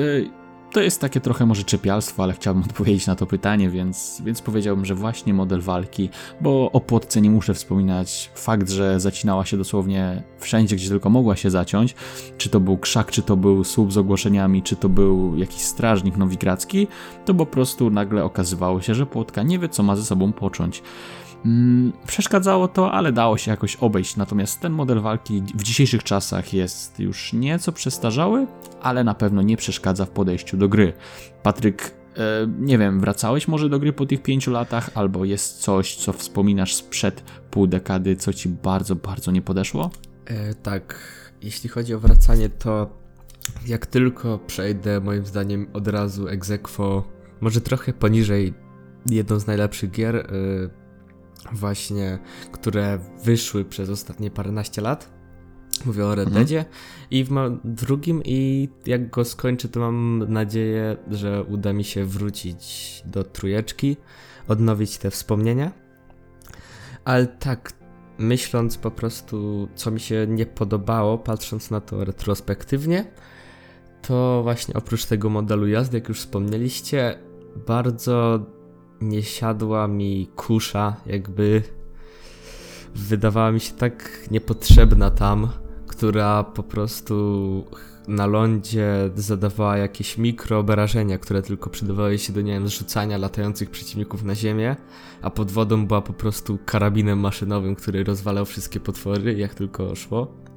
to 0.72 0.80
jest 0.80 1.00
takie 1.00 1.20
trochę 1.20 1.46
może 1.46 1.64
czepialstwo, 1.64 2.22
ale 2.22 2.32
chciałbym 2.32 2.62
odpowiedzieć 2.68 3.06
na 3.06 3.16
to 3.16 3.26
pytanie, 3.26 3.70
więc, 3.70 4.22
więc 4.24 4.42
powiedziałbym, 4.42 4.84
że 4.84 4.94
właśnie 4.94 5.34
model 5.34 5.60
walki, 5.60 6.08
bo 6.40 6.72
o 6.72 6.80
płotce 6.80 7.20
nie 7.20 7.30
muszę 7.30 7.54
wspominać. 7.54 8.30
Fakt, 8.34 8.70
że 8.70 9.00
zacinała 9.00 9.44
się 9.44 9.56
dosłownie 9.56 10.22
wszędzie, 10.38 10.76
gdzie 10.76 10.88
tylko 10.88 11.10
mogła 11.10 11.36
się 11.36 11.50
zaciąć, 11.50 11.94
czy 12.38 12.48
to 12.48 12.60
był 12.60 12.78
krzak, 12.78 13.10
czy 13.10 13.22
to 13.22 13.36
był 13.36 13.64
słup 13.64 13.92
z 13.92 13.98
ogłoszeniami, 13.98 14.62
czy 14.62 14.76
to 14.76 14.88
był 14.88 15.36
jakiś 15.36 15.62
strażnik 15.62 16.16
nowigradzki, 16.16 16.86
to 17.24 17.34
po 17.34 17.46
prostu 17.46 17.90
nagle 17.90 18.24
okazywało 18.24 18.80
się, 18.80 18.94
że 18.94 19.06
płotka 19.06 19.42
nie 19.42 19.58
wie, 19.58 19.68
co 19.68 19.82
ma 19.82 19.96
ze 19.96 20.04
sobą 20.04 20.32
począć. 20.32 20.82
Mm, 21.44 21.92
przeszkadzało 22.06 22.68
to, 22.68 22.92
ale 22.92 23.12
dało 23.12 23.38
się 23.38 23.50
jakoś 23.50 23.76
obejść. 23.76 24.16
Natomiast 24.16 24.60
ten 24.60 24.72
model 24.72 25.00
walki 25.00 25.42
w 25.54 25.62
dzisiejszych 25.62 26.04
czasach 26.04 26.54
jest 26.54 27.00
już 27.00 27.32
nieco 27.32 27.72
przestarzały, 27.72 28.46
ale 28.82 29.04
na 29.04 29.14
pewno 29.14 29.42
nie 29.42 29.56
przeszkadza 29.56 30.04
w 30.04 30.10
podejściu 30.10 30.56
do 30.56 30.68
gry. 30.68 30.92
Patryk, 31.42 31.94
e, 32.16 32.46
nie 32.58 32.78
wiem, 32.78 33.00
wracałeś 33.00 33.48
może 33.48 33.68
do 33.68 33.78
gry 33.78 33.92
po 33.92 34.06
tych 34.06 34.22
pięciu 34.22 34.50
latach, 34.50 34.90
albo 34.94 35.24
jest 35.24 35.60
coś, 35.60 35.96
co 35.96 36.12
wspominasz 36.12 36.74
sprzed 36.74 37.24
pół 37.50 37.66
dekady, 37.66 38.16
co 38.16 38.32
ci 38.32 38.48
bardzo, 38.48 38.96
bardzo 38.96 39.30
nie 39.30 39.42
podeszło? 39.42 39.90
E, 40.26 40.54
tak, 40.54 40.98
jeśli 41.42 41.68
chodzi 41.68 41.94
o 41.94 42.00
wracanie, 42.00 42.48
to 42.48 42.90
jak 43.66 43.86
tylko 43.86 44.38
przejdę, 44.38 45.00
moim 45.00 45.26
zdaniem, 45.26 45.66
od 45.72 45.88
razu 45.88 46.28
egzekwo, 46.28 47.04
może 47.40 47.60
trochę 47.60 47.92
poniżej 47.92 48.54
jedną 49.06 49.38
z 49.38 49.46
najlepszych 49.46 49.90
gier, 49.90 50.16
e, 50.16 50.24
właśnie, 51.52 52.18
które 52.52 52.98
wyszły 53.24 53.64
przez 53.64 53.90
ostatnie 53.90 54.30
paręnaście 54.30 54.82
lat. 54.82 55.18
Mówię 55.84 56.06
o 56.06 56.14
Red 56.14 56.28
mhm. 56.28 56.34
Deadzie 56.44 56.64
i 57.10 57.24
w 57.24 57.58
drugim 57.64 58.22
i 58.24 58.68
jak 58.86 59.10
go 59.10 59.24
skończę, 59.24 59.68
to 59.68 59.80
mam 59.80 60.24
nadzieję, 60.28 60.96
że 61.10 61.44
uda 61.44 61.72
mi 61.72 61.84
się 61.84 62.04
wrócić 62.04 63.02
do 63.06 63.24
trójeczki, 63.24 63.96
odnowić 64.48 64.98
te 64.98 65.10
wspomnienia. 65.10 65.72
Ale 67.04 67.26
tak, 67.26 67.72
myśląc 68.18 68.78
po 68.78 68.90
prostu, 68.90 69.68
co 69.74 69.90
mi 69.90 70.00
się 70.00 70.26
nie 70.28 70.46
podobało, 70.46 71.18
patrząc 71.18 71.70
na 71.70 71.80
to 71.80 72.04
retrospektywnie, 72.04 73.04
to 74.02 74.40
właśnie 74.42 74.74
oprócz 74.74 75.04
tego 75.04 75.30
modelu 75.30 75.66
jazdy, 75.66 75.96
jak 75.96 76.08
już 76.08 76.18
wspomnieliście, 76.18 77.18
bardzo 77.66 78.46
nie 79.00 79.22
siadła 79.22 79.88
mi 79.88 80.28
kusza, 80.36 80.96
jakby 81.06 81.62
wydawała 82.94 83.52
mi 83.52 83.60
się 83.60 83.72
tak 83.74 84.28
niepotrzebna 84.30 85.10
tam, 85.10 85.48
która 85.86 86.44
po 86.44 86.62
prostu 86.62 87.64
na 88.08 88.26
lądzie 88.26 89.10
zadawała 89.14 89.76
jakieś 89.76 90.18
mikroobrażenia, 90.18 91.18
które 91.18 91.42
tylko 91.42 91.70
przydawały 91.70 92.18
się 92.18 92.32
do, 92.32 92.40
nie 92.40 92.52
wiem, 92.52 92.68
zrzucania 92.68 93.18
latających 93.18 93.70
przeciwników 93.70 94.22
na 94.22 94.34
ziemię, 94.34 94.76
a 95.22 95.30
pod 95.30 95.50
wodą 95.50 95.86
była 95.86 96.02
po 96.02 96.12
prostu 96.12 96.58
karabinem 96.66 97.18
maszynowym, 97.18 97.74
który 97.74 98.04
rozwalał 98.04 98.44
wszystkie 98.44 98.80
potwory, 98.80 99.34
jak 99.34 99.54
tylko 99.54 99.94
szło. 99.94 100.47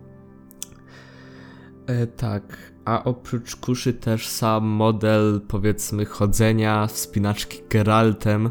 E, 1.92 2.08
tak, 2.08 2.58
a 2.86 3.04
oprócz 3.04 3.56
kuszy 3.56 3.94
też 3.94 4.28
sam 4.28 4.66
model, 4.66 5.42
powiedzmy, 5.48 6.06
chodzenia, 6.06 6.88
wspinaczki 6.88 7.62
Geraltem 7.70 8.50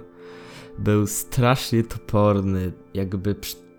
był 0.79 1.07
strasznie 1.07 1.85
toporny. 1.85 2.73
Jakby 2.95 3.35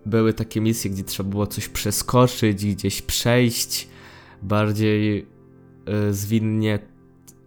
były 0.05 0.33
takie 0.33 0.61
misje, 0.61 0.91
gdzie 0.91 1.03
trzeba 1.03 1.29
było 1.29 1.47
coś 1.47 1.69
przeskoczyć, 1.69 2.65
gdzieś 2.65 3.01
przejść 3.01 3.87
bardziej 4.41 5.19
y, 5.19 6.13
zwinnie. 6.13 6.79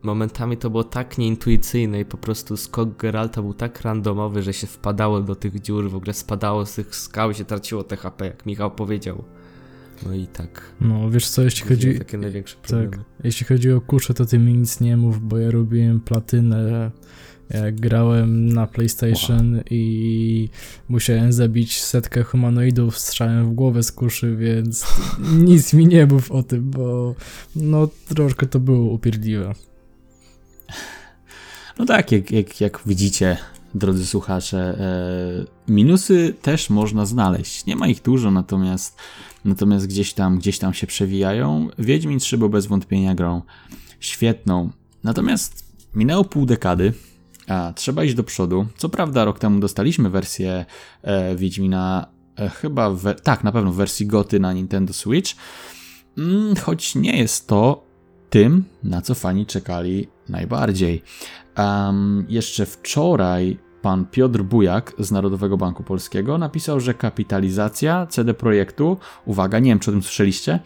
Momentami 0.02 0.56
to 0.56 0.70
było 0.70 0.84
tak 0.84 1.18
nieintuicyjne 1.18 2.00
i 2.00 2.04
po 2.04 2.16
prostu 2.16 2.56
skok 2.56 2.96
Geralta 2.96 3.42
był 3.42 3.54
tak 3.54 3.80
randomowy, 3.80 4.42
że 4.42 4.52
się 4.52 4.66
wpadało 4.66 5.20
do 5.20 5.34
tych 5.34 5.60
dziur, 5.60 5.90
w 5.90 5.96
ogóle 5.96 6.12
spadało 6.12 6.66
z 6.66 6.74
tych 6.74 6.96
skał 6.96 7.30
i 7.30 7.34
się 7.34 7.44
traciło 7.44 7.84
THP, 7.84 8.26
jak 8.26 8.46
Michał 8.46 8.70
powiedział. 8.70 9.24
No 10.06 10.14
i 10.14 10.26
tak. 10.26 10.74
No 10.80 11.10
wiesz 11.10 11.28
co, 11.28 11.42
jeśli 11.42 11.68
chodzi. 11.68 11.98
Takie 11.98 12.18
największe 12.18 12.56
tak, 12.56 12.62
problemy. 12.62 12.90
Tak, 12.90 13.00
jeśli 13.24 13.46
chodzi 13.46 13.72
o 13.72 13.80
kusze, 13.80 14.14
to 14.14 14.26
ty 14.26 14.38
mi 14.38 14.54
nic 14.54 14.80
nie 14.80 14.96
mów, 14.96 15.28
bo 15.28 15.38
ja 15.38 15.50
robiłem 15.50 16.00
platynę. 16.00 16.90
Jak 17.50 17.80
grałem 17.80 18.52
na 18.52 18.66
PlayStation 18.66 19.54
wow. 19.54 19.62
i 19.70 20.48
musiałem 20.88 21.32
zabić 21.32 21.80
setkę 21.80 22.22
humanoidów 22.22 22.98
strzałem 22.98 23.50
w 23.50 23.54
głowę 23.54 23.82
z 23.82 23.92
kuszy, 23.92 24.36
więc 24.36 24.86
nic 25.48 25.74
mi 25.74 25.86
nie 25.86 26.06
mów 26.06 26.32
o 26.32 26.42
tym, 26.42 26.70
bo 26.70 27.14
no 27.56 27.88
troszkę 28.08 28.46
to 28.46 28.60
było 28.60 28.92
upierdliwe. 28.92 29.54
No 31.78 31.86
tak, 31.86 32.12
jak, 32.12 32.30
jak, 32.30 32.60
jak 32.60 32.80
widzicie, 32.86 33.36
drodzy 33.74 34.06
słuchacze, 34.06 34.58
e, 35.68 35.72
minusy 35.72 36.34
też 36.42 36.70
można 36.70 37.06
znaleźć. 37.06 37.66
Nie 37.66 37.76
ma 37.76 37.88
ich 37.88 38.02
dużo, 38.02 38.30
natomiast 38.30 38.98
natomiast 39.44 39.86
gdzieś 39.86 40.12
tam, 40.12 40.38
gdzieś 40.38 40.58
tam 40.58 40.74
się 40.74 40.86
przewijają. 40.86 41.68
Wiedźmin 41.78 42.18
3 42.18 42.38
był 42.38 42.48
bez 42.48 42.66
wątpienia 42.66 43.14
grą 43.14 43.42
świetną. 44.00 44.70
Natomiast 45.04 45.74
minęło 45.94 46.24
pół 46.24 46.46
dekady, 46.46 46.92
a 47.48 47.72
trzeba 47.76 48.04
iść 48.04 48.14
do 48.14 48.24
przodu. 48.24 48.66
Co 48.76 48.88
prawda 48.88 49.24
rok 49.24 49.38
temu 49.38 49.60
dostaliśmy 49.60 50.10
wersję 50.10 50.64
e, 51.02 51.36
Wiedźmina 51.36 52.06
e, 52.38 52.48
chyba, 52.48 52.90
we, 52.90 53.14
tak, 53.14 53.44
na 53.44 53.52
pewno 53.52 53.72
w 53.72 53.76
wersji 53.76 54.06
Goty 54.06 54.40
na 54.40 54.52
Nintendo 54.52 54.92
Switch, 54.92 55.32
mm, 56.18 56.56
choć 56.56 56.94
nie 56.94 57.18
jest 57.18 57.46
to 57.46 57.84
tym, 58.30 58.64
na 58.82 59.02
co 59.02 59.14
fani 59.14 59.46
czekali 59.46 60.08
najbardziej. 60.28 61.02
Um, 61.58 62.26
jeszcze 62.28 62.66
wczoraj 62.66 63.58
pan 63.84 64.06
Piotr 64.06 64.42
Bujak 64.42 64.92
z 64.98 65.10
Narodowego 65.10 65.56
Banku 65.56 65.82
Polskiego 65.82 66.38
napisał, 66.38 66.80
że 66.80 66.94
kapitalizacja 66.94 68.06
CD 68.06 68.34
Projektu, 68.34 68.96
uwaga, 69.24 69.58
nie 69.58 69.70
wiem 69.70 69.78
czy 69.78 69.90
o 69.90 69.92
tym 69.92 70.02
słyszeliście, 70.02 70.60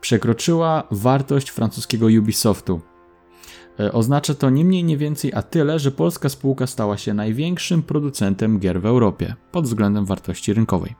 przekroczyła 0.00 0.82
wartość 0.90 1.48
francuskiego 1.48 2.06
Ubisoftu. 2.06 2.80
E, 3.80 3.92
oznacza 3.92 4.34
to 4.34 4.50
nie 4.50 4.64
mniej, 4.64 4.84
nie 4.84 4.96
więcej, 4.96 5.32
a 5.34 5.42
tyle, 5.42 5.78
że 5.78 5.90
polska 5.90 6.28
spółka 6.28 6.66
stała 6.66 6.96
się 6.96 7.14
największym 7.14 7.82
producentem 7.82 8.58
gier 8.58 8.80
w 8.80 8.86
Europie 8.86 9.34
pod 9.52 9.64
względem 9.64 10.04
wartości 10.04 10.52
rynkowej. 10.52 10.94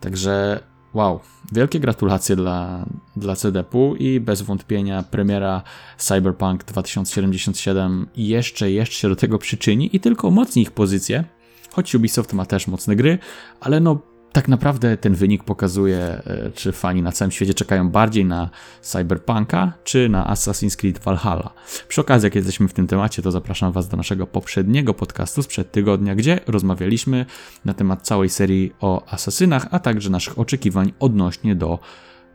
Także 0.00 0.60
Wow, 0.94 1.20
wielkie 1.52 1.80
gratulacje 1.80 2.36
dla, 2.36 2.86
dla 3.16 3.36
CDP-u 3.36 3.96
i 3.96 4.20
bez 4.20 4.42
wątpienia 4.42 5.02
premiera 5.02 5.62
Cyberpunk 5.98 6.64
2077 6.64 8.06
jeszcze, 8.16 8.70
jeszcze 8.70 8.94
się 8.94 9.08
do 9.08 9.16
tego 9.16 9.38
przyczyni 9.38 9.96
i 9.96 10.00
tylko 10.00 10.28
umocni 10.28 10.62
ich 10.62 10.70
pozycję, 10.70 11.24
choć 11.70 11.94
Ubisoft 11.94 12.32
ma 12.32 12.46
też 12.46 12.66
mocne 12.66 12.96
gry, 12.96 13.18
ale 13.60 13.80
no 13.80 14.11
tak 14.32 14.48
naprawdę 14.48 14.96
ten 14.96 15.14
wynik 15.14 15.44
pokazuje, 15.44 15.98
e, 15.98 16.50
czy 16.54 16.72
fani 16.72 17.02
na 17.02 17.12
całym 17.12 17.32
świecie 17.32 17.54
czekają 17.54 17.90
bardziej 17.90 18.24
na 18.24 18.50
Cyberpunka, 18.80 19.72
czy 19.84 20.08
na 20.08 20.34
Assassin's 20.34 20.76
Creed 20.76 20.98
Valhalla. 20.98 21.50
Przy 21.88 22.00
okazji, 22.00 22.26
jak 22.26 22.34
jesteśmy 22.34 22.68
w 22.68 22.72
tym 22.72 22.86
temacie, 22.86 23.22
to 23.22 23.30
zapraszam 23.30 23.72
Was 23.72 23.88
do 23.88 23.96
naszego 23.96 24.26
poprzedniego 24.26 24.94
podcastu 24.94 25.42
sprzed 25.42 25.72
tygodnia, 25.72 26.14
gdzie 26.14 26.40
rozmawialiśmy 26.46 27.26
na 27.64 27.74
temat 27.74 28.02
całej 28.02 28.28
serii 28.28 28.72
o 28.80 29.04
asasynach, 29.10 29.66
a 29.70 29.78
także 29.78 30.10
naszych 30.10 30.38
oczekiwań 30.38 30.92
odnośnie 31.00 31.54
do 31.54 31.78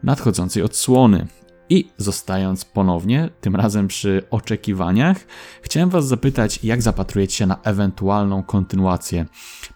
nadchodzącej 0.04 0.64
odsłony. 0.64 1.28
I 1.70 1.90
zostając 1.98 2.66
ponownie, 2.66 3.30
tym 3.42 3.56
razem 3.56 3.88
przy 3.88 4.24
oczekiwaniach, 4.30 5.18
chciałem 5.62 5.90
Was 5.90 6.08
zapytać, 6.08 6.64
jak 6.64 6.82
zapatrujecie 6.82 7.36
się 7.36 7.46
na 7.46 7.60
ewentualną 7.64 8.44
kontynuację. 8.44 9.26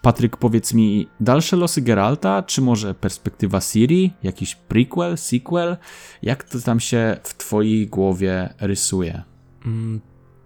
Patryk, 0.02 0.36
powiedz 0.36 0.74
mi, 0.74 1.08
dalsze 1.20 1.56
losy 1.56 1.82
Geralta, 1.82 2.42
czy 2.42 2.62
może 2.62 2.94
perspektywa 2.94 3.60
Siri, 3.60 4.12
jakiś 4.22 4.54
prequel, 4.54 5.18
sequel? 5.18 5.76
Jak 6.22 6.44
to 6.44 6.60
tam 6.60 6.80
się 6.80 7.16
w 7.22 7.36
Twojej 7.36 7.86
głowie 7.86 8.54
rysuje? 8.60 9.22
Mm, 9.66 10.00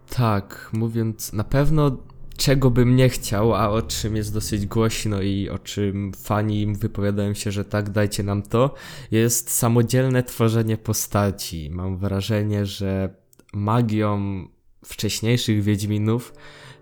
tak, 0.09 0.71
mówiąc, 0.73 1.33
na 1.33 1.45
pewno 1.45 1.97
czego 2.37 2.70
bym 2.70 2.97
nie 2.97 3.09
chciał, 3.09 3.55
a 3.55 3.70
o 3.70 3.82
czym 3.82 4.16
jest 4.16 4.34
dosyć 4.34 4.66
głośno 4.66 5.22
i 5.22 5.49
o 5.49 5.59
czym 5.59 6.12
fani 6.12 6.66
wypowiadają 6.66 7.34
się, 7.34 7.51
że 7.51 7.64
tak, 7.64 7.91
dajcie 7.91 8.22
nam 8.22 8.43
to, 8.43 8.74
jest 9.11 9.51
samodzielne 9.51 10.22
tworzenie 10.22 10.76
postaci. 10.76 11.70
Mam 11.72 11.99
wrażenie, 11.99 12.66
że 12.66 13.14
magią 13.55 14.45
wcześniejszych 14.84 15.62
Wiedźminów 15.62 16.32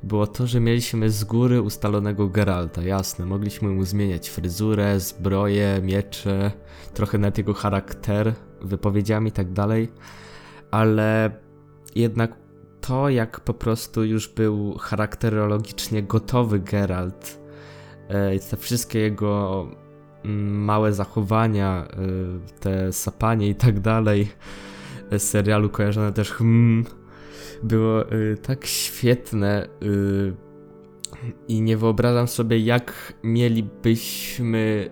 było 0.02 0.26
to, 0.26 0.46
że 0.46 0.60
mieliśmy 0.60 1.10
z 1.10 1.24
góry 1.24 1.62
ustalonego 1.62 2.28
Geralta, 2.28 2.82
jasne, 2.82 3.26
mogliśmy 3.26 3.68
mu 3.68 3.84
zmieniać 3.84 4.30
fryzurę, 4.30 5.00
zbroję, 5.00 5.80
miecze, 5.82 6.52
trochę 6.94 7.18
nawet 7.18 7.38
jego 7.38 7.54
charakter, 7.54 8.34
wypowiedziami 8.60 9.28
i 9.28 9.32
tak 9.32 9.52
dalej, 9.52 9.88
ale 10.70 11.30
jednak 11.94 12.43
to, 12.86 13.08
jak 13.08 13.40
po 13.40 13.54
prostu 13.54 14.04
już 14.04 14.28
był 14.28 14.78
charakterologicznie 14.78 16.02
gotowy 16.02 16.58
Geralt, 16.58 17.40
e, 18.08 18.38
te 18.38 18.56
wszystkie 18.56 18.98
jego 18.98 19.66
mm, 20.24 20.64
małe 20.64 20.92
zachowania, 20.92 21.86
e, 21.88 21.96
te 22.60 22.92
sapanie 22.92 23.48
i 23.48 23.54
tak 23.54 23.80
dalej, 23.80 24.28
z 25.12 25.22
serialu 25.22 25.70
kojarzone 25.70 26.12
też 26.12 26.30
hmm, 26.30 26.84
było 27.62 28.10
e, 28.10 28.36
tak 28.36 28.66
świetne 28.66 29.68
i 31.48 31.62
nie 31.62 31.76
wyobrażam 31.76 32.28
sobie, 32.28 32.58
jak 32.58 33.12
mielibyśmy 33.22 34.90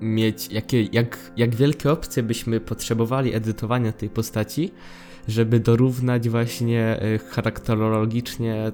mieć, 0.00 0.52
jakie, 0.52 0.82
jak, 0.82 1.32
jak 1.36 1.54
wielkie 1.54 1.92
opcje 1.92 2.22
byśmy 2.22 2.60
potrzebowali 2.60 3.34
edytowania 3.34 3.92
tej 3.92 4.10
postaci, 4.10 4.72
żeby 5.28 5.60
dorównać 5.60 6.28
właśnie 6.28 7.02
y, 7.02 7.18
charakterologicznie 7.18 8.72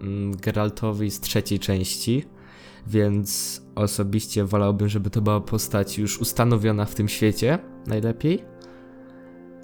mm, 0.00 0.36
Geraltowi 0.36 1.10
z 1.10 1.20
trzeciej 1.20 1.58
części, 1.58 2.24
więc 2.86 3.62
osobiście 3.74 4.44
wolałbym, 4.44 4.88
żeby 4.88 5.10
to 5.10 5.20
była 5.20 5.40
postać 5.40 5.98
już 5.98 6.18
ustanowiona 6.18 6.84
w 6.84 6.94
tym 6.94 7.08
świecie, 7.08 7.58
najlepiej. 7.86 8.44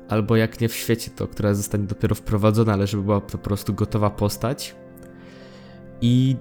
Albo 0.09 0.37
jak 0.37 0.61
nie 0.61 0.69
w 0.69 0.75
świecie, 0.75 1.11
to 1.17 1.29
która 1.29 1.55
zostanie 1.55 1.85
dopiero 1.85 2.15
wprowadzona, 2.15 2.73
ale 2.73 2.87
żeby 2.87 3.03
była 3.03 3.21
po 3.21 3.39
prostu 3.39 3.75
gotowa 3.75 4.11
postać. 4.11 4.77
I 6.01 6.37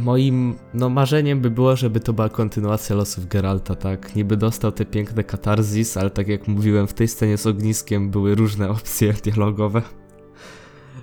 moim 0.00 0.54
no, 0.74 0.88
marzeniem 0.88 1.40
by 1.40 1.50
było, 1.50 1.76
żeby 1.76 2.00
to 2.00 2.12
była 2.12 2.28
kontynuacja 2.28 2.96
losów 2.96 3.28
Geralta, 3.28 3.74
tak? 3.74 4.16
Niby 4.16 4.36
dostał 4.36 4.72
te 4.72 4.84
piękne 4.84 5.24
katarzis, 5.24 5.96
ale 5.96 6.10
tak 6.10 6.28
jak 6.28 6.48
mówiłem, 6.48 6.86
w 6.86 6.94
tej 6.94 7.08
scenie 7.08 7.38
z 7.38 7.46
ogniskiem 7.46 8.10
były 8.10 8.34
różne 8.34 8.70
opcje 8.76 9.12
dialogowe, 9.12 9.82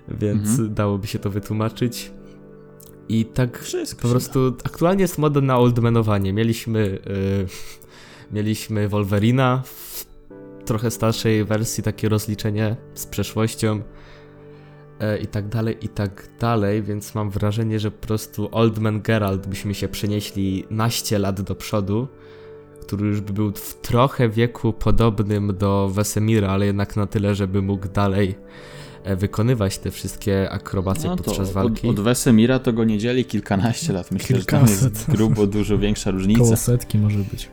więc 0.08 0.50
mhm. 0.50 0.74
dałoby 0.74 1.08
się 1.08 1.20
to 1.20 1.30
wytłumaczyć. 1.30 2.12
I 3.10 3.26
tak 3.26 3.60
Wszystko 3.60 4.02
po 4.02 4.08
prostu 4.08 4.54
aktualnie 4.64 5.02
jest 5.02 5.18
moda 5.18 5.42
na 5.42 5.58
oldmanowanie. 5.58 6.34
Mieliśmy 6.34 7.00
yy, 7.06 7.48
mieliśmy 8.32 8.90
Wolverina 8.90 9.62
w 9.66 10.06
trochę 10.66 10.92
starszej 10.92 11.46
wersji, 11.46 11.84
takie 11.84 12.10
rozliczenie 12.10 12.76
z 12.94 13.06
przeszłością 13.06 13.82
i 15.22 15.28
tak 15.28 15.48
dalej, 15.48 15.78
i 15.82 15.90
tak 15.90 16.30
dalej, 16.40 16.84
więc 16.84 17.16
mam 17.16 17.30
wrażenie, 17.30 17.80
że 17.80 17.92
po 17.92 18.08
prostu 18.08 18.50
Oldman 18.52 19.02
Geralt 19.02 19.48
byśmy 19.48 19.74
się 19.74 19.88
przenieśli 19.88 20.66
naście 20.70 21.20
lat 21.20 21.42
do 21.42 21.56
przodu, 21.56 22.08
który 22.82 23.08
już 23.08 23.22
by 23.22 23.34
był 23.34 23.52
w 23.52 23.76
trochę 23.82 24.30
wieku 24.30 24.74
podobnym 24.74 25.58
do 25.58 25.90
Wesemira, 25.90 26.50
ale 26.50 26.66
jednak 26.66 26.96
na 26.96 27.08
tyle, 27.08 27.36
żeby 27.36 27.62
mógł 27.62 27.88
dalej 27.88 28.36
E, 29.08 29.16
wykonywać 29.16 29.78
te 29.78 29.92
wszystkie 29.92 30.50
akrobacje 30.50 31.10
no 31.10 31.16
podczas 31.16 31.52
walki. 31.52 31.88
Od, 31.88 32.00
od 32.00 32.06
Wesemira 32.06 32.60
to 32.60 32.74
go 32.74 32.84
nie 32.84 32.98
dzieli 32.98 33.26
kilkanaście 33.26 33.94
lat. 33.94 34.12
Myślę, 34.12 34.36
Kilkaset. 34.36 34.80
że 34.80 34.90
to 34.90 34.96
jest 34.96 35.12
grubo 35.12 35.48
dużo 35.48 35.78
większa 35.78 36.12
różnica. 36.12 36.42
Koło 36.42 36.58
setki 36.58 36.98
może 36.98 37.18
być. 37.18 37.50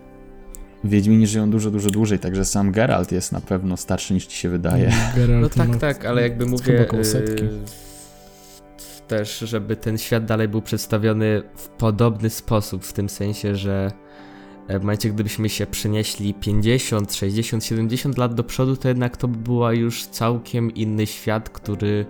Wiedźmini 0.85 1.27
żyją 1.27 1.51
dużo, 1.51 1.71
dużo 1.71 1.91
dłużej, 1.91 2.19
także 2.19 2.45
sam 2.45 2.73
Geralt 2.73 3.13
jest 3.13 3.33
na 3.33 3.41
pewno 3.41 3.77
starszy 3.77 4.15
niż 4.15 4.27
ci 4.27 4.37
się 4.37 4.49
wydaje. 4.49 4.93
Geralt 5.17 5.57
no 5.57 5.65
tak, 5.65 5.77
tak, 5.77 6.05
ale 6.05 6.23
jakby 6.23 6.47
mówię 6.47 6.87
yy, 6.93 7.49
też, 9.09 9.39
żeby 9.39 9.77
ten 9.77 9.99
świat 9.99 10.25
dalej 10.25 10.49
był 10.49 10.63
przedstawiony 10.63 11.43
w 11.57 11.69
podobny 11.69 12.31
sposób, 12.31 12.85
w 12.85 12.93
tym 12.93 13.09
sensie, 13.09 13.57
że 13.57 13.93
w 14.69 14.81
momencie, 14.81 15.11
gdybyśmy 15.11 15.49
się 15.49 15.67
przenieśli 15.67 16.35
50, 16.35 17.15
60, 17.15 17.65
70 17.65 18.19
lat 18.19 18.35
do 18.35 18.45
przodu, 18.45 18.77
to 18.77 18.89
jednak 18.89 19.17
to 19.17 19.29
by 19.29 19.39
była 19.39 19.73
już 19.73 20.07
całkiem 20.07 20.75
inny 20.75 21.07
świat, 21.07 21.51
który 21.51 22.07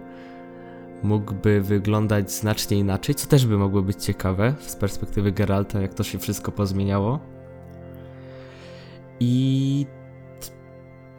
mógłby 1.03 1.61
wyglądać 1.61 2.33
znacznie 2.33 2.79
inaczej, 2.79 3.14
co 3.14 3.27
też 3.27 3.47
by 3.47 3.59
mogło 3.59 3.83
być 3.83 4.05
ciekawe 4.05 4.55
z 4.61 4.77
perspektywy 4.77 5.33
Geralta, 5.33 5.81
jak 5.81 5.95
to 5.95 6.03
się 6.03 6.18
wszystko 6.18 6.53
pozmieniało. 6.53 7.34
I 9.21 9.87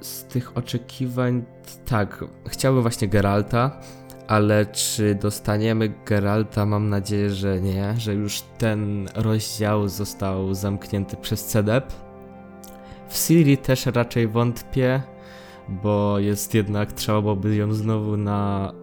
z 0.02 0.24
tych 0.24 0.58
oczekiwań, 0.58 1.43
tak, 1.86 2.26
chciałbym 2.48 2.82
właśnie 2.82 3.08
Geralta 3.08 3.82
ale 4.28 4.66
czy 4.66 5.16
dostaniemy 5.16 5.93
Geralta? 6.06 6.66
Mam 6.66 6.89
nadzieję, 6.89 7.30
że 7.30 7.62
nie, 7.62 7.96
że 7.98 8.14
już 8.14 8.41
ten 8.41 9.10
rozdział 9.16 9.89
został 9.89 10.54
zamknięty 10.54 11.18
przez 11.18 11.46
CDEP. 11.46 11.93
W 13.10 13.18
Siri 13.18 13.58
też 13.58 13.86
raczej 13.86 14.28
wątpię, 14.28 15.02
bo 15.70 16.20
jest 16.20 16.54
jednak, 16.54 16.93
trzeba 16.93 17.22
byłoby 17.22 17.56
ją 17.56 17.74
znowu 17.74 18.18
na 18.18 18.74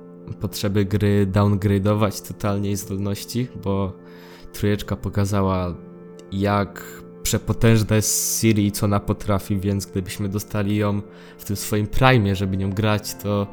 potrzeby 0.40 0.84
gry 0.84 1.26
downgrade'ować 1.32 2.28
totalnie 2.28 2.68
jej 2.68 2.76
zdolności, 2.76 3.48
bo 3.64 3.92
trójeczka 4.52 4.96
pokazała 4.96 5.74
jak 6.32 7.01
przepotężna 7.22 7.96
jest 7.96 8.40
Siri 8.40 8.66
i 8.66 8.72
co 8.72 8.86
ona 8.86 9.00
potrafi, 9.00 9.56
więc 9.56 9.86
gdybyśmy 9.86 10.28
dostali 10.28 10.76
ją 10.76 11.02
w 11.38 11.44
tym 11.44 11.56
swoim 11.56 11.86
prime, 11.86 12.36
żeby 12.36 12.56
nią 12.56 12.70
grać, 12.70 13.14
to 13.14 13.46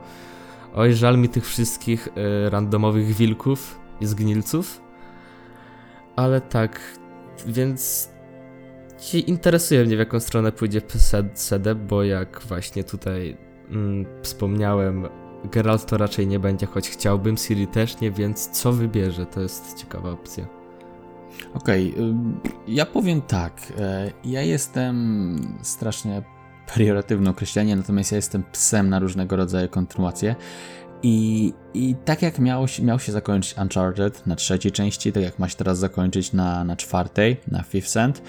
Oj, 0.75 0.93
żal 0.93 1.17
mi 1.17 1.29
tych 1.29 1.47
wszystkich 1.47 2.07
y, 2.07 2.49
randomowych 2.49 3.15
wilków 3.15 3.79
i 4.01 4.05
zgnilców. 4.05 4.81
Ale 6.15 6.41
tak, 6.41 6.81
więc 7.47 8.09
interesuje 9.27 9.85
mnie 9.85 9.95
w 9.95 9.99
jaką 9.99 10.19
stronę 10.19 10.51
pójdzie 10.51 10.81
CD, 11.33 11.75
bo 11.75 12.03
jak 12.03 12.41
właśnie 12.47 12.83
tutaj 12.83 13.37
mm, 13.69 14.05
wspomniałem, 14.21 15.07
Geralt 15.51 15.85
to 15.85 15.97
raczej 15.97 16.27
nie 16.27 16.39
będzie, 16.39 16.65
choć 16.65 16.89
chciałbym, 16.89 17.37
Siri 17.37 17.67
też 17.67 18.01
nie, 18.01 18.11
więc 18.11 18.49
co 18.49 18.71
wybierze, 18.71 19.25
to 19.25 19.41
jest 19.41 19.77
ciekawa 19.77 20.11
opcja. 20.11 20.58
Okej, 21.53 21.93
okay, 21.93 22.13
ja 22.67 22.85
powiem 22.85 23.21
tak. 23.21 23.73
E, 23.79 24.11
ja 24.23 24.41
jestem 24.41 25.35
strasznie 25.61 26.21
pejoratywne 26.75 27.29
określenie, 27.29 27.75
natomiast 27.75 28.11
ja 28.11 28.15
jestem 28.15 28.43
psem 28.51 28.89
na 28.89 28.99
różnego 28.99 29.35
rodzaju 29.35 29.69
kontynuacje. 29.69 30.35
I, 31.03 31.53
I 31.73 31.95
tak 32.05 32.21
jak 32.21 32.39
miał, 32.39 32.65
miał 32.83 32.99
się 32.99 33.11
zakończyć 33.11 33.57
Uncharted 33.57 34.27
na 34.27 34.35
trzeciej 34.35 34.71
części, 34.71 35.11
tak 35.11 35.23
jak 35.23 35.39
ma 35.39 35.49
się 35.49 35.55
teraz 35.55 35.79
zakończyć 35.79 36.33
na, 36.33 36.63
na 36.63 36.75
czwartej, 36.75 37.37
na 37.47 37.63
Fifth 37.63 37.89
Cent, 37.89 38.21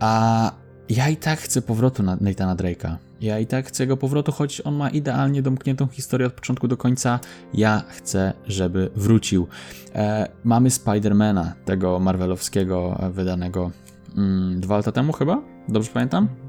a 0.00 0.52
ja 0.88 1.08
i 1.08 1.16
tak 1.16 1.38
chcę 1.38 1.62
powrotu 1.62 2.02
na 2.02 2.16
Nathana 2.20 2.56
Drake'a. 2.56 3.07
Ja 3.20 3.38
i 3.38 3.46
tak 3.46 3.66
chcę 3.66 3.82
jego 3.82 3.96
powrotu, 3.96 4.32
choć 4.32 4.60
on 4.60 4.74
ma 4.74 4.90
idealnie 4.90 5.42
domkniętą 5.42 5.86
historię 5.86 6.26
od 6.26 6.32
początku 6.32 6.68
do 6.68 6.76
końca. 6.76 7.20
Ja 7.54 7.82
chcę, 7.88 8.32
żeby 8.46 8.90
wrócił. 8.96 9.46
E, 9.94 10.28
mamy 10.44 10.70
Spidermana, 10.70 11.54
tego 11.64 11.98
marvelowskiego, 11.98 12.98
e, 13.00 13.10
wydanego 13.10 13.70
mm, 14.16 14.60
dwa 14.60 14.76
lata 14.76 14.92
temu 14.92 15.12
chyba? 15.12 15.42
Dobrze 15.68 15.90
pamiętam? 15.94 16.47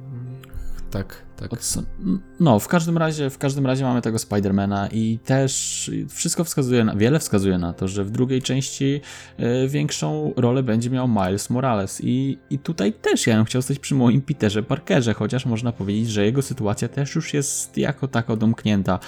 Tak, 0.91 1.25
tak. 1.35 1.53
Od, 1.53 1.73
no, 2.39 2.59
w 2.59 2.67
każdym 2.67 2.97
razie, 2.97 3.29
w 3.29 3.37
każdym 3.37 3.65
razie 3.65 3.83
mamy 3.83 4.01
tego 4.01 4.19
Spidermana 4.19 4.87
i 4.87 5.19
też 5.25 5.91
wszystko 6.09 6.43
wskazuje 6.43 6.83
na, 6.83 6.95
wiele 6.95 7.19
wskazuje 7.19 7.57
na 7.57 7.73
to, 7.73 7.87
że 7.87 8.03
w 8.03 8.11
drugiej 8.11 8.41
części 8.41 9.01
y, 9.39 9.67
większą 9.67 10.33
rolę 10.37 10.63
będzie 10.63 10.89
miał 10.89 11.07
Miles 11.07 11.49
Morales 11.49 12.01
i, 12.03 12.37
i 12.49 12.59
tutaj 12.59 12.93
też 12.93 13.27
ja 13.27 13.35
bym 13.35 13.45
chciał 13.45 13.61
stać 13.61 13.79
przy 13.79 13.95
moim 13.95 14.21
Peterze 14.21 14.63
Parkerze, 14.63 15.13
chociaż 15.13 15.45
można 15.45 15.71
powiedzieć, 15.71 16.09
że 16.09 16.25
jego 16.25 16.41
sytuacja 16.41 16.87
też 16.87 17.15
już 17.15 17.33
jest 17.33 17.77
jako 17.77 18.07
tako 18.07 18.37
domknięta. 18.37 18.99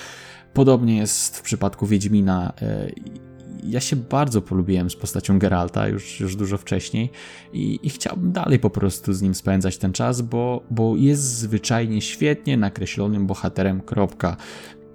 Podobnie 0.53 0.97
jest 0.97 1.37
w 1.37 1.41
przypadku 1.41 1.87
Wiedźmina. 1.87 2.53
Y, 2.61 3.30
ja 3.63 3.79
się 3.79 3.95
bardzo 3.95 4.41
polubiłem 4.41 4.89
z 4.89 4.95
postacią 4.95 5.39
Geralta 5.39 5.87
już, 5.87 6.19
już 6.19 6.35
dużo 6.35 6.57
wcześniej 6.57 7.09
i, 7.53 7.79
i 7.83 7.89
chciałbym 7.89 8.31
dalej 8.31 8.59
po 8.59 8.69
prostu 8.69 9.13
z 9.13 9.21
nim 9.21 9.35
spędzać 9.35 9.77
ten 9.77 9.93
czas, 9.93 10.21
bo, 10.21 10.63
bo 10.71 10.95
jest 10.95 11.21
zwyczajnie 11.21 12.01
świetnie 12.01 12.57
nakreślonym 12.57 13.27
bohaterem, 13.27 13.81
kropka. 13.81 14.37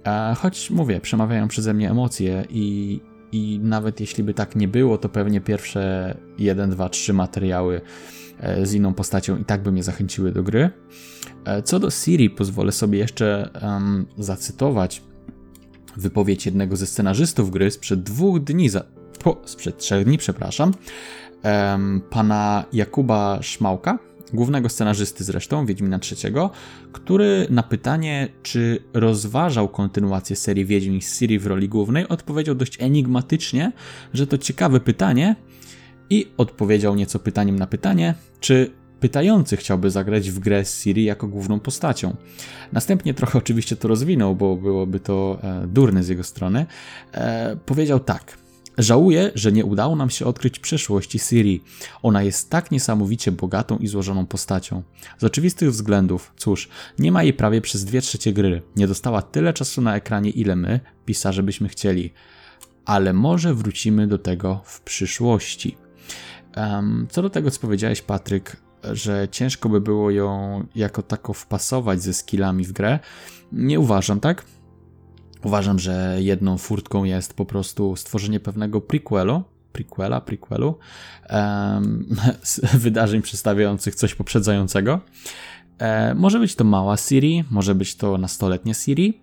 A 0.03 0.35
choć 0.37 0.69
mówię, 0.69 1.01
przemawiają 1.01 1.47
przeze 1.47 1.73
mnie 1.73 1.91
emocje 1.91 2.45
i, 2.49 2.99
i 3.31 3.59
nawet 3.63 3.99
jeśli 3.99 4.23
by 4.23 4.33
tak 4.33 4.55
nie 4.55 4.67
było, 4.67 4.97
to 4.97 5.09
pewnie 5.09 5.41
pierwsze 5.41 6.17
1, 6.37 6.69
2, 6.69 6.89
3 6.89 7.13
materiały 7.13 7.81
e, 8.39 8.65
z 8.65 8.73
inną 8.73 8.93
postacią 8.93 9.37
i 9.37 9.45
tak 9.45 9.63
by 9.63 9.71
mnie 9.71 9.83
zachęciły 9.83 10.31
do 10.31 10.43
gry. 10.43 10.69
E, 11.45 11.61
co 11.61 11.79
do 11.79 11.89
Siri, 11.89 12.29
pozwolę 12.29 12.71
sobie 12.71 12.99
jeszcze 12.99 13.49
um, 13.61 14.05
zacytować 14.17 15.01
wypowiedź 15.97 16.45
jednego 16.45 16.75
ze 16.75 16.87
scenarzystów 16.87 17.51
gry 17.51 17.71
sprzed 17.71 18.03
dwóch 18.03 18.43
dni, 18.43 18.69
za, 18.69 18.83
po, 19.23 19.41
sprzed 19.45 19.77
trzech 19.77 20.05
dni, 20.05 20.17
przepraszam, 20.17 20.73
um, 21.43 22.01
pana 22.09 22.65
Jakuba 22.73 23.39
Szmałka, 23.41 23.99
głównego 24.33 24.69
scenarzysty 24.69 25.23
zresztą, 25.23 25.65
Wiedźmina 25.65 25.99
III, 26.11 26.35
który 26.91 27.47
na 27.49 27.63
pytanie, 27.63 28.27
czy 28.43 28.83
rozważał 28.93 29.69
kontynuację 29.69 30.35
serii 30.35 30.65
Wiedźmin 30.65 31.01
z 31.01 31.19
Siri 31.19 31.39
w 31.39 31.47
roli 31.47 31.69
głównej, 31.69 32.07
odpowiedział 32.07 32.55
dość 32.55 32.81
enigmatycznie, 32.81 33.71
że 34.13 34.27
to 34.27 34.37
ciekawe 34.37 34.79
pytanie 34.79 35.35
i 36.09 36.31
odpowiedział 36.37 36.95
nieco 36.95 37.19
pytaniem 37.19 37.59
na 37.59 37.67
pytanie, 37.67 38.15
czy 38.39 38.71
pytający 38.99 39.57
chciałby 39.57 39.89
zagrać 39.89 40.31
w 40.31 40.39
grę 40.39 40.65
z 40.65 40.83
Siri 40.83 41.03
jako 41.03 41.27
główną 41.27 41.59
postacią. 41.59 42.15
Następnie 42.71 43.13
trochę 43.13 43.37
oczywiście 43.37 43.75
to 43.75 43.87
rozwinął, 43.87 44.35
bo 44.35 44.55
byłoby 44.55 44.99
to 44.99 45.39
e, 45.43 45.67
durne 45.67 46.03
z 46.03 46.07
jego 46.07 46.23
strony. 46.23 46.65
E, 47.13 47.57
powiedział 47.65 47.99
tak. 47.99 48.37
Żałuję, 48.77 49.31
że 49.35 49.51
nie 49.51 49.65
udało 49.65 49.95
nam 49.95 50.09
się 50.09 50.25
odkryć 50.25 50.59
przeszłości 50.59 51.19
Siri. 51.19 51.63
Ona 52.03 52.23
jest 52.23 52.49
tak 52.49 52.71
niesamowicie 52.71 53.31
bogatą 53.31 53.77
i 53.77 53.87
złożoną 53.87 54.25
postacią. 54.25 54.83
Z 55.17 55.23
oczywistych 55.23 55.71
względów, 55.71 56.33
cóż, 56.37 56.69
nie 56.99 57.11
ma 57.11 57.23
jej 57.23 57.33
prawie 57.33 57.61
przez 57.61 57.85
dwie 57.85 58.01
trzecie 58.01 58.33
gry. 58.33 58.61
Nie 58.75 58.87
dostała 58.87 59.21
tyle 59.21 59.53
czasu 59.53 59.81
na 59.81 59.95
ekranie, 59.95 60.29
ile 60.29 60.55
my, 60.55 60.79
pisarze, 61.05 61.43
byśmy 61.43 61.69
chcieli. 61.69 62.13
Ale 62.85 63.13
może 63.13 63.53
wrócimy 63.53 64.07
do 64.07 64.17
tego 64.17 64.61
w 64.65 64.81
przyszłości. 64.81 65.77
Um, 66.57 67.07
co 67.09 67.21
do 67.21 67.29
tego, 67.29 67.51
co 67.51 67.59
powiedziałeś, 67.59 68.01
Patryk, 68.01 68.57
że 68.83 69.27
ciężko 69.31 69.69
by 69.69 69.81
było 69.81 70.11
ją 70.11 70.63
jako 70.75 71.01
tako 71.01 71.33
wpasować 71.33 72.01
ze 72.01 72.13
skillami 72.13 72.65
w 72.65 72.71
grę. 72.71 72.99
Nie 73.51 73.79
uważam 73.79 74.19
tak. 74.19 74.45
Uważam, 75.43 75.79
że 75.79 76.17
jedną 76.19 76.57
furtką 76.57 77.03
jest 77.03 77.33
po 77.33 77.45
prostu 77.45 77.95
stworzenie 77.95 78.39
pewnego 78.39 78.81
prequelu, 78.81 79.43
prequela, 79.71 80.21
prequelu, 80.21 80.77
um, 81.29 82.15
wydarzeń 82.73 83.21
przedstawiających 83.21 83.95
coś 83.95 84.15
poprzedzającego. 84.15 84.99
E, 85.79 86.13
może 86.15 86.39
być 86.39 86.55
to 86.55 86.63
mała 86.63 86.97
Siri, 86.97 87.43
może 87.51 87.75
być 87.75 87.95
to 87.95 88.17
nastoletnia 88.17 88.73
Siri. 88.73 89.21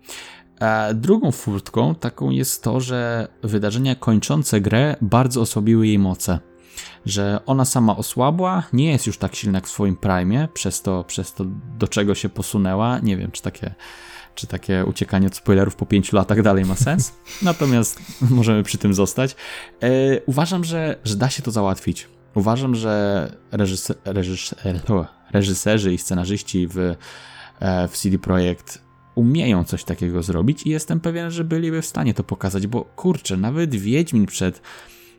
E, 0.59 0.93
drugą 0.93 1.31
furtką 1.31 1.95
taką 1.95 2.29
jest 2.29 2.63
to, 2.63 2.79
że 2.79 3.27
wydarzenia 3.43 3.95
kończące 3.95 4.61
grę 4.61 4.95
bardzo 5.01 5.41
osłabiły 5.41 5.87
jej 5.87 5.99
moce 5.99 6.39
że 7.05 7.39
ona 7.45 7.65
sama 7.65 7.97
osłabła, 7.97 8.63
nie 8.73 8.91
jest 8.91 9.07
już 9.07 9.17
tak 9.17 9.35
silna 9.35 9.57
jak 9.57 9.67
w 9.67 9.69
swoim 9.69 9.95
prime, 9.95 10.47
przez 10.53 10.81
to, 10.81 11.03
przez 11.03 11.33
to 11.33 11.45
do 11.77 11.87
czego 11.87 12.15
się 12.15 12.29
posunęła. 12.29 12.99
Nie 12.99 13.17
wiem, 13.17 13.31
czy 13.31 13.41
takie 13.41 13.75
czy 14.35 14.47
takie 14.47 14.85
uciekanie 14.85 15.27
od 15.27 15.35
spoilerów 15.35 15.75
po 15.75 15.85
pięciu 15.85 16.15
latach 16.15 16.41
dalej 16.41 16.65
ma 16.65 16.75
sens. 16.75 17.13
Natomiast 17.41 18.01
możemy 18.21 18.63
przy 18.63 18.77
tym 18.77 18.93
zostać. 18.93 19.35
E, 19.81 19.87
uważam, 20.25 20.63
że, 20.63 20.97
że 21.03 21.15
da 21.15 21.29
się 21.29 21.43
to 21.43 21.51
załatwić. 21.51 22.07
Uważam, 22.35 22.75
że 22.75 23.31
reżyser, 23.51 23.95
reżyser, 24.05 24.81
reżyserzy 25.31 25.93
i 25.93 25.97
scenarzyści 25.97 26.67
w, 26.67 26.77
e, 27.59 27.87
w 27.87 27.97
CD 27.97 28.17
Projekt 28.17 28.81
umieją 29.15 29.63
coś 29.63 29.83
takiego 29.83 30.23
zrobić 30.23 30.65
i 30.65 30.69
jestem 30.69 30.99
pewien, 30.99 31.31
że 31.31 31.43
byliby 31.43 31.81
w 31.81 31.85
stanie 31.85 32.13
to 32.13 32.23
pokazać, 32.23 32.67
bo 32.67 32.83
kurczę, 32.83 33.37
nawet 33.37 33.75
Wiedźmin 33.75 34.25
przed 34.25 34.61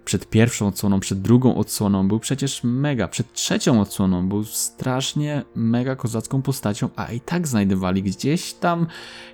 przed 0.07 0.31
pierwszą 0.31 0.67
odsłoną, 0.67 1.01
przed 1.01 1.21
drugą 1.21 1.57
odsłoną 1.57 2.09
był 2.09 2.21
przecież 2.21 2.65
mega, 2.65 3.09
przed 3.09 3.33
trzecią 3.33 3.81
odsłoną 3.81 4.29
był 4.29 4.45
strasznie 4.45 5.45
mega 5.55 5.97
kozacką 5.97 6.43
postacią, 6.43 6.89
a 6.97 7.13
i 7.13 7.21
tak 7.21 7.49
znajdowali 7.49 8.03
gdzieś 8.03 8.53
tam 8.53 8.87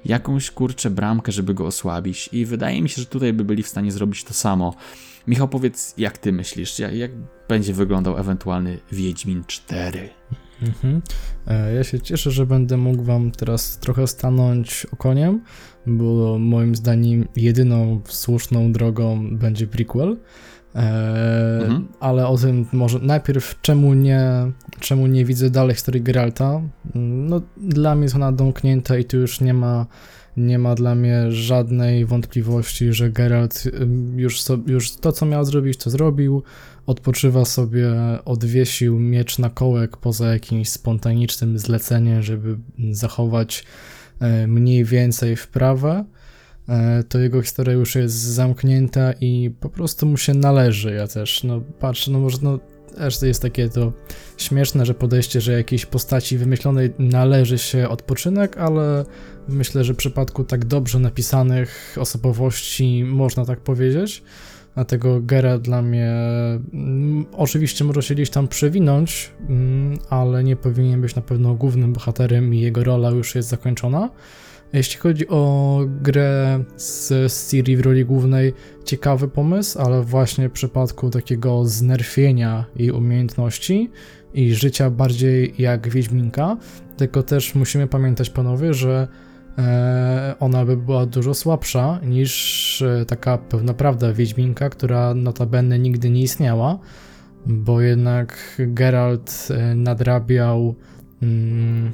jakąś 0.05 0.51
kurczę 0.51 0.91
bramkę, 0.91 1.33
żeby 1.33 1.55
go 1.55 1.67
osłabić 1.67 2.29
i 2.33 2.45
wydaje 2.47 2.83
mi 2.83 2.89
się, 2.89 3.03
że 3.03 3.07
tutaj 3.07 3.33
by 3.33 3.45
byli 3.45 3.63
w 3.63 3.69
stanie 3.69 3.93
zrobić 3.93 4.25
to 4.25 4.35
samo. 4.35 4.75
Michał, 5.27 5.49
powiedz, 5.49 5.95
jak 5.99 6.19
ty 6.19 6.33
myślisz, 6.33 6.79
jak, 6.79 6.95
jak 6.95 7.11
będzie 7.49 7.73
wyglądał 7.73 8.19
ewentualny 8.19 8.79
Wiedźmin 8.93 9.45
4? 9.47 10.09
Mhm. 10.63 11.03
E, 11.47 11.75
ja 11.75 11.85
się 11.85 12.01
cieszę, 12.01 12.31
że 12.31 12.47
będę 12.47 12.77
mógł 12.77 13.03
Wam 13.03 13.31
teraz 13.31 13.79
trochę 13.79 14.07
stanąć 14.07 14.87
okoniem, 14.93 15.41
bo 15.87 16.39
moim 16.39 16.77
zdaniem 16.77 17.29
jedyną 17.37 18.01
słuszną 18.09 18.73
drogą 18.73 19.37
będzie 19.37 19.67
prequel. 19.67 20.17
E, 20.75 21.59
mhm. 21.63 21.89
Ale 22.01 22.27
o 22.27 22.39
tym 22.39 22.67
może 22.73 22.99
najpierw 22.99 23.61
czemu 23.63 23.95
nie, 23.95 24.23
czemu 24.81 25.07
nie 25.07 25.25
widzę 25.25 25.51
dalej 25.51 25.75
historii 25.75 26.03
Geralta. 26.03 26.61
No, 26.95 27.41
dla 27.57 27.95
mnie 27.95 28.03
jest 28.03 28.15
ona 28.15 28.33
domknięta 28.33 28.99
i 28.99 29.05
tu 29.05 29.17
już 29.17 29.41
nie 29.41 29.55
ma, 29.55 29.87
nie 30.37 30.59
ma 30.59 30.75
dla 30.75 30.95
mnie 30.95 31.33
żadnej 31.33 32.07
wątpliwości, 32.07 32.93
że 32.93 33.11
Geralt 33.11 33.65
już, 34.17 34.43
so, 34.43 34.59
już 34.67 34.91
to, 34.91 35.13
co 35.13 35.27
miał 35.27 35.45
zrobić, 35.45 35.77
to 35.77 35.91
zrobił. 35.91 36.43
Odpoczywa 36.87 37.45
sobie, 37.45 37.89
odwiesił 38.25 38.99
miecz 38.99 39.39
na 39.39 39.51
kołek 39.51 39.97
poza 39.97 40.33
jakimś 40.33 40.69
spontanicznym 40.69 41.59
zleceniem, 41.59 42.23
żeby 42.23 42.59
zachować 42.91 43.65
e, 44.21 44.47
mniej 44.47 44.85
więcej 44.85 45.37
wprawę. 45.37 46.05
E, 46.69 47.03
to 47.03 47.19
jego 47.19 47.43
historia 47.43 47.75
już 47.75 47.95
jest 47.95 48.15
zamknięta 48.15 49.13
i 49.21 49.51
po 49.61 49.69
prostu 49.69 50.07
mu 50.07 50.17
się 50.17 50.35
należy. 50.35 50.95
Ja 50.95 51.07
też, 51.07 51.45
no 51.45 51.61
patrz, 51.79 52.09
no 52.09 52.19
może 52.19 52.39
no 52.43 52.59
też 52.97 53.19
to 53.19 53.27
jest 53.27 53.43
takie 53.43 53.69
to 53.69 53.93
śmieszne, 54.37 54.87
że 54.87 54.95
podejście, 54.95 55.41
że 55.41 55.53
jakiejś 55.53 55.87
postaci 55.87 56.39
wymyślonej 56.39 56.91
należy 56.99 57.59
się 57.59 57.89
odpoczynek, 57.89 58.57
ale 58.57 59.05
myślę, 59.49 59.85
że 59.85 59.95
w 59.95 59.97
przypadku 59.97 60.45
tak 60.45 60.65
dobrze 60.65 60.99
napisanych 60.99 61.97
osobowości 62.01 63.05
można 63.05 63.45
tak 63.45 63.61
powiedzieć. 63.61 64.23
Dlatego 64.75 65.21
Gera 65.21 65.59
dla 65.59 65.83
mnie 65.83 66.13
mm, 66.73 67.27
oczywiście 67.33 67.85
może 67.85 68.03
się 68.03 68.15
gdzieś 68.15 68.31
tam 68.31 68.49
przewinąć, 68.49 69.31
mm, 69.49 69.99
ale 70.11 70.45
nie 70.45 70.57
powinien 70.57 71.01
być 71.01 71.15
na 71.15 71.23
pewno 71.23 71.55
głównym 71.55 71.93
bohaterem 71.93 72.55
i 72.55 72.61
jego 72.61 72.85
rola 72.85 73.11
już 73.11 73.35
jest 73.35 73.49
zakończona. 73.49 74.11
Jeśli 74.73 75.01
chodzi 75.01 75.29
o 75.29 75.81
grę 76.03 76.65
z 76.77 77.33
Siri 77.33 77.77
w 77.77 77.81
roli 77.81 78.05
głównej, 78.05 78.53
ciekawy 78.85 79.29
pomysł, 79.29 79.79
ale 79.79 80.03
właśnie 80.03 80.49
w 80.49 80.53
przypadku 80.53 81.11
takiego 81.11 81.65
znerfienia 81.65 82.65
jej 82.77 82.91
umiejętności 82.91 83.91
i 84.35 84.55
życia 84.55 84.91
bardziej 84.91 85.55
jak 85.59 85.89
Wiedźminka, 85.89 86.57
tylko 86.97 87.23
też 87.23 87.55
musimy 87.55 87.87
pamiętać, 87.87 88.31
panowie, 88.31 88.75
że 88.75 89.09
e, 89.59 90.35
ona 90.41 90.65
by 90.65 90.77
była 90.77 91.07
dużo 91.07 91.35
słabsza 91.35 92.01
niż 92.07 92.83
e, 92.83 93.05
taka 93.07 93.39
pełnoprawda 93.39 94.13
Wiedźminka, 94.13 94.71
która 94.71 95.15
notabene 95.15 95.79
nigdy 95.79 96.11
nie 96.11 96.23
istniała, 96.23 96.79
bo 97.47 97.81
jednak 97.81 98.57
Geralt 98.59 99.49
e, 99.51 99.75
nadrabiał 99.75 100.75
mm, 101.23 101.93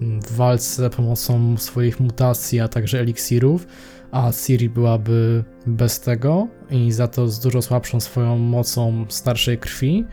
w 0.00 0.36
walce 0.36 0.82
za 0.82 0.90
pomocą 0.90 1.56
swoich 1.56 2.00
mutacji, 2.00 2.60
a 2.60 2.68
także 2.68 3.00
eliksirów, 3.00 3.66
a 4.10 4.32
Ciri 4.46 4.68
byłaby 4.68 5.44
bez 5.66 6.00
tego 6.00 6.48
i 6.70 6.92
za 6.92 7.08
to 7.08 7.28
z 7.28 7.40
dużo 7.40 7.62
słabszą 7.62 8.00
swoją 8.00 8.38
mocą 8.38 9.06
starszej 9.08 9.58
krwi. 9.58 10.04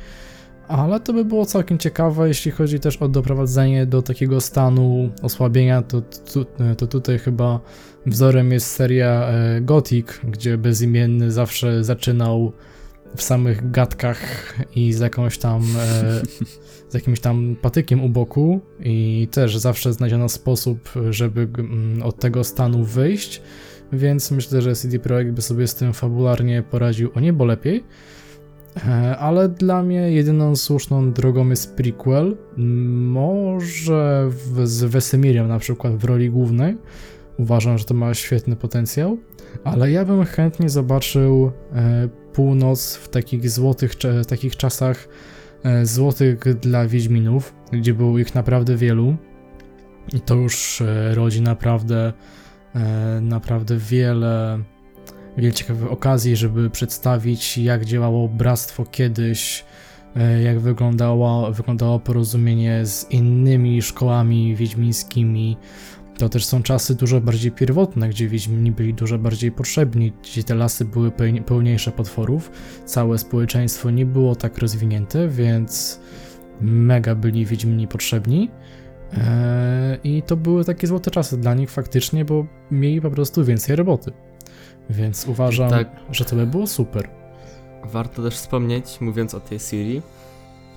Ale 0.67 0.99
to 0.99 1.13
by 1.13 1.25
było 1.25 1.45
całkiem 1.45 1.77
ciekawe, 1.77 2.27
jeśli 2.27 2.51
chodzi 2.51 2.79
też 2.79 2.97
o 2.97 3.07
doprowadzenie 3.07 3.85
do 3.85 4.01
takiego 4.01 4.41
stanu 4.41 5.09
osłabienia, 5.21 5.81
to, 5.81 6.01
to, 6.01 6.45
to 6.77 6.87
tutaj 6.87 7.19
chyba 7.19 7.59
wzorem 8.05 8.51
jest 8.51 8.67
seria 8.67 9.27
e, 9.27 9.61
Gothic, 9.61 10.07
gdzie 10.23 10.57
bezimienny 10.57 11.31
zawsze 11.31 11.83
zaczynał 11.83 12.53
w 13.15 13.21
samych 13.21 13.71
gadkach 13.71 14.53
i 14.75 14.93
z 14.93 14.99
jakąś 14.99 15.37
tam 15.37 15.61
e, 15.61 16.21
z 16.91 16.93
jakimś 16.93 17.19
tam 17.19 17.55
patykiem 17.61 18.03
u 18.03 18.09
boku 18.09 18.59
i 18.79 19.27
też 19.31 19.57
zawsze 19.57 19.93
znaleziono 19.93 20.29
sposób, 20.29 20.89
żeby 21.09 21.41
mm, 21.41 22.03
od 22.03 22.19
tego 22.19 22.43
stanu 22.43 22.83
wyjść, 22.83 23.41
więc 23.93 24.31
myślę, 24.31 24.61
że 24.61 24.75
CD 24.75 24.99
Projekt 24.99 25.31
by 25.31 25.41
sobie 25.41 25.67
z 25.67 25.75
tym 25.75 25.93
fabularnie 25.93 26.63
poradził 26.71 27.09
o 27.15 27.19
niebo 27.19 27.45
lepiej. 27.45 27.83
E, 28.87 29.17
ale 29.17 29.49
dla 29.49 29.83
mnie 29.83 30.11
jedyną 30.11 30.55
słuszną 30.55 31.11
drogą 31.11 31.49
jest 31.49 31.75
prequel. 31.75 32.37
Może 32.57 34.29
w, 34.29 34.67
z 34.67 34.83
Wesemirem 34.83 35.47
na 35.47 35.59
przykład 35.59 35.95
w 35.95 36.03
roli 36.03 36.29
głównej. 36.29 36.77
Uważam, 37.37 37.77
że 37.77 37.85
to 37.85 37.93
ma 37.93 38.13
świetny 38.13 38.55
potencjał. 38.55 39.17
Ale 39.63 39.91
ja 39.91 40.05
bym 40.05 40.25
chętnie 40.25 40.69
zobaczył 40.69 41.51
e, 41.73 42.07
północ 42.33 42.95
w 42.95 43.09
takich 43.09 43.49
złotych, 43.49 43.93
w 44.23 44.25
takich 44.25 44.55
czasach 44.55 45.07
E, 45.63 45.85
złotych 45.85 46.59
dla 46.59 46.87
Wiedźminów, 46.87 47.53
gdzie 47.71 47.93
było 47.93 48.19
ich 48.19 48.35
naprawdę 48.35 48.75
wielu. 48.75 49.15
I 50.13 50.21
to 50.21 50.35
już 50.35 50.81
e, 50.81 51.15
rodzi 51.15 51.41
naprawdę, 51.41 52.13
naprawdę 53.21 53.77
wiele, 53.77 54.59
wiele 55.37 55.53
ciekawych 55.53 55.91
okazji, 55.91 56.35
żeby 56.35 56.69
przedstawić, 56.69 57.57
jak 57.57 57.85
działało 57.85 58.27
bractwo 58.27 58.85
kiedyś, 58.85 59.65
jak 60.43 60.59
wyglądało, 60.59 61.51
wyglądało 61.51 61.99
porozumienie 61.99 62.85
z 62.85 63.11
innymi 63.11 63.81
szkołami 63.81 64.55
wiedźmińskimi, 64.55 65.57
to 66.17 66.29
też 66.29 66.45
są 66.45 66.63
czasy 66.63 66.95
dużo 66.95 67.21
bardziej 67.21 67.51
pierwotne, 67.51 68.09
gdzie 68.09 68.27
Wiedźmini 68.27 68.71
byli 68.71 68.93
dużo 68.93 69.17
bardziej 69.17 69.51
potrzebni, 69.51 70.13
gdzie 70.23 70.43
te 70.43 70.55
lasy 70.55 70.85
były 70.85 71.11
pełniejsze 71.45 71.91
potworów, 71.91 72.51
całe 72.85 73.17
społeczeństwo 73.17 73.91
nie 73.91 74.05
było 74.05 74.35
tak 74.35 74.57
rozwinięte, 74.57 75.27
więc 75.27 75.99
mega 76.61 77.15
byli 77.15 77.45
Wiedźmini 77.45 77.87
potrzebni. 77.87 78.51
Eee, 79.17 79.99
I 80.17 80.21
to 80.21 80.37
były 80.37 80.65
takie 80.65 80.87
złote 80.87 81.11
czasy 81.11 81.37
dla 81.37 81.53
nich 81.53 81.71
faktycznie, 81.71 82.25
bo 82.25 82.45
mieli 82.71 83.01
po 83.01 83.11
prostu 83.11 83.45
więcej 83.45 83.75
roboty. 83.75 84.11
Więc 84.89 85.27
uważam, 85.27 85.69
tak. 85.69 85.87
że 86.11 86.25
to 86.25 86.35
by 86.35 86.47
było 86.47 86.67
super. 86.67 87.09
Warto 87.83 88.23
też 88.23 88.35
wspomnieć, 88.35 89.01
mówiąc 89.01 89.33
o 89.33 89.39
tej 89.39 89.59
serii, 89.59 90.01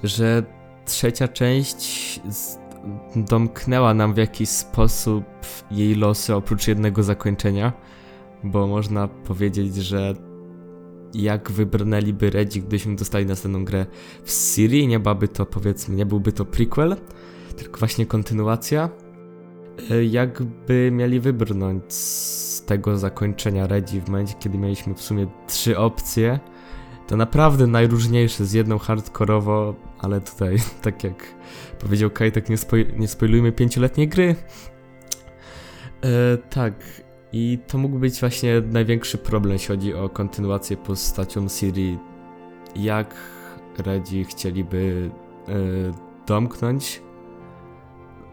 że 0.02 0.42
trzecia 0.86 1.28
część 1.28 2.20
domknęła 3.16 3.94
nam 3.94 4.14
w 4.14 4.16
jakiś 4.16 4.48
sposób 4.48 5.24
jej 5.70 5.94
losy 5.94 6.34
oprócz 6.34 6.68
jednego 6.68 7.02
zakończenia, 7.02 7.72
bo 8.44 8.66
można 8.66 9.08
powiedzieć, 9.08 9.74
że 9.74 10.14
jak 11.14 11.50
wybrnęliby 11.50 12.30
Redzi, 12.30 12.60
gdybyśmy 12.60 12.96
dostali 12.96 13.26
następną 13.26 13.64
grę 13.64 13.86
w 14.24 14.30
Syrii, 14.30 14.88
nie 14.88 15.00
byłaby 15.00 15.28
to 15.28 15.46
powiedzmy, 15.46 15.96
nie 15.96 16.06
byłby 16.06 16.32
to 16.32 16.44
prequel, 16.44 16.96
tylko 17.56 17.78
właśnie 17.78 18.06
kontynuacja, 18.06 18.88
e, 19.90 20.04
jakby 20.04 20.90
mieli 20.92 21.20
wybrnąć 21.20 21.92
z 21.92 22.64
tego 22.66 22.98
zakończenia 22.98 23.66
Redzi 23.66 24.00
w 24.00 24.08
momencie, 24.08 24.34
kiedy 24.38 24.58
mieliśmy 24.58 24.94
w 24.94 25.00
sumie 25.00 25.26
trzy 25.46 25.78
opcje, 25.78 26.40
to 27.06 27.16
naprawdę 27.16 27.66
najróżniejsze, 27.66 28.46
z 28.46 28.52
jedną 28.52 28.78
hardkorowo, 28.78 29.74
ale 29.98 30.20
tutaj, 30.20 30.56
tak 30.82 31.04
jak 31.04 31.34
powiedział 31.78 32.10
Kajtek, 32.10 32.48
nie, 32.48 32.56
spoj 32.56 32.94
nie 32.96 33.08
spoilujmy 33.08 33.52
pięcioletniej 33.52 34.08
gry. 34.08 34.36
E, 36.04 36.36
tak, 36.36 36.74
i 37.32 37.58
to 37.66 37.78
mógł 37.78 37.98
być 37.98 38.20
właśnie 38.20 38.60
największy 38.60 39.18
problem, 39.18 39.52
jeśli 39.52 39.68
chodzi 39.68 39.94
o 39.94 40.08
kontynuację 40.08 40.76
postacią 40.76 41.48
Siri. 41.48 41.98
Jak 42.76 43.14
Redzi 43.78 44.24
chcieliby 44.24 45.10
e, 45.48 45.52
domknąć 46.26 47.02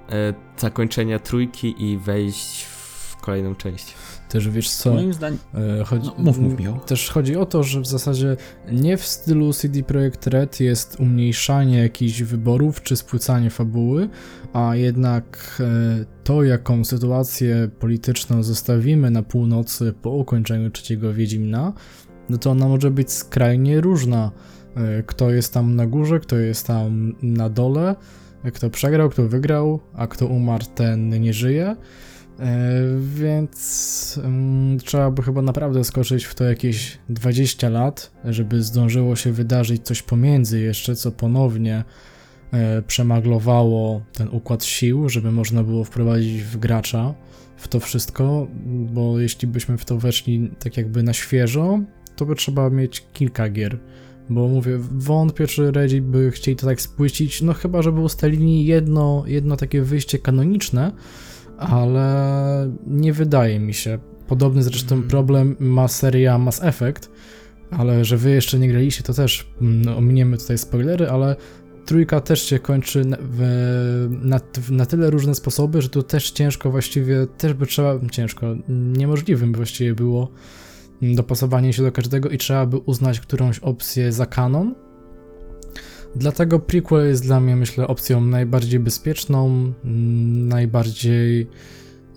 e, 0.10 0.34
zakończenia 0.58 1.20
trójki 1.20 1.92
i 1.92 1.98
wejść 1.98 2.64
w 2.64 3.18
kolejną 3.22 3.56
część. 3.56 3.96
Też 4.34 4.50
wiesz 4.50 4.70
co? 4.70 4.94
Moim 4.94 5.14
zdaniem. 5.14 5.40
E, 5.82 5.84
chodzi, 5.84 6.10
no, 6.18 6.24
mów, 6.24 6.40
mów. 6.40 6.86
Też 6.86 7.10
chodzi 7.10 7.36
o 7.36 7.46
to, 7.46 7.64
że 7.64 7.82
w 7.82 7.88
zasadzie 7.88 8.38
nie 8.72 8.98
w 8.98 9.06
stylu 9.06 9.54
CD 9.54 9.84
Projekt 9.84 10.28
Red 10.28 10.60
jest 10.60 11.00
umniejszanie 11.00 11.78
jakichś 11.78 12.22
wyborów 12.22 12.82
czy 12.82 12.96
spłycanie 12.96 13.50
fabuły, 13.50 14.10
a 14.54 14.76
jednak 14.76 15.58
e, 15.60 16.06
to, 16.24 16.44
jaką 16.44 16.86
sytuację 16.86 17.70
polityczną 17.80 18.44
zostawimy 18.44 19.12
na 19.12 19.24
północy 19.24 19.94
po 20.02 20.10
ukończeniu 20.10 20.70
trzeciego 20.70 21.14
Wiedźmina, 21.14 21.74
no 22.30 22.38
to 22.38 22.52
ona 22.52 22.68
może 22.68 22.92
być 22.92 23.12
skrajnie 23.12 23.82
różna. 23.82 24.32
E, 24.76 25.04
kto 25.04 25.32
jest 25.32 25.54
tam 25.54 25.76
na 25.76 25.88
górze, 25.88 26.20
kto 26.20 26.38
jest 26.38 26.68
tam 26.68 27.16
na 27.22 27.50
dole, 27.50 27.96
kto 28.54 28.70
przegrał, 28.70 29.10
kto 29.10 29.28
wygrał, 29.28 29.80
a 29.94 30.08
kto 30.08 30.28
umarł, 30.28 30.66
ten 30.76 31.22
nie 31.22 31.34
żyje. 31.34 31.76
E, 32.44 32.82
więc 33.00 34.20
um, 34.24 34.78
trzeba 34.80 35.12
by 35.12 35.22
chyba 35.22 35.42
naprawdę 35.42 35.84
skoczyć 35.84 36.26
w 36.26 36.36
to 36.36 36.44
jakieś 36.44 36.98
20 37.10 37.70
lat, 37.70 38.12
żeby 38.26 38.64
zdążyło 38.64 39.16
się 39.16 39.32
wydarzyć 39.32 39.86
coś 39.86 40.02
pomiędzy 40.02 40.60
jeszcze, 40.60 40.96
co 40.96 41.12
ponownie 41.12 41.84
e, 42.52 42.82
przemaglowało 42.82 44.02
ten 44.14 44.28
układ 44.28 44.64
sił, 44.64 45.10
żeby 45.10 45.32
można 45.32 45.64
było 45.64 45.84
wprowadzić 45.84 46.42
w 46.42 46.58
gracza 46.58 47.14
w 47.58 47.68
to 47.68 47.80
wszystko, 47.80 48.48
bo 48.66 49.20
jeśli 49.20 49.48
byśmy 49.48 49.78
w 49.78 49.86
to 49.86 49.98
weszli 49.98 50.52
tak 50.60 50.78
jakby 50.78 51.04
na 51.04 51.14
świeżo, 51.14 51.80
to 52.16 52.26
by 52.26 52.36
trzeba 52.36 52.70
mieć 52.70 53.06
kilka 53.14 53.50
gier. 53.50 53.80
Bo 54.30 54.48
mówię, 54.48 54.78
wątpię, 54.92 55.48
czy 55.48 55.72
Redzi 55.72 56.02
by 56.02 56.32
chcieli 56.32 56.58
to 56.58 56.68
tak 56.68 56.82
spłycić, 56.82 57.42
no 57.42 57.54
chyba, 57.54 57.82
żeby 57.82 58.00
ustalili 58.00 58.66
jedno, 58.66 59.24
jedno 59.28 59.58
takie 59.58 59.82
wyjście 59.82 60.20
kanoniczne, 60.20 60.92
ale 61.58 62.72
nie 62.88 63.14
wydaje 63.14 63.60
mi 63.60 63.74
się. 63.74 64.00
Podobny 64.28 64.64
zresztą 64.64 64.96
mm. 64.96 65.08
problem 65.08 65.56
ma 65.60 65.88
seria 65.88 66.38
Mass 66.38 66.64
Effect, 66.64 67.12
ale 67.72 68.06
że 68.06 68.18
wy 68.18 68.32
jeszcze 68.32 68.60
nie 68.60 68.68
graliście, 68.68 69.04
to 69.04 69.14
też 69.14 69.48
no, 69.62 69.98
ominiemy 69.98 70.38
tutaj 70.38 70.58
spoilery, 70.58 71.10
ale 71.10 71.36
trójka 71.86 72.22
też 72.22 72.44
się 72.44 72.60
kończy 72.60 73.06
na, 73.06 73.18
na, 74.10 74.40
na, 74.70 74.86
tyle 74.86 75.10
różne 75.10 75.36
sposoby, 75.36 75.82
że 75.82 75.90
tu 75.90 76.04
też 76.04 76.32
ciężko 76.32 76.72
właściwie, 76.72 77.28
też 77.38 77.54
by 77.54 77.66
trzeba, 77.66 78.00
ciężko, 78.12 78.56
niemożliwym 78.70 79.52
by 79.52 79.58
właściwie 79.58 79.94
było 79.94 80.32
dopasowanie 81.02 81.74
się 81.74 81.84
do 81.84 81.92
każdego 81.92 82.30
i 82.30 82.38
trzeba 82.38 82.66
by 82.66 82.78
uznać 82.78 83.20
którąś 83.20 83.60
opcję 83.60 84.12
za 84.12 84.26
kanon, 84.26 84.76
Dlatego 86.16 86.60
prequel 86.60 87.08
jest 87.08 87.24
dla 87.24 87.40
mnie, 87.40 87.56
myślę, 87.56 87.88
opcją 87.88 88.22
najbardziej 88.22 88.80
bezpieczną, 88.80 89.48
mm, 89.86 90.48
najbardziej, 90.48 91.50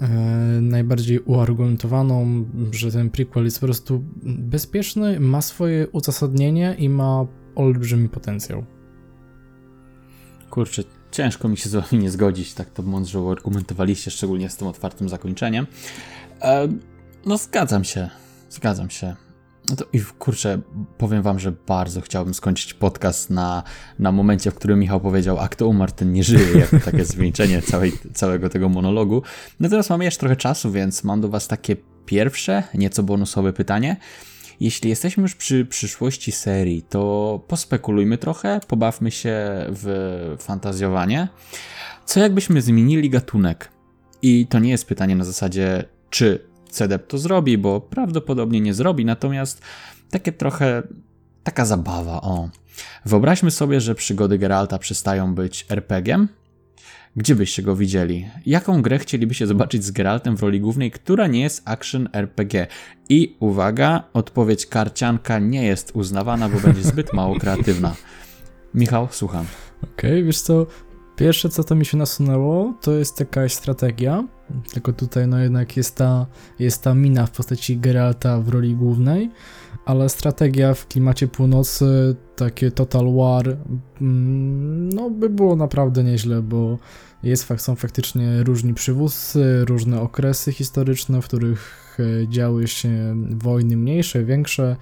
e, 0.01 0.09
najbardziej 0.61 1.20
uargumentowaną, 1.20 2.44
że 2.70 2.92
ten 2.92 3.11
prequel 3.11 3.44
jest 3.44 3.61
po 3.61 3.66
prostu 3.66 4.05
bezpieczny, 4.24 5.20
ma 5.20 5.42
swoje 5.42 5.88
uzasadnienie 5.88 6.76
i 6.78 6.88
ma 6.88 7.26
olbrzymi 7.55 8.09
potencjał. 8.09 8.64
Kurczę, 10.51 10.82
ciężko 11.11 11.49
mi 11.49 11.57
się 11.57 11.68
z 11.68 11.74
wami 11.74 12.03
nie 12.03 12.11
zgodzić, 12.11 12.55
tak 12.55 12.70
to 12.70 12.82
mądrze 12.82 13.18
argumentowaliście, 13.30 14.11
szczególnie 14.11 14.51
z 14.51 14.57
tym 14.57 14.68
otwartym 14.68 15.09
zakończeniem. 15.09 15.66
E, 16.42 16.68
no 17.26 17.38
zgadzam 17.38 17.84
się, 17.84 18.11
zgadzam 18.51 18.90
się. 18.90 19.26
No 19.70 19.76
to 19.76 19.84
i 19.92 20.00
kurczę, 20.18 20.60
powiem 20.98 21.22
wam, 21.22 21.38
że 21.38 21.52
bardzo 21.52 22.00
chciałbym 22.00 22.34
skończyć 22.34 22.74
podcast 22.74 23.30
na, 23.30 23.62
na 23.98 24.12
momencie, 24.12 24.50
w 24.50 24.54
którym 24.54 24.78
Michał 24.78 25.00
powiedział, 25.00 25.38
a 25.38 25.48
kto 25.48 25.68
umarł, 25.68 25.92
ten 25.92 26.12
nie 26.12 26.24
żyje, 26.24 26.58
jako 26.58 26.80
takie 26.90 27.04
zwieńczenie 27.04 27.62
całej, 27.62 27.92
całego 28.14 28.48
tego 28.48 28.68
monologu. 28.68 29.22
Natomiast 29.60 29.90
mamy 29.90 30.04
jeszcze 30.04 30.20
trochę 30.20 30.36
czasu, 30.36 30.72
więc 30.72 31.04
mam 31.04 31.20
do 31.20 31.28
was 31.28 31.48
takie 31.48 31.76
pierwsze, 32.06 32.62
nieco 32.74 33.02
bonusowe 33.02 33.52
pytanie. 33.52 33.96
Jeśli 34.60 34.90
jesteśmy 34.90 35.22
już 35.22 35.34
przy 35.34 35.66
przyszłości 35.66 36.32
serii, 36.32 36.82
to 36.82 37.40
pospekulujmy 37.48 38.18
trochę, 38.18 38.60
pobawmy 38.68 39.10
się 39.10 39.36
w 39.68 40.36
fantazjowanie. 40.38 41.28
Co 42.04 42.20
jakbyśmy 42.20 42.62
zmienili 42.62 43.10
gatunek? 43.10 43.70
I 44.22 44.46
to 44.46 44.58
nie 44.58 44.70
jest 44.70 44.86
pytanie 44.86 45.16
na 45.16 45.24
zasadzie, 45.24 45.84
czy 46.10 46.46
CDEP 46.70 47.06
to 47.06 47.18
zrobi, 47.18 47.58
bo 47.58 47.80
prawdopodobnie 47.80 48.60
nie 48.60 48.74
zrobi, 48.74 49.04
natomiast 49.04 49.62
takie 50.10 50.32
trochę 50.32 50.82
taka 51.44 51.64
zabawa, 51.64 52.20
o. 52.22 52.48
Wyobraźmy 53.04 53.50
sobie, 53.50 53.80
że 53.80 53.94
przygody 53.94 54.38
Geralta 54.38 54.78
przestają 54.78 55.34
być 55.34 55.66
RPG-iem. 55.68 56.28
Gdzie 57.16 57.34
byście 57.34 57.62
go 57.62 57.76
widzieli? 57.76 58.28
Jaką 58.46 58.82
grę 58.82 58.98
chcielibyście 58.98 59.46
zobaczyć 59.46 59.84
z 59.84 59.90
Geraltem 59.90 60.36
w 60.36 60.42
roli 60.42 60.60
głównej, 60.60 60.90
która 60.90 61.26
nie 61.26 61.40
jest 61.40 61.62
action 61.64 62.08
RPG? 62.12 62.66
I 63.08 63.36
uwaga, 63.40 64.02
odpowiedź 64.12 64.66
karcianka 64.66 65.38
nie 65.38 65.64
jest 65.64 65.90
uznawana, 65.94 66.48
bo 66.48 66.60
będzie 66.60 66.82
zbyt 66.82 67.12
mało 67.12 67.38
kreatywna. 67.40 67.94
Michał, 68.74 69.08
słucham. 69.10 69.46
Okej, 69.82 70.10
okay, 70.10 70.22
wiesz 70.22 70.40
co, 70.40 70.66
Pierwsze, 71.16 71.48
co 71.48 71.64
to 71.64 71.74
mi 71.74 71.84
się 71.84 71.96
nasunęło, 71.96 72.74
to 72.80 72.92
jest 72.92 73.20
jakaś 73.20 73.52
strategia, 73.52 74.24
tylko 74.72 74.92
tutaj 74.92 75.28
no 75.28 75.38
jednak 75.38 75.76
jest 75.76 75.97
ta, 75.97 76.26
jest 76.59 76.82
ta 76.82 76.94
mina 76.94 77.26
w 77.26 77.30
postaci 77.30 77.78
Geralta 77.78 78.40
w 78.40 78.49
roli 78.49 78.74
głównej, 78.74 79.30
ale 79.84 80.09
strategia 80.09 80.74
w 80.74 80.88
klimacie 80.88 81.28
północy, 81.28 82.16
takie 82.36 82.70
Total 82.70 83.14
War, 83.14 83.57
mm, 84.01 84.88
no 84.88 85.11
by 85.11 85.30
było 85.30 85.57
naprawdę 85.57 86.05
nieźle, 86.05 86.42
bo 86.42 86.78
jest, 87.22 87.49
są 87.57 87.76
faktycznie 87.76 88.42
różni 88.42 88.74
przywódcy, 88.74 89.64
różne 89.64 90.01
okresy 90.01 90.53
historyczne, 90.53 91.22
w 91.22 91.24
których 91.24 91.97
e, 92.01 92.28
działy 92.28 92.68
się 92.68 93.16
wojny 93.30 93.76
mniejsze, 93.76 94.24
większe, 94.24 94.76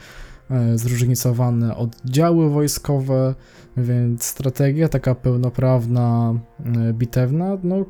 e, 0.50 0.78
zróżnicowane 0.78 1.76
oddziały 1.76 2.50
wojskowe, 2.50 3.34
więc 3.76 4.24
strategia 4.24 4.88
taka 4.88 5.14
pełnoprawna, 5.14 6.34
e, 6.64 6.92
bitewna, 6.92 7.58
no 7.62 7.84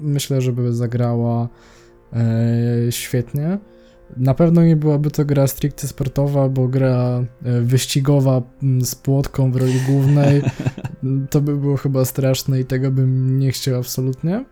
myślę, 0.00 0.40
żeby 0.40 0.72
zagrała 0.72 1.48
e, 2.12 2.92
świetnie. 2.92 3.58
Na 4.16 4.34
pewno 4.34 4.64
nie 4.64 4.76
byłaby 4.76 5.10
to 5.10 5.24
gra 5.24 5.46
stricte 5.46 5.88
sportowa, 5.88 6.48
bo 6.48 6.68
gra 6.68 7.24
e, 7.44 7.60
wyścigowa 7.60 8.42
z 8.80 8.94
płotką 8.94 9.52
w 9.52 9.56
roli 9.56 9.80
głównej 9.86 10.42
to 11.30 11.40
by 11.40 11.56
było 11.56 11.76
chyba 11.76 12.04
straszne 12.04 12.60
i 12.60 12.64
tego 12.64 12.90
bym 12.90 13.38
nie 13.38 13.52
chciał 13.52 13.78
absolutnie. 13.78 14.44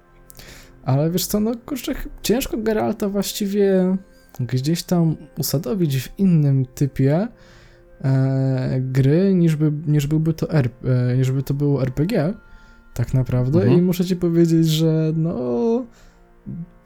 Ale 0.84 1.11
wiesz 1.11 1.26
co, 1.26 1.40
no 1.40 1.53
kurczę, 1.66 1.95
ciężko 2.22 2.57
Geralta 2.59 3.09
właściwie 3.09 3.97
gdzieś 4.40 4.82
tam 4.82 5.16
usadowić 5.38 6.03
w 6.03 6.18
innym 6.18 6.66
typie, 6.74 7.28
e, 8.05 8.80
gry, 8.80 9.34
niż, 9.34 9.57
by, 9.57 9.72
niż 9.86 10.07
byłby 10.07 10.34
to 10.34 10.51
R, 10.51 10.70
e, 10.84 11.16
niż 11.16 11.30
by 11.30 11.42
to 11.42 11.55
było 11.55 11.82
RPG, 11.82 12.34
tak 12.95 13.14
naprawdę. 13.14 13.59
Mhm. 13.59 13.78
I 13.78 13.82
muszę 13.82 14.05
ci 14.05 14.16
powiedzieć, 14.16 14.68
że 14.68 15.12
no 15.16 15.84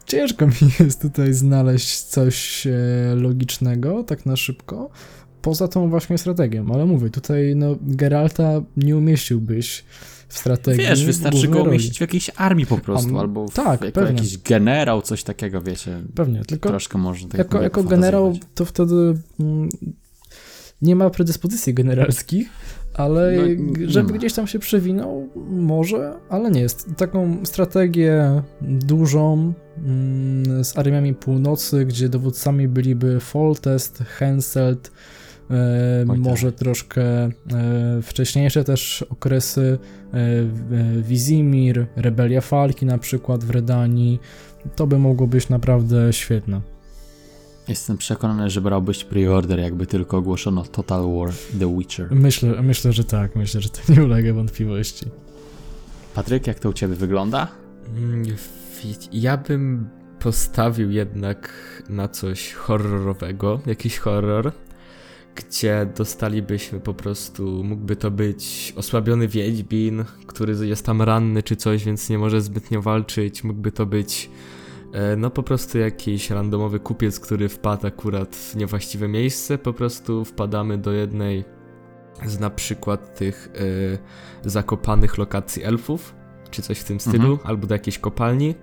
ciężko 0.07 0.47
mi 0.63 0.71
jest 0.81 1.03
tutaj 1.03 1.33
znaleźć 1.33 2.01
coś 2.01 2.67
e, 2.67 2.73
logicznego, 3.15 4.05
tak 4.05 4.27
na 4.27 4.37
szybko, 4.37 4.91
poza 5.43 5.69
tą 5.69 5.91
właśnie 5.91 6.19
strategią. 6.19 6.67
Ale 6.75 6.87
mówię, 6.87 7.11
tutaj 7.11 7.57
no 7.57 7.77
Geralta 7.81 8.63
nie 8.77 8.97
umieściłbyś 8.97 9.85
w 10.29 10.39
strategii. 10.39 10.87
Wiesz, 10.87 11.05
wystarczy 11.05 11.49
go 11.49 11.63
umieścić 11.63 11.99
w 11.99 12.01
jakiejś 12.01 12.31
armii 12.37 12.67
po 12.67 12.79
prostu, 12.79 13.17
A, 13.17 13.21
albo 13.21 13.49
w, 13.49 13.55
tak, 13.55 13.81
jako 13.81 14.01
pewnie. 14.01 14.15
jakiś 14.15 14.39
generał, 14.39 15.03
coś 15.03 15.23
takiego, 15.23 15.61
wiecie. 15.61 16.03
Pewnie, 16.15 16.45
tylko 16.45 16.69
troszkę 16.69 16.99
można 16.99 17.29
tak 17.29 17.39
jako, 17.39 17.63
jako 17.63 17.85
generał 17.85 18.39
to 18.55 18.65
wtedy 18.65 19.19
mm, 19.41 19.69
nie 20.83 20.97
ma 20.97 21.11
predyspozycji 21.11 21.75
generalskich, 21.75 22.49
ale 22.99 23.33
no, 23.59 23.73
żeby 23.87 24.13
gdzieś 24.13 24.33
tam 24.33 24.47
się 24.47 24.59
przewinął, 24.59 25.29
może, 25.51 26.15
ale 26.29 26.51
nie 26.51 26.61
jest. 26.61 26.89
Taką 26.97 27.37
strategię 27.45 28.43
dużą 28.61 29.53
mm, 29.79 30.65
z 30.65 30.79
armiami 30.79 31.15
północy, 31.15 31.85
gdzie 31.85 32.09
dowódcami 32.09 32.69
byliby 32.69 33.21
Foltest, 33.21 33.99
Henselt, 33.99 34.93
e, 35.51 36.05
może 36.17 36.53
troszkę 36.53 37.03
e, 37.03 37.31
wcześniejsze 38.03 38.65
też 38.65 39.03
okresy 39.03 39.79
e, 40.13 41.03
Wizimir, 41.03 41.87
Rebelia 41.97 42.41
Falki 42.41 42.87
na 42.87 42.99
przykład 42.99 43.45
w 43.45 43.51
Redanii, 43.51 44.21
to 44.77 44.87
by 44.87 44.99
mogło 44.99 45.27
być 45.27 45.49
naprawdę 45.49 46.13
świetne. 46.13 46.61
Jestem 47.69 47.99
przekonany, 47.99 48.51
że 48.51 48.61
brałbyś 48.61 49.05
preorder, 49.05 49.59
jakby 49.61 49.87
tylko 49.87 50.17
ogłoszono 50.17 50.63
Total 50.63 51.03
War 51.13 51.33
The 51.59 51.77
Witcher. 51.79 52.09
Myślę, 52.11 52.63
myślę, 52.63 52.93
że 52.93 53.05
tak, 53.05 53.37
myślę, 53.37 53.61
że 53.61 53.69
to 53.69 53.93
nie 53.93 54.05
ulega 54.05 54.33
wątpliwości. 54.33 55.07
Patryk, 56.15 56.47
jak 56.47 56.59
to 56.59 56.69
u 56.69 56.73
ciebie 56.73 56.95
wygląda? 56.95 57.49
Mm, 57.97 58.23
ja 59.13 59.37
bym 59.37 59.89
postawił 60.19 60.91
jednak 60.91 61.53
na 61.89 62.09
coś 62.09 62.53
horrorowego, 62.53 63.61
jakiś 63.67 63.99
horror, 63.99 64.53
gdzie 65.35 65.87
dostalibyśmy 65.97 66.81
po 66.81 66.95
prostu, 66.95 67.65
mógłby 67.65 67.97
to 67.97 68.11
być 68.11 68.73
osłabiony 68.77 69.29
wiedźmin, 69.29 70.05
który 70.27 70.67
jest 70.67 70.87
tam 70.87 71.03
ranny 71.03 71.43
czy 71.43 71.57
coś, 71.57 71.85
więc 71.85 72.11
nie 72.11 72.19
może 72.19 72.41
zbytnio 72.41 72.83
walczyć, 72.83 73.45
mógłby 73.45 73.73
to 73.73 73.87
być 73.87 74.31
no 75.17 75.31
po 75.31 75.43
prostu 75.43 75.79
jakiś 75.79 76.31
randomowy 76.31 76.81
kupiec, 76.81 77.21
który 77.21 77.49
wpadł 77.49 77.87
akurat 77.87 78.37
w 78.37 78.57
niewłaściwe 78.57 79.09
miejsce, 79.09 79.59
po 79.59 79.73
prostu 79.73 80.25
wpadamy 80.25 80.79
do 80.79 80.93
jednej 80.93 81.45
z 82.27 82.41
na 82.41 82.51
przykład 82.51 83.19
tych 83.19 83.51
y, 84.45 84.51
zakopanych 84.51 85.19
lokacji 85.19 85.65
elfów, 85.65 86.15
czy 86.51 86.63
coś 86.63 86.79
w 86.79 86.85
tym 86.85 87.01
stylu, 87.01 87.33
mhm. 87.33 87.41
albo 87.45 87.67
do 87.67 87.75
jakiejś 87.75 87.99
kopalni. 87.99 88.55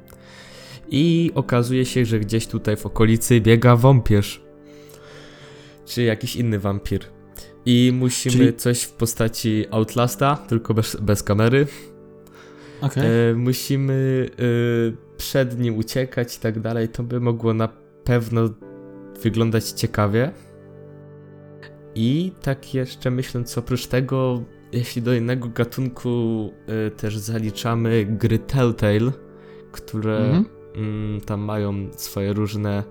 I 0.88 1.32
okazuje 1.36 1.86
się, 1.86 2.05
że 2.05 2.19
gdzieś 2.19 2.47
tutaj 2.47 2.78
w 2.78 2.86
okolicy 2.86 3.41
biega 3.41 3.76
wąpierz. 3.76 4.45
Czy 5.86 6.03
jakiś 6.03 6.36
inny 6.36 6.59
wampir. 6.59 6.99
I 7.65 7.91
musimy 7.95 8.36
Czyli... 8.36 8.53
coś 8.53 8.82
w 8.82 8.91
postaci 8.91 9.65
Outlasta, 9.71 10.36
tylko 10.36 10.73
bez, 10.73 10.95
bez 10.95 11.23
kamery. 11.23 11.67
Okay. 12.86 13.03
E, 13.03 13.33
musimy 13.36 14.29
e, 14.31 15.17
przed 15.17 15.59
nim 15.59 15.77
uciekać 15.77 16.38
i 16.38 16.39
tak 16.39 16.59
dalej. 16.59 16.89
To 16.89 17.03
by 17.03 17.19
mogło 17.19 17.53
na 17.53 17.67
pewno 18.03 18.49
wyglądać 19.23 19.69
ciekawie. 19.69 20.31
I 21.95 22.31
tak 22.41 22.73
jeszcze 22.73 23.11
myśląc, 23.11 23.57
oprócz 23.57 23.88
tego, 23.88 24.43
jeśli 24.71 25.01
do 25.01 25.13
innego 25.13 25.49
gatunku 25.49 26.09
y, 26.88 26.91
też 26.91 27.17
zaliczamy 27.17 28.05
gry 28.05 28.39
Telltale, 28.39 29.11
które 29.71 30.17
mm 30.17 30.45
-hmm. 30.75 31.21
tam 31.25 31.41
mają 31.41 31.73
swoje 31.95 32.33
różne 32.33 32.83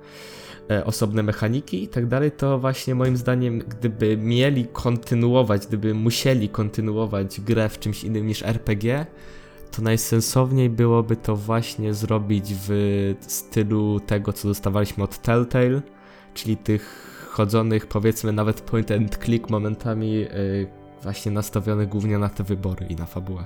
osobne 0.84 1.22
mechaniki 1.22 1.82
i 1.82 1.88
tak 1.88 2.06
dalej, 2.06 2.32
to 2.32 2.58
właśnie 2.58 2.94
moim 2.94 3.16
zdaniem, 3.16 3.58
gdyby 3.58 4.16
mieli 4.16 4.66
kontynuować, 4.72 5.66
gdyby 5.66 5.94
musieli 5.94 6.48
kontynuować 6.48 7.40
grę 7.40 7.68
w 7.68 7.78
czymś 7.78 8.04
innym 8.04 8.26
niż 8.26 8.42
RPG, 8.42 9.06
to 9.76 9.82
najsensowniej 9.82 10.70
byłoby 10.70 11.16
to 11.16 11.36
właśnie 11.36 11.94
zrobić 11.94 12.54
w 12.54 13.14
stylu 13.20 14.00
tego, 14.00 14.32
co 14.32 14.48
dostawaliśmy 14.48 15.04
od 15.04 15.18
Telltale, 15.18 15.82
czyli 16.34 16.56
tych 16.56 17.10
chodzonych, 17.30 17.86
powiedzmy 17.86 18.32
nawet 18.32 18.60
point 18.60 18.90
and 18.90 19.18
click 19.24 19.50
momentami 19.50 20.12
yy, 20.12 20.66
właśnie 21.02 21.32
nastawionych 21.32 21.88
głównie 21.88 22.18
na 22.18 22.28
te 22.28 22.44
wybory 22.44 22.86
i 22.86 22.96
na 22.96 23.06
fabułę. 23.06 23.44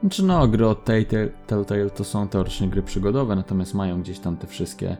Znaczy 0.00 0.24
no, 0.24 0.48
gry 0.48 0.66
od 0.66 0.84
Telltale, 1.46 1.90
to 1.90 2.04
są 2.04 2.28
teoretycznie 2.28 2.68
gry 2.68 2.82
przygodowe, 2.82 3.36
natomiast 3.36 3.74
mają 3.74 4.02
gdzieś 4.02 4.18
tam 4.18 4.36
te 4.36 4.46
wszystkie 4.46 4.96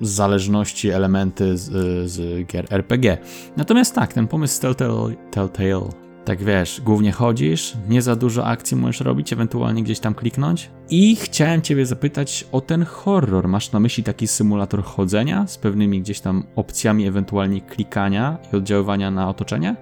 zależności, 0.00 0.88
elementy 0.88 1.58
z, 1.58 1.70
z 2.10 2.46
gier 2.46 2.66
RPG. 2.70 3.18
Natomiast 3.56 3.94
tak, 3.94 4.12
ten 4.12 4.28
pomysł 4.28 4.54
z 4.54 4.58
Telltale, 4.58 5.14
Telltale 5.30 6.03
tak 6.24 6.44
wiesz, 6.44 6.80
głównie 6.80 7.12
chodzisz, 7.12 7.76
nie 7.88 8.02
za 8.02 8.16
dużo 8.16 8.46
akcji 8.46 8.76
możesz 8.76 9.00
robić, 9.00 9.32
ewentualnie 9.32 9.82
gdzieś 9.82 10.00
tam 10.00 10.14
kliknąć. 10.14 10.70
I 10.90 11.16
chciałem 11.16 11.62
Ciebie 11.62 11.86
zapytać 11.86 12.46
o 12.52 12.60
ten 12.60 12.84
horror. 12.84 13.48
Masz 13.48 13.72
na 13.72 13.80
myśli 13.80 14.04
taki 14.04 14.26
symulator 14.26 14.84
chodzenia 14.84 15.46
z 15.46 15.58
pewnymi 15.58 16.00
gdzieś 16.00 16.20
tam 16.20 16.44
opcjami, 16.56 17.06
ewentualnie 17.06 17.60
klikania 17.60 18.38
i 18.52 18.56
oddziaływania 18.56 19.10
na 19.10 19.28
otoczenie? 19.28 19.76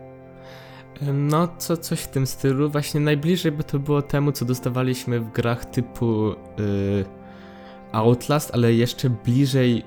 No, 1.13 1.49
co, 1.59 1.77
coś 1.77 2.01
w 2.01 2.09
tym 2.09 2.27
stylu. 2.27 2.71
Właśnie 2.71 3.01
najbliżej 3.01 3.53
by 3.53 3.65
to 3.65 3.79
było 3.79 4.03
temu, 4.03 4.33
co 4.33 4.45
dostawaliśmy 4.45 5.21
w 5.21 5.33
grach 5.33 5.65
typu 5.65 6.35
yy, 6.59 7.05
Outlast, 7.93 8.51
ale 8.55 8.75
jeszcze 8.75 9.11
bliżej 9.11 9.85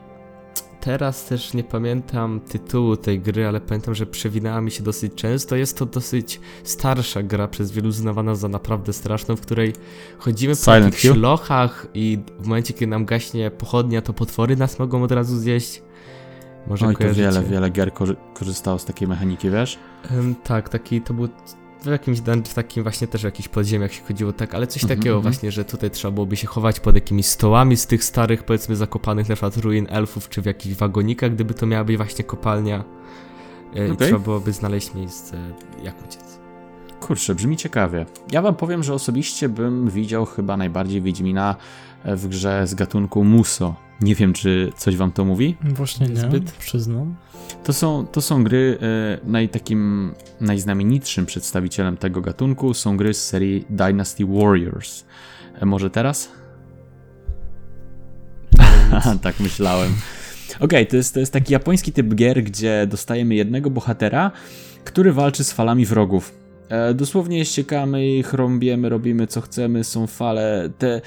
teraz 0.82 1.26
też 1.26 1.54
nie 1.54 1.64
pamiętam 1.64 2.40
tytułu 2.40 2.98
tej 2.98 3.20
gry, 3.20 3.48
ale 3.48 3.62
pamiętam, 3.62 3.96
że 3.96 4.06
przewinęła 4.06 4.62
mi 4.62 4.72
się 4.72 4.84
dosyć 4.84 5.14
często. 5.14 5.56
Jest 5.56 5.78
to 5.78 5.86
dosyć 5.86 6.40
starsza 6.64 7.24
gra, 7.24 7.48
przez 7.48 7.72
wielu 7.72 7.90
uznawana 7.90 8.36
za 8.36 8.48
naprawdę 8.48 8.94
straszną, 8.94 9.36
w 9.36 9.42
której 9.42 9.74
chodzimy 10.18 10.56
Silent 10.56 10.86
po 10.86 10.92
takich 10.92 11.12
szlochach 11.12 11.88
i 11.94 12.20
w 12.40 12.48
momencie, 12.48 12.74
kiedy 12.74 12.88
nam 12.88 13.06
gaśnie 13.06 13.52
pochodnia, 13.52 14.02
to 14.02 14.14
potwory 14.14 14.56
nas 14.56 14.80
mogą 14.80 15.04
od 15.04 15.12
razu 15.12 15.38
zjeść. 15.38 15.82
Może 16.68 16.88
Oj, 16.88 16.96
to 16.96 17.14
wiele, 17.14 17.44
wiele 17.44 17.70
gier 17.70 17.92
korzystało 18.34 18.80
z 18.80 18.86
takiej 18.86 19.08
mechaniki, 19.08 19.50
wiesz? 19.50 19.80
Um, 20.16 20.36
tak, 20.44 20.70
taki 20.70 21.02
to 21.02 21.14
był 21.14 21.28
w 21.90 21.92
jakimś 21.92 22.22
dungeon, 22.22 22.56
takim 22.56 22.84
właśnie 22.84 23.08
też 23.08 23.22
w 23.22 23.26
jakichś 23.26 23.50
podziemiach 23.50 23.94
się 23.94 24.04
chodziło 24.04 24.34
tak, 24.34 24.56
ale 24.56 24.68
coś 24.68 24.84
mm 24.84 24.94
-hmm, 24.94 24.98
takiego 24.98 25.16
mm 25.16 25.22
-hmm. 25.22 25.32
właśnie, 25.32 25.52
że 25.52 25.66
tutaj 25.66 25.92
trzeba 25.92 26.12
byłoby 26.12 26.36
się 26.36 26.48
chować 26.48 26.80
pod 26.80 26.96
jakimiś 26.96 27.26
stołami 27.26 27.78
z 27.78 27.88
tych 27.88 28.04
starych, 28.04 28.44
powiedzmy 28.44 28.76
zakopanych 28.76 29.30
na 29.30 29.36
przykład 29.36 29.58
ruin 29.58 29.88
elfów, 29.90 30.30
czy 30.30 30.42
w 30.42 30.46
jakichś 30.46 30.76
wagonikach, 30.76 31.34
gdyby 31.34 31.54
to 31.54 31.66
miała 31.66 31.84
być 31.84 31.98
właśnie 31.98 32.24
kopalnia 32.24 32.84
okay. 33.72 33.94
i 33.94 33.98
trzeba 33.98 34.20
byłoby 34.20 34.54
znaleźć 34.54 34.94
miejsce, 34.94 35.38
jak 35.84 36.06
uciec. 36.08 36.45
Kurczę, 37.06 37.36
brzmi 37.36 37.58
ciekawie. 37.58 38.06
Ja 38.32 38.42
wam 38.42 38.56
powiem, 38.56 38.84
że 38.84 38.94
osobiście 38.94 39.50
bym 39.50 39.90
widział 39.90 40.26
chyba 40.26 40.58
najbardziej 40.58 41.02
Wiedźmina 41.02 41.56
w 42.06 42.28
grze 42.28 42.68
z 42.68 42.76
gatunku 42.76 43.24
Muso. 43.24 43.76
Nie 44.02 44.16
wiem, 44.16 44.34
czy 44.34 44.72
coś 44.78 44.98
wam 44.98 45.12
to 45.12 45.26
mówi? 45.26 45.58
Właśnie 45.64 46.08
nie, 46.08 46.16
Zbyt. 46.16 46.52
przyznam. 46.52 47.16
To 47.64 47.74
są, 47.74 48.06
to 48.12 48.22
są 48.22 48.44
gry, 48.44 48.78
y, 49.24 49.30
naj, 49.30 49.50
takim 49.50 50.14
najznamienitszym 50.42 51.26
przedstawicielem 51.26 51.98
tego 51.98 52.22
gatunku 52.22 52.74
są 52.74 52.98
gry 52.98 53.14
z 53.14 53.28
serii 53.28 53.66
Dynasty 53.70 54.26
Warriors. 54.26 55.06
E, 55.62 55.66
może 55.66 55.90
teraz? 55.90 56.32
tak 59.24 59.40
myślałem. 59.40 59.94
Okej, 60.56 60.66
okay, 60.66 60.86
to, 60.86 60.96
jest, 60.96 61.14
to 61.14 61.20
jest 61.20 61.34
taki 61.34 61.54
japoński 61.54 61.92
typ 61.92 62.16
gier, 62.16 62.44
gdzie 62.44 62.88
dostajemy 62.88 63.36
jednego 63.36 63.70
bohatera, 63.70 64.32
który 64.84 65.14
walczy 65.14 65.44
z 65.44 65.52
falami 65.52 65.86
wrogów. 65.86 66.45
E, 66.70 66.94
dosłownie 66.94 67.46
ściekamy 67.46 68.08
ich, 68.08 68.34
rąbiemy, 68.34 68.90
robimy 68.90 69.28
co 69.28 69.42
chcemy, 69.42 69.84
są 69.84 70.08
fale. 70.08 70.70
Te 70.78 71.02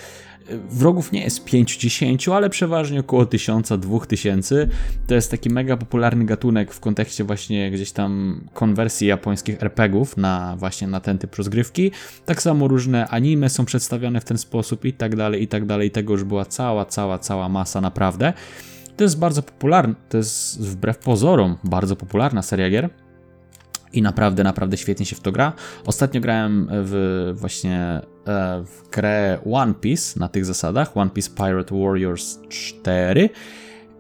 wrogów 0.70 1.12
nie 1.12 1.22
jest 1.22 1.44
5-10, 1.44 2.32
ale 2.32 2.50
przeważnie 2.50 3.00
około 3.00 3.24
1000-2000. 3.24 4.66
To 5.06 5.14
jest 5.14 5.30
taki 5.30 5.50
mega 5.50 5.76
popularny 5.76 6.24
gatunek 6.24 6.72
w 6.72 6.80
kontekście 6.80 7.24
właśnie 7.24 7.70
gdzieś 7.70 7.92
tam 7.92 8.40
konwersji 8.54 9.06
japońskich 9.06 9.62
RPGów 9.62 10.16
na 10.16 10.56
właśnie 10.59 10.86
na 10.86 11.00
ten 11.00 11.18
typ 11.18 11.36
rozgrywki. 11.36 11.90
Tak 12.24 12.42
samo 12.42 12.68
różne 12.68 13.09
anime 13.09 13.50
są 13.50 13.64
przedstawione 13.64 14.20
w 14.20 14.24
ten 14.24 14.38
sposób 14.38 14.84
i 14.84 14.92
tak 14.92 15.16
dalej, 15.16 15.42
i 15.42 15.48
tak 15.48 15.66
dalej. 15.66 15.90
Tego 15.90 16.12
już 16.12 16.24
była 16.24 16.44
cała, 16.44 16.84
cała, 16.84 17.18
cała 17.18 17.48
masa 17.48 17.80
naprawdę. 17.80 18.32
To 18.96 19.04
jest 19.04 19.18
bardzo 19.18 19.42
popularne, 19.42 19.94
to 20.09 20.16
jest 20.16 20.61
wbrew 20.61 20.98
pozorom 20.98 21.56
bardzo 21.64 21.96
popularna 21.96 22.42
seria 22.42 22.70
gier 22.70 22.90
i 23.93 24.03
naprawdę, 24.03 24.45
naprawdę 24.45 24.76
świetnie 24.76 25.07
się 25.07 25.16
w 25.16 25.20
to 25.20 25.32
gra. 25.32 25.53
Ostatnio 25.86 26.20
grałem 26.20 26.68
w 26.70 27.32
właśnie 27.34 27.80
e, 27.80 28.03
w 28.64 28.89
grę 28.91 29.39
One 29.53 29.74
Piece 29.74 30.20
na 30.20 30.28
tych 30.28 30.45
zasadach, 30.45 30.97
One 30.97 31.11
Piece 31.11 31.30
Pirate 31.36 31.78
Warriors 31.78 32.39
4 32.49 33.30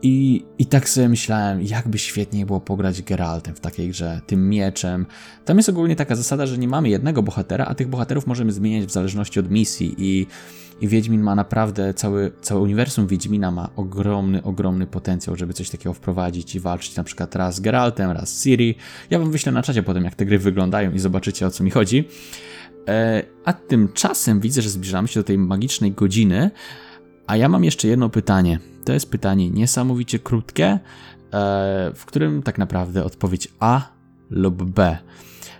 i, 0.02 0.44
I 0.58 0.66
tak 0.66 0.88
sobie 0.88 1.08
myślałem, 1.08 1.62
jakby 1.62 1.98
świetnie 1.98 2.46
było 2.46 2.60
pograć 2.60 3.02
Geraltem 3.02 3.54
w 3.54 3.60
takiej 3.60 3.88
grze, 3.88 4.20
tym 4.26 4.48
mieczem. 4.48 5.06
Tam 5.44 5.56
jest 5.56 5.68
ogólnie 5.68 5.96
taka 5.96 6.16
zasada, 6.16 6.46
że 6.46 6.58
nie 6.58 6.68
mamy 6.68 6.88
jednego 6.88 7.22
bohatera, 7.22 7.64
a 7.64 7.74
tych 7.74 7.88
bohaterów 7.88 8.26
możemy 8.26 8.52
zmieniać 8.52 8.86
w 8.86 8.90
zależności 8.90 9.40
od 9.40 9.50
misji 9.50 9.94
i 9.98 10.26
i 10.80 10.88
Wiedźmin 10.88 11.20
ma 11.20 11.34
naprawdę, 11.34 11.94
cały, 11.94 12.32
cały 12.40 12.60
uniwersum 12.60 13.06
Wiedźmina 13.06 13.50
ma 13.50 13.68
ogromny, 13.76 14.42
ogromny 14.42 14.86
potencjał, 14.86 15.36
żeby 15.36 15.52
coś 15.52 15.70
takiego 15.70 15.94
wprowadzić 15.94 16.54
i 16.54 16.60
walczyć 16.60 16.96
na 16.96 17.04
przykład 17.04 17.36
raz 17.36 17.54
z 17.54 17.60
Geraltem, 17.60 18.10
raz 18.10 18.38
z 18.38 18.42
Ciri. 18.42 18.74
Ja 19.10 19.18
wam 19.18 19.30
wyślę 19.30 19.52
na 19.52 19.62
czacie 19.62 19.82
potem, 19.82 20.04
jak 20.04 20.14
te 20.14 20.26
gry 20.26 20.38
wyglądają 20.38 20.92
i 20.92 20.98
zobaczycie, 20.98 21.46
o 21.46 21.50
co 21.50 21.64
mi 21.64 21.70
chodzi. 21.70 22.08
E, 22.88 23.22
a 23.44 23.52
tymczasem 23.52 24.40
widzę, 24.40 24.62
że 24.62 24.68
zbliżamy 24.68 25.08
się 25.08 25.20
do 25.20 25.24
tej 25.24 25.38
magicznej 25.38 25.92
godziny, 25.92 26.50
a 27.26 27.36
ja 27.36 27.48
mam 27.48 27.64
jeszcze 27.64 27.88
jedno 27.88 28.08
pytanie. 28.08 28.58
To 28.88 28.92
jest 28.92 29.10
pytanie 29.10 29.50
niesamowicie 29.50 30.18
krótkie, 30.18 30.64
e, 30.64 30.78
w 31.94 32.04
którym 32.06 32.42
tak 32.42 32.58
naprawdę 32.58 33.04
odpowiedź 33.04 33.48
A 33.60 33.88
lub 34.30 34.62
B. 34.62 34.98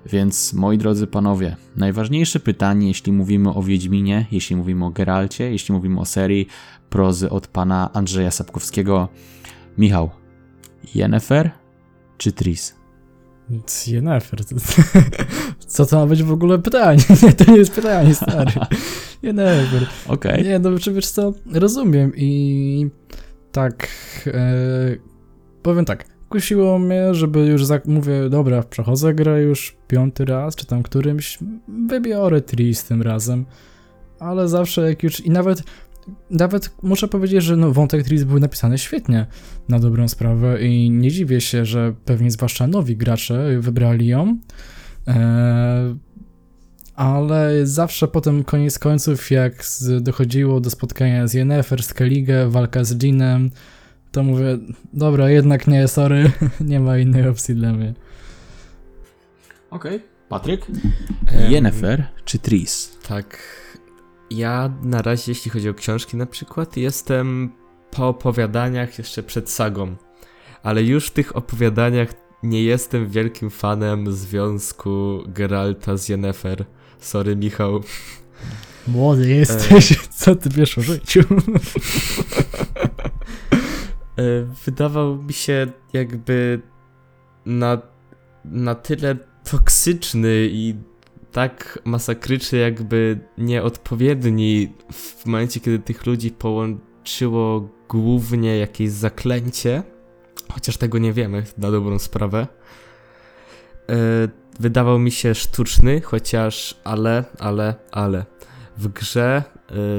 Więc 0.06 0.52
moi 0.52 0.78
drodzy 0.78 1.06
panowie, 1.06 1.56
najważniejsze 1.76 2.40
pytanie, 2.40 2.88
jeśli 2.88 3.12
mówimy 3.12 3.54
o 3.54 3.62
Wiedźminie, 3.62 4.26
jeśli 4.30 4.56
mówimy 4.56 4.84
o 4.84 4.90
Geralcie, 4.90 5.50
jeśli 5.50 5.74
mówimy 5.74 6.00
o 6.00 6.04
serii 6.04 6.48
prozy 6.90 7.30
od 7.30 7.46
pana 7.46 7.90
Andrzeja 7.92 8.30
Sapkowskiego. 8.30 9.08
Michał, 9.78 10.10
Yennefer 10.94 11.50
czy 12.18 12.32
Tris? 12.32 12.77
Yennefer. 13.86 14.40
Co 15.66 15.86
to 15.86 15.96
ma 15.96 16.06
być 16.06 16.22
w 16.22 16.32
ogóle 16.32 16.58
pytanie? 16.58 17.02
Nie, 17.22 17.32
to 17.32 17.52
nie 17.52 17.58
jest 17.58 17.72
pytanie, 17.72 18.14
stary. 18.14 18.52
Yennefer. 19.22 19.86
Okej. 20.06 20.32
Okay. 20.32 20.44
Nie, 20.44 20.58
no 20.58 20.78
czy 20.78 20.92
wiesz 20.92 21.06
co, 21.06 21.32
rozumiem 21.52 22.12
i 22.16 22.90
tak, 23.52 23.88
e, 24.26 24.56
powiem 25.62 25.84
tak, 25.84 26.04
kusiło 26.28 26.78
mnie, 26.78 27.14
żeby 27.14 27.46
już 27.46 27.64
za... 27.64 27.80
mówię, 27.84 28.28
dobra, 28.30 28.62
przechodzę 28.62 29.14
grę 29.14 29.42
już 29.42 29.76
piąty 29.88 30.24
raz, 30.24 30.56
czy 30.56 30.66
tam 30.66 30.82
którymś, 30.82 31.38
wybiorę 31.88 32.40
Tris 32.40 32.84
tym 32.84 33.02
razem, 33.02 33.44
ale 34.18 34.48
zawsze 34.48 34.88
jak 34.88 35.02
już, 35.02 35.20
i 35.20 35.30
nawet, 35.30 35.62
nawet 36.30 36.70
muszę 36.82 37.08
powiedzieć, 37.08 37.44
że 37.44 37.56
no, 37.56 37.72
wątek 37.72 38.04
Tris 38.04 38.24
był 38.24 38.38
napisany 38.38 38.78
świetnie, 38.78 39.26
na 39.68 39.78
dobrą 39.78 40.08
sprawę 40.08 40.62
i 40.62 40.90
nie 40.90 41.10
dziwię 41.10 41.40
się, 41.40 41.64
że 41.64 41.94
pewnie 42.04 42.30
zwłaszcza 42.30 42.66
nowi 42.66 42.96
gracze 42.96 43.60
wybrali 43.60 44.06
ją, 44.06 44.38
eee, 45.06 45.96
ale 46.94 47.66
zawsze 47.66 48.08
potem 48.08 48.44
koniec 48.44 48.78
końców, 48.78 49.30
jak 49.30 49.64
dochodziło 50.00 50.60
do 50.60 50.70
spotkania 50.70 51.26
z 51.26 51.34
Yennefer, 51.34 51.82
z 51.82 51.94
Keligę, 51.94 52.48
walka 52.48 52.84
z 52.84 53.02
Jeanem, 53.02 53.50
to 54.12 54.22
mówię, 54.22 54.58
dobra, 54.92 55.30
jednak 55.30 55.66
nie, 55.66 55.88
sorry, 55.88 56.30
nie 56.60 56.80
ma 56.80 56.98
innej 56.98 57.28
opcji 57.28 57.54
dla 57.54 57.72
mnie. 57.72 57.94
Okej. 59.70 59.96
Okay. 59.96 60.08
Patryk? 60.28 60.66
Yennefer 61.48 62.06
czy 62.24 62.38
Tris? 62.38 62.98
Tak. 63.08 63.38
Ja 64.30 64.70
na 64.82 65.02
razie, 65.02 65.32
jeśli 65.32 65.50
chodzi 65.50 65.68
o 65.68 65.74
książki 65.74 66.16
na 66.16 66.26
przykład, 66.26 66.76
jestem 66.76 67.52
po 67.90 68.08
opowiadaniach 68.08 68.98
jeszcze 68.98 69.22
przed 69.22 69.50
sagą. 69.50 69.96
Ale 70.62 70.82
już 70.82 71.06
w 71.06 71.10
tych 71.10 71.36
opowiadaniach 71.36 72.08
nie 72.42 72.62
jestem 72.62 73.08
wielkim 73.08 73.50
fanem 73.50 74.12
związku 74.12 75.22
Geralta 75.26 75.96
z 75.96 76.08
Yennefer. 76.08 76.64
Sorry, 76.98 77.36
Michał. 77.36 77.80
Młody 78.88 79.28
jesteś, 79.28 79.92
e... 79.92 79.94
co 80.18 80.36
ty 80.36 80.48
wiesz 80.48 80.78
o 80.78 80.82
życiu? 80.82 81.20
E, 84.18 84.44
wydawał 84.64 85.22
mi 85.22 85.32
się 85.32 85.66
jakby 85.92 86.62
na, 87.46 87.82
na 88.44 88.74
tyle 88.74 89.16
toksyczny 89.50 90.48
i 90.50 90.74
tak 91.32 91.78
masakryczny, 91.84 92.58
jakby 92.58 93.18
nieodpowiedni 93.38 94.72
w 94.92 95.26
momencie, 95.26 95.60
kiedy 95.60 95.78
tych 95.78 96.06
ludzi 96.06 96.30
połączyło 96.30 97.68
głównie 97.88 98.58
jakieś 98.58 98.90
zaklęcie, 98.90 99.82
chociaż 100.52 100.76
tego 100.76 100.98
nie 100.98 101.12
wiemy 101.12 101.42
na 101.58 101.70
dobrą 101.70 101.98
sprawę. 101.98 102.46
E, 103.90 103.94
wydawał 104.60 104.98
mi 104.98 105.10
się 105.10 105.34
sztuczny, 105.34 106.00
chociaż 106.00 106.80
ale, 106.84 107.24
ale, 107.38 107.74
ale. 107.92 108.24
W 108.76 108.88
grze 108.88 109.42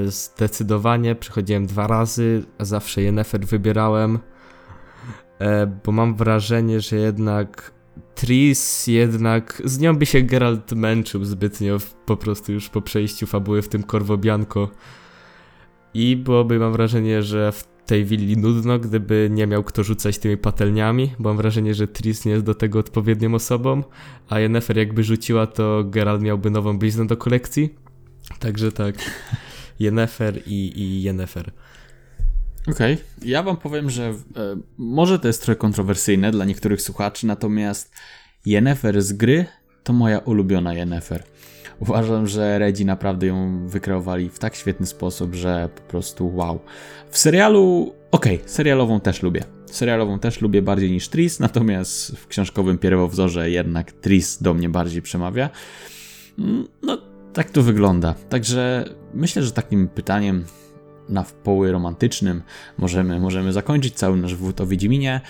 y, 0.06 0.10
zdecydowanie 0.10 1.14
przychodziłem 1.14 1.66
dwa 1.66 1.86
razy, 1.86 2.42
a 2.58 2.64
zawsze 2.64 3.02
Yennefer 3.02 3.46
wybierałem, 3.46 4.18
e, 5.38 5.66
bo 5.66 5.92
mam 5.92 6.14
wrażenie, 6.14 6.80
że 6.80 6.96
jednak 6.96 7.72
Tris 8.20 8.86
jednak, 8.86 9.62
z 9.64 9.78
nią 9.78 9.96
by 9.96 10.06
się 10.06 10.22
Geralt 10.22 10.72
męczył 10.72 11.24
zbytnio 11.24 11.78
po 12.06 12.16
prostu 12.16 12.52
już 12.52 12.68
po 12.68 12.82
przejściu 12.82 13.26
fabuły 13.26 13.62
w 13.62 13.68
tym 13.68 13.82
Korwobianko. 13.82 14.70
I 15.94 16.16
byłoby, 16.16 16.58
mam 16.58 16.72
wrażenie, 16.72 17.22
że 17.22 17.52
w 17.52 17.64
tej 17.86 18.04
willi 18.04 18.36
nudno, 18.36 18.78
gdyby 18.78 19.28
nie 19.30 19.46
miał 19.46 19.64
kto 19.64 19.82
rzucać 19.82 20.18
tymi 20.18 20.36
patelniami, 20.36 21.14
bo 21.18 21.28
mam 21.28 21.36
wrażenie, 21.36 21.74
że 21.74 21.88
Tris 21.88 22.24
nie 22.24 22.32
jest 22.32 22.44
do 22.44 22.54
tego 22.54 22.78
odpowiednią 22.78 23.34
osobą, 23.34 23.82
a 24.28 24.40
Yennefer 24.40 24.76
jakby 24.76 25.04
rzuciła, 25.04 25.46
to 25.46 25.84
Geralt 25.84 26.22
miałby 26.22 26.50
nową 26.50 26.78
bliznę 26.78 27.06
do 27.06 27.16
kolekcji. 27.16 27.74
Także 28.38 28.72
tak, 28.72 28.94
Yennefer 29.80 30.42
i, 30.46 30.72
i 30.76 31.02
Yennefer. 31.02 31.52
Okej, 32.68 32.94
okay. 32.94 33.28
ja 33.28 33.42
wam 33.42 33.56
powiem, 33.56 33.90
że 33.90 34.04
e, 34.08 34.14
może 34.78 35.18
to 35.18 35.26
jest 35.26 35.42
trochę 35.42 35.58
kontrowersyjne 35.58 36.30
dla 36.30 36.44
niektórych 36.44 36.82
słuchaczy, 36.82 37.26
natomiast 37.26 37.92
Yennefer 38.46 39.02
z 39.02 39.12
gry 39.12 39.46
to 39.82 39.92
moja 39.92 40.18
ulubiona 40.18 40.74
Yennefer. 40.74 41.22
Uważam, 41.80 42.26
że 42.26 42.58
Redzi 42.58 42.84
naprawdę 42.84 43.26
ją 43.26 43.68
wykreowali 43.68 44.28
w 44.28 44.38
tak 44.38 44.54
świetny 44.54 44.86
sposób, 44.86 45.34
że 45.34 45.68
po 45.74 45.80
prostu 45.80 46.36
wow. 46.36 46.60
W 47.10 47.18
serialu, 47.18 47.94
okej, 48.10 48.36
okay, 48.36 48.48
serialową 48.48 49.00
też 49.00 49.22
lubię. 49.22 49.44
Serialową 49.66 50.18
też 50.18 50.40
lubię 50.40 50.62
bardziej 50.62 50.90
niż 50.90 51.08
Tris, 51.08 51.40
natomiast 51.40 52.16
w 52.16 52.26
książkowym 52.26 52.78
pierwowzorze 52.78 53.50
jednak 53.50 53.92
Tris 53.92 54.42
do 54.42 54.54
mnie 54.54 54.68
bardziej 54.68 55.02
przemawia. 55.02 55.50
Mm, 56.38 56.66
no, 56.82 56.98
tak 57.32 57.50
to 57.50 57.62
wygląda. 57.62 58.14
Także 58.28 58.84
myślę, 59.14 59.42
że 59.42 59.52
takim 59.52 59.88
pytaniem 59.88 60.44
na 61.10 61.24
poły 61.44 61.72
romantycznym 61.72 62.42
możemy, 62.78 63.20
możemy 63.20 63.52
zakończyć 63.52 63.94
cały 63.94 64.16
nasz 64.16 64.34
wód 64.34 64.60
o 64.60 64.66
Wiedźminie. 64.66 65.20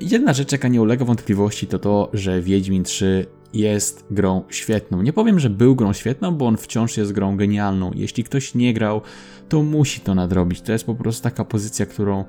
Jedna 0.00 0.32
rzecz, 0.32 0.52
jaka 0.52 0.68
nie 0.68 0.82
ulega 0.82 1.04
wątpliwości, 1.04 1.66
to 1.66 1.78
to, 1.78 2.10
że 2.12 2.40
Wiedźmin 2.40 2.84
3 2.84 3.26
jest 3.54 4.04
grą 4.10 4.42
świetną. 4.48 5.02
Nie 5.02 5.12
powiem, 5.12 5.40
że 5.40 5.50
był 5.50 5.76
grą 5.76 5.92
świetną, 5.92 6.34
bo 6.34 6.46
on 6.46 6.56
wciąż 6.56 6.96
jest 6.96 7.12
grą 7.12 7.36
genialną. 7.36 7.90
Jeśli 7.94 8.24
ktoś 8.24 8.54
nie 8.54 8.74
grał, 8.74 9.00
to 9.48 9.62
musi 9.62 10.00
to 10.00 10.14
nadrobić. 10.14 10.60
To 10.60 10.72
jest 10.72 10.84
po 10.84 10.94
prostu 10.94 11.22
taka 11.22 11.44
pozycja, 11.44 11.86
którą, 11.86 12.24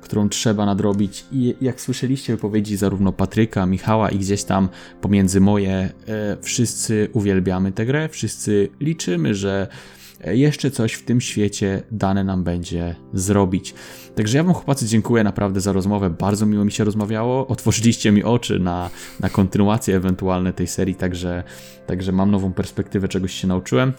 którą 0.00 0.28
trzeba 0.28 0.66
nadrobić. 0.66 1.24
I 1.32 1.54
jak 1.60 1.80
słyszeliście 1.80 2.32
wypowiedzi 2.32 2.76
zarówno 2.76 3.12
Patryka, 3.12 3.66
Michała 3.66 4.10
i 4.10 4.18
gdzieś 4.18 4.44
tam 4.44 4.68
pomiędzy 5.00 5.40
moje, 5.40 5.72
e, 5.72 5.92
wszyscy 6.42 7.08
uwielbiamy 7.12 7.72
tę 7.72 7.86
grę, 7.86 8.08
wszyscy 8.08 8.68
liczymy, 8.80 9.34
że 9.34 9.68
jeszcze 10.32 10.70
coś 10.70 10.92
w 10.92 11.04
tym 11.04 11.20
świecie 11.20 11.82
dane 11.90 12.24
nam 12.24 12.44
będzie 12.44 12.96
zrobić. 13.12 13.74
Także 14.14 14.38
ja 14.38 14.44
Wam 14.44 14.54
chłopacy 14.54 14.86
dziękuję 14.86 15.24
naprawdę 15.24 15.60
za 15.60 15.72
rozmowę, 15.72 16.10
bardzo 16.10 16.46
miło 16.46 16.64
mi 16.64 16.72
się 16.72 16.84
rozmawiało, 16.84 17.46
otworzyliście 17.46 18.12
mi 18.12 18.24
oczy 18.24 18.58
na, 18.58 18.90
na 19.20 19.28
kontynuację 19.28 19.96
ewentualne 19.96 20.52
tej 20.52 20.66
serii, 20.66 20.94
także, 20.94 21.44
także 21.86 22.12
mam 22.12 22.30
nową 22.30 22.52
perspektywę, 22.52 23.08
czegoś 23.08 23.34
się 23.34 23.46
nauczyłem. 23.46 23.92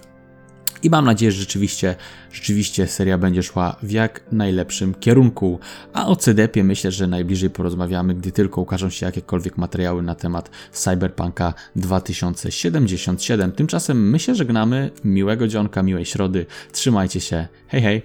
I 0.84 0.89
mam 0.89 1.05
nadzieję, 1.05 1.32
że 1.32 1.39
rzeczywiście, 1.39 1.95
rzeczywiście 2.32 2.88
seria 2.88 3.17
będzie 3.17 3.43
szła 3.43 3.76
w 3.84 3.91
jak 3.91 4.21
najlepszym 4.32 4.93
kierunku. 4.93 5.59
A 5.93 6.07
o 6.07 6.15
CDP-ie 6.15 6.63
myślę, 6.63 6.91
że 6.91 7.07
najbliżej 7.07 7.49
porozmawiamy, 7.49 8.15
gdy 8.15 8.32
tylko 8.32 8.61
ukażą 8.61 8.89
się 8.89 9.05
jakiekolwiek 9.05 9.57
materiały 9.57 10.03
na 10.03 10.15
temat 10.15 10.49
Cyberpunka 10.71 11.53
2077. 11.76 13.51
Tymczasem 13.51 14.09
my 14.09 14.19
się 14.19 14.36
żegnamy. 14.36 14.91
Miłego 15.03 15.47
dzionka, 15.47 15.84
miłej 15.84 16.05
środy. 16.05 16.45
Trzymajcie 16.71 17.21
się. 17.21 17.47
Hej, 17.67 17.82
hej. 17.82 18.01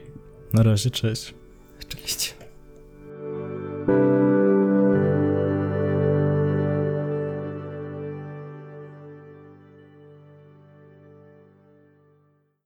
Na 0.53 0.63
razie, 0.63 0.91
cześć. 0.91 1.35
Oczywiście. 1.83 2.41